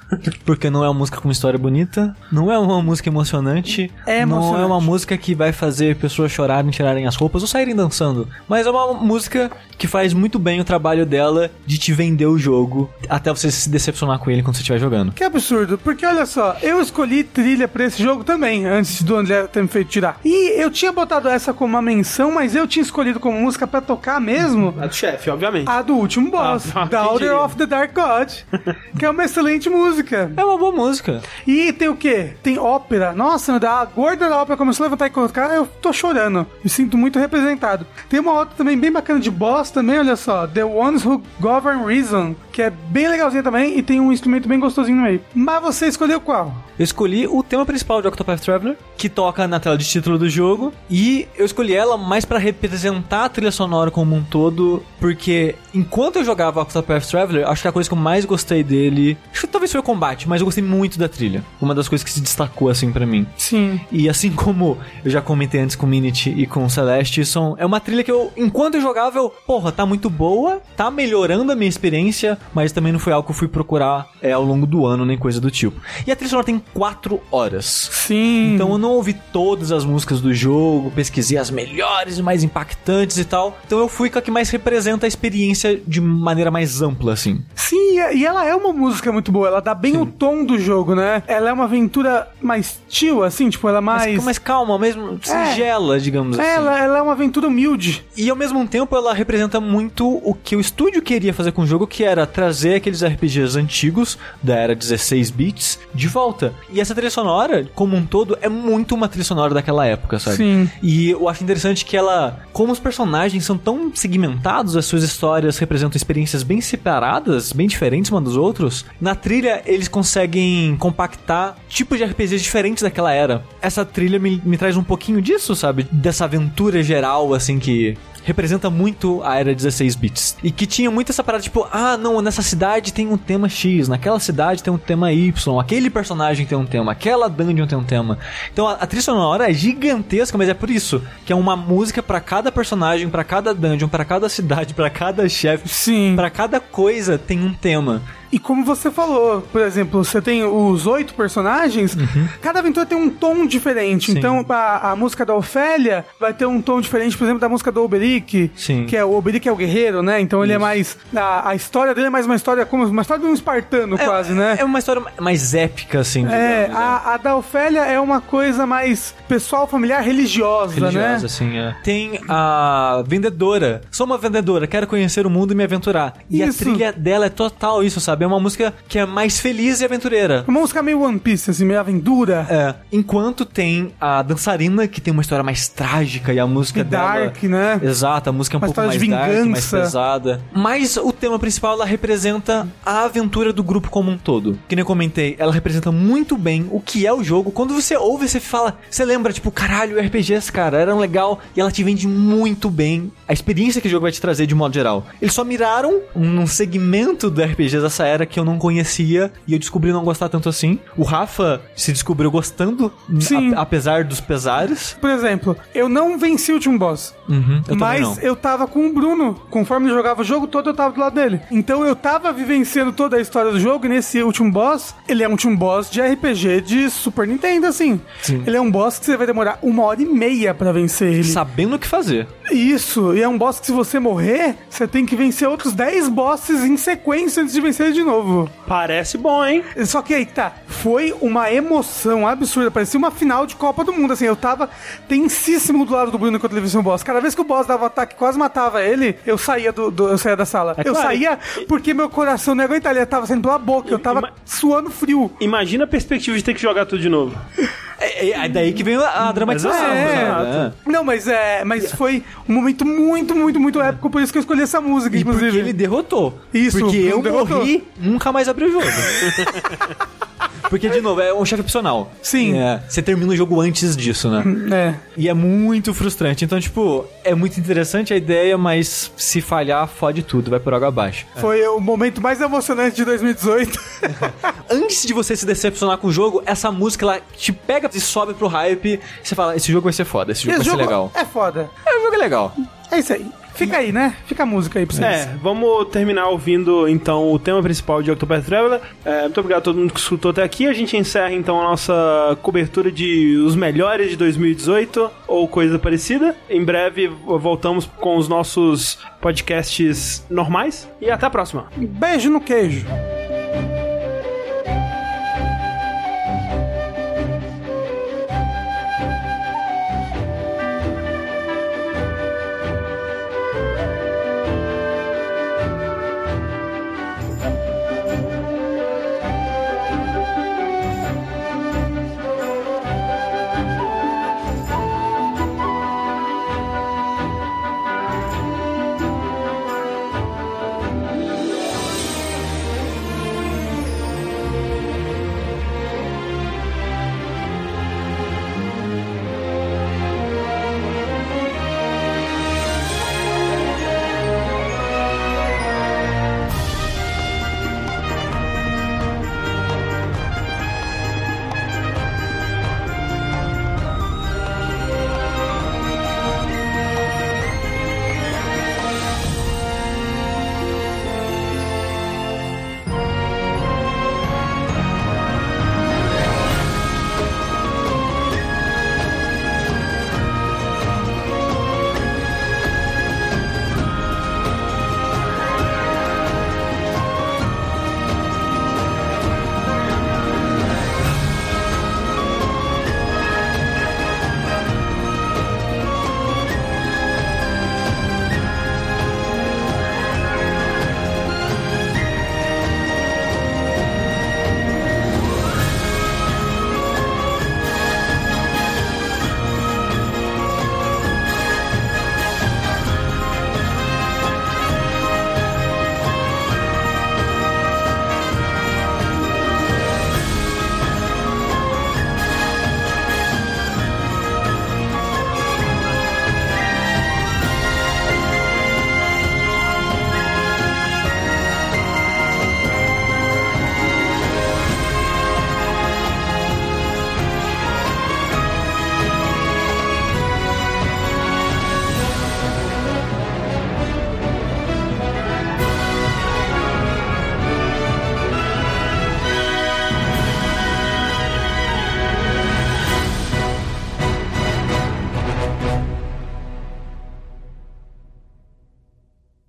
[0.46, 4.26] porque não é uma música com uma história bonita, não é uma música emocionante, É
[4.26, 4.66] não é emocionante.
[4.66, 8.70] uma música que vai fazer pessoas chorarem, tirarem as roupas ou saírem dançando, mas é
[8.70, 13.30] uma música que faz muito bem o trabalho dela de te vender o jogo até
[13.32, 15.12] você se decepcionar com ele quando você estiver jogando.
[15.12, 19.44] Que absurdo, porque olha só, eu escolhi trilha pra esse jogo também, antes do André
[19.48, 20.20] ter me feito tirar.
[20.24, 23.82] E eu tinha botado essa como uma menção, mas eu tinha escolhido como música pra
[23.82, 25.68] tocar mesmo A do chefe, obviamente.
[25.70, 28.30] a do último boss, Ah, da quem Order of the Dark God,
[28.98, 30.32] que é uma excelente música.
[30.36, 31.22] É uma boa música.
[31.46, 32.34] E tem o quê?
[32.42, 33.14] Tem ópera.
[33.14, 36.46] Nossa, a gorda da ópera começou a levantar e colocar, eu tô chorando.
[36.64, 37.86] Me sinto muito representado.
[38.10, 40.48] Tem uma outra também bem bacana de boss também, olha só.
[40.48, 44.60] The Ones Who Govern Reason, que é bem legalzinha também e tem um instrumento bem
[44.60, 45.22] gostosinho no meio.
[45.34, 46.54] Mas você escolheu qual?
[46.78, 50.30] Eu escolhi o tema principal de Octopath Traveler, que toca na tela de título do
[50.30, 55.56] jogo, e eu escolhi ela mais pra representar a trilha sonora como um todo, porque
[55.74, 59.42] enquanto eu jogava Octopath Traveler, acho que a coisa que eu mais gostei dele, acho
[59.42, 61.44] que talvez foi o combate, mas eu gostei muito da trilha.
[61.62, 63.26] Uma das coisas que se destacou assim pra mim.
[63.38, 63.80] Sim.
[63.90, 67.80] E assim como eu já comentei antes com Minity e com Celeste, são, é uma
[67.80, 71.70] trilha que eu, enquanto eu jogava, eu, porra, tá muito boa, tá melhorando a minha
[71.70, 75.06] experiência, mas também não foi algo que eu fui procurar é, ao longo do ano,
[75.06, 75.80] nem coisa do tipo.
[76.06, 77.90] E a trilha sonora tem 4 horas.
[77.92, 78.56] Sim.
[78.56, 83.26] Então eu não ouvi todas as músicas do jogo, pesquisei as melhores mais impactantes e
[83.26, 83.58] tal.
[83.66, 87.44] Então eu fui com a que mais representa a experiência de maneira mais ampla, assim.
[87.56, 90.58] Sim, e e ela é uma música muito boa, ela dá bem o tom do
[90.58, 91.22] jogo, né?
[91.28, 94.24] Ela é uma aventura mais chill, assim, tipo, ela é Mas, mais.
[94.24, 96.50] mais calma, mesmo singela, digamos assim.
[96.50, 98.04] Ela, ela é uma aventura humilde.
[98.18, 101.68] E ao mesmo tempo ela representa muito o que o estúdio queria fazer com o
[101.68, 106.52] jogo, que era trazer aqueles RPGs antigos da era 16 bits de volta.
[106.70, 110.38] E essa trilha sonora, como um todo, é muito uma trilha sonora daquela época, sabe?
[110.38, 110.70] Sim.
[110.82, 115.58] E eu acho interessante que ela, como os personagens são tão segmentados, as suas histórias
[115.58, 121.98] representam experiências bem separadas, bem diferentes uma dos outros, na trilha eles conseguem compactar tipos
[121.98, 123.44] de RPGs diferentes daquela era.
[123.62, 125.88] Essa trilha me, me traz um pouquinho disso, sabe?
[125.92, 130.38] Dessa aventura geral, assim, que representa muito a era 16 bits.
[130.44, 133.88] E que tinha muito essa parada, tipo, ah, não, nessa cidade tem um tema X,
[133.88, 137.84] naquela cidade tem um tema Y, aquele personagem tem um tema, aquela dungeon tem um
[137.84, 138.18] tema.
[138.52, 142.02] Então a, a trilha sonora é gigantesca, mas é por isso que é uma música
[142.02, 146.14] pra cada personagem, pra cada dungeon, pra cada cidade, pra cada chefe, Sim.
[146.16, 148.02] pra cada coisa tem um tema.
[148.32, 151.98] E como você falou, por exemplo, você tem os oito personagens,
[152.42, 154.12] cada aventura tem um tom diferente.
[154.12, 154.18] Sim.
[154.18, 157.72] Então, a, a música da Ofélia vai ter um tom diferente, por exemplo, da música
[157.72, 158.52] do Oberic.
[158.56, 158.86] Sim.
[158.86, 160.20] Que é o Oberic é o guerreiro, né?
[160.20, 160.98] Então ele é mais.
[161.16, 164.34] A, a história dele é mais uma história como uma história de um espartano, quase,
[164.34, 164.56] né?
[164.60, 166.26] É uma história mais épica, assim.
[166.26, 166.70] É, digamos, né?
[166.74, 171.26] a, a da Ofélia é uma coisa mais pessoal, familiar, religiosa, religiosa, né?
[171.26, 171.76] assim, é.
[171.84, 173.82] Tem a vendedora.
[173.92, 176.14] Sou uma vendedora, quero conhecer o mundo e me aventurar.
[176.30, 176.62] E Isso.
[176.62, 178.15] a trilha dela é total isso, sabe?
[178.16, 178.24] Sabe?
[178.24, 180.46] É uma música que é mais feliz e aventureira.
[180.48, 182.48] Uma música meio One Piece, assim, meio aventura.
[182.50, 186.84] É, enquanto tem a dançarina, que tem uma história mais trágica e a música E
[186.84, 187.20] dela...
[187.20, 187.80] dark, né?
[187.84, 189.78] Exato, a música é um Uma pouco mais de dark, mais vingança.
[189.82, 190.42] pesada.
[190.54, 194.58] Mas o tema principal, ela representa a aventura do grupo como um todo.
[194.68, 197.52] Que nem eu comentei, ela representa muito bem o que é o jogo.
[197.52, 198.78] Quando você ouve, você fala...
[198.90, 201.40] Você lembra, tipo, caralho, RPGs, cara, eram legal.
[201.56, 204.56] E ela te vende muito bem a experiência que o jogo vai te trazer de
[204.56, 205.06] modo geral.
[205.22, 209.60] Eles só miraram um segmento do RPGs dessa era que eu não conhecia e eu
[209.60, 210.80] descobri não gostar tanto assim.
[210.98, 213.54] O Rafa se descobriu gostando, Sim.
[213.54, 214.96] a- apesar dos pesares.
[215.00, 217.14] Por exemplo, eu não venci o último boss.
[217.28, 219.34] Uhum, eu mas eu tava com o Bruno.
[219.50, 221.42] Conforme ele jogava o jogo todo, eu tava do lado dele.
[221.52, 223.86] Então eu tava vivenciando toda a história do jogo.
[223.86, 228.00] E nesse último boss, ele é um último boss de RPG de Super Nintendo, assim.
[228.22, 228.44] Sim.
[228.46, 231.24] Ele é um boss que você vai demorar uma hora e meia pra vencer ele.
[231.24, 232.28] Sabendo o que fazer.
[232.52, 236.10] Isso, e é um boss que se você morrer, você tem que vencer outros 10
[236.10, 238.50] bosses em sequência antes de vencer ele de novo.
[238.68, 239.64] Parece bom, hein?
[239.86, 244.14] Só que aí tá, foi uma emoção absurda, parecia uma final de Copa do Mundo,
[244.14, 244.70] assim, eu tava
[245.08, 247.02] tensíssimo do lado do Bruno enquanto ele vencia o boss.
[247.04, 250.10] Cada vez que o boss dava ataque e quase matava ele, eu saía do, do-
[250.10, 250.76] eu saía da sala.
[250.78, 251.08] É eu claro.
[251.08, 254.32] saía porque meu coração não ia aguentar, ele tava saindo pela boca, eu tava Ima-
[254.46, 255.32] suando frio.
[255.40, 257.36] Imagina a perspectiva de ter que jogar tudo de novo.
[258.00, 259.86] É, é- é daí que vem a, a dramatização.
[259.86, 260.26] É.
[260.28, 260.74] sabe?
[260.86, 264.42] Não, mas é, mas foi um momento muito, muito, muito épico, por isso que eu
[264.42, 265.46] escolhi essa música, E inclusive.
[265.48, 266.38] porque ele derrotou.
[266.54, 267.58] Isso, Porque eu derrotou.
[267.60, 268.86] morri, nunca mais abri o jogo.
[270.70, 272.12] porque, de novo, é um chefe opcional.
[272.22, 272.58] Sim.
[272.58, 274.44] É, você termina o jogo antes disso, né?
[274.76, 274.96] É.
[275.18, 276.44] E é muito frustrante.
[276.46, 280.88] Então, tipo, é muito interessante a ideia, mas se falhar, fode tudo, vai por água
[280.88, 281.26] abaixo.
[281.38, 283.80] Foi o momento mais emocionante de 2018.
[284.70, 288.34] Antes de você se decepcionar com o jogo, essa música ela te pega e sobe
[288.34, 289.00] pro hype.
[289.24, 291.12] Você fala: esse jogo vai ser foda, esse jogo Esse vai ser jogo legal.
[291.14, 291.70] é foda.
[291.86, 292.54] É, o jogo é legal.
[292.92, 293.26] É isso aí.
[293.56, 294.16] Fica aí, né?
[294.26, 295.28] Fica a música aí pra vocês.
[295.28, 298.82] É, vamos terminar ouvindo então o tema principal de Octopath Traveler.
[299.04, 300.68] É, muito obrigado a todo mundo que escutou até aqui.
[300.68, 306.36] A gente encerra então a nossa cobertura de os melhores de 2018 ou coisa parecida.
[306.50, 311.68] Em breve voltamos com os nossos podcasts normais e até a próxima.
[311.76, 312.86] Beijo no queijo.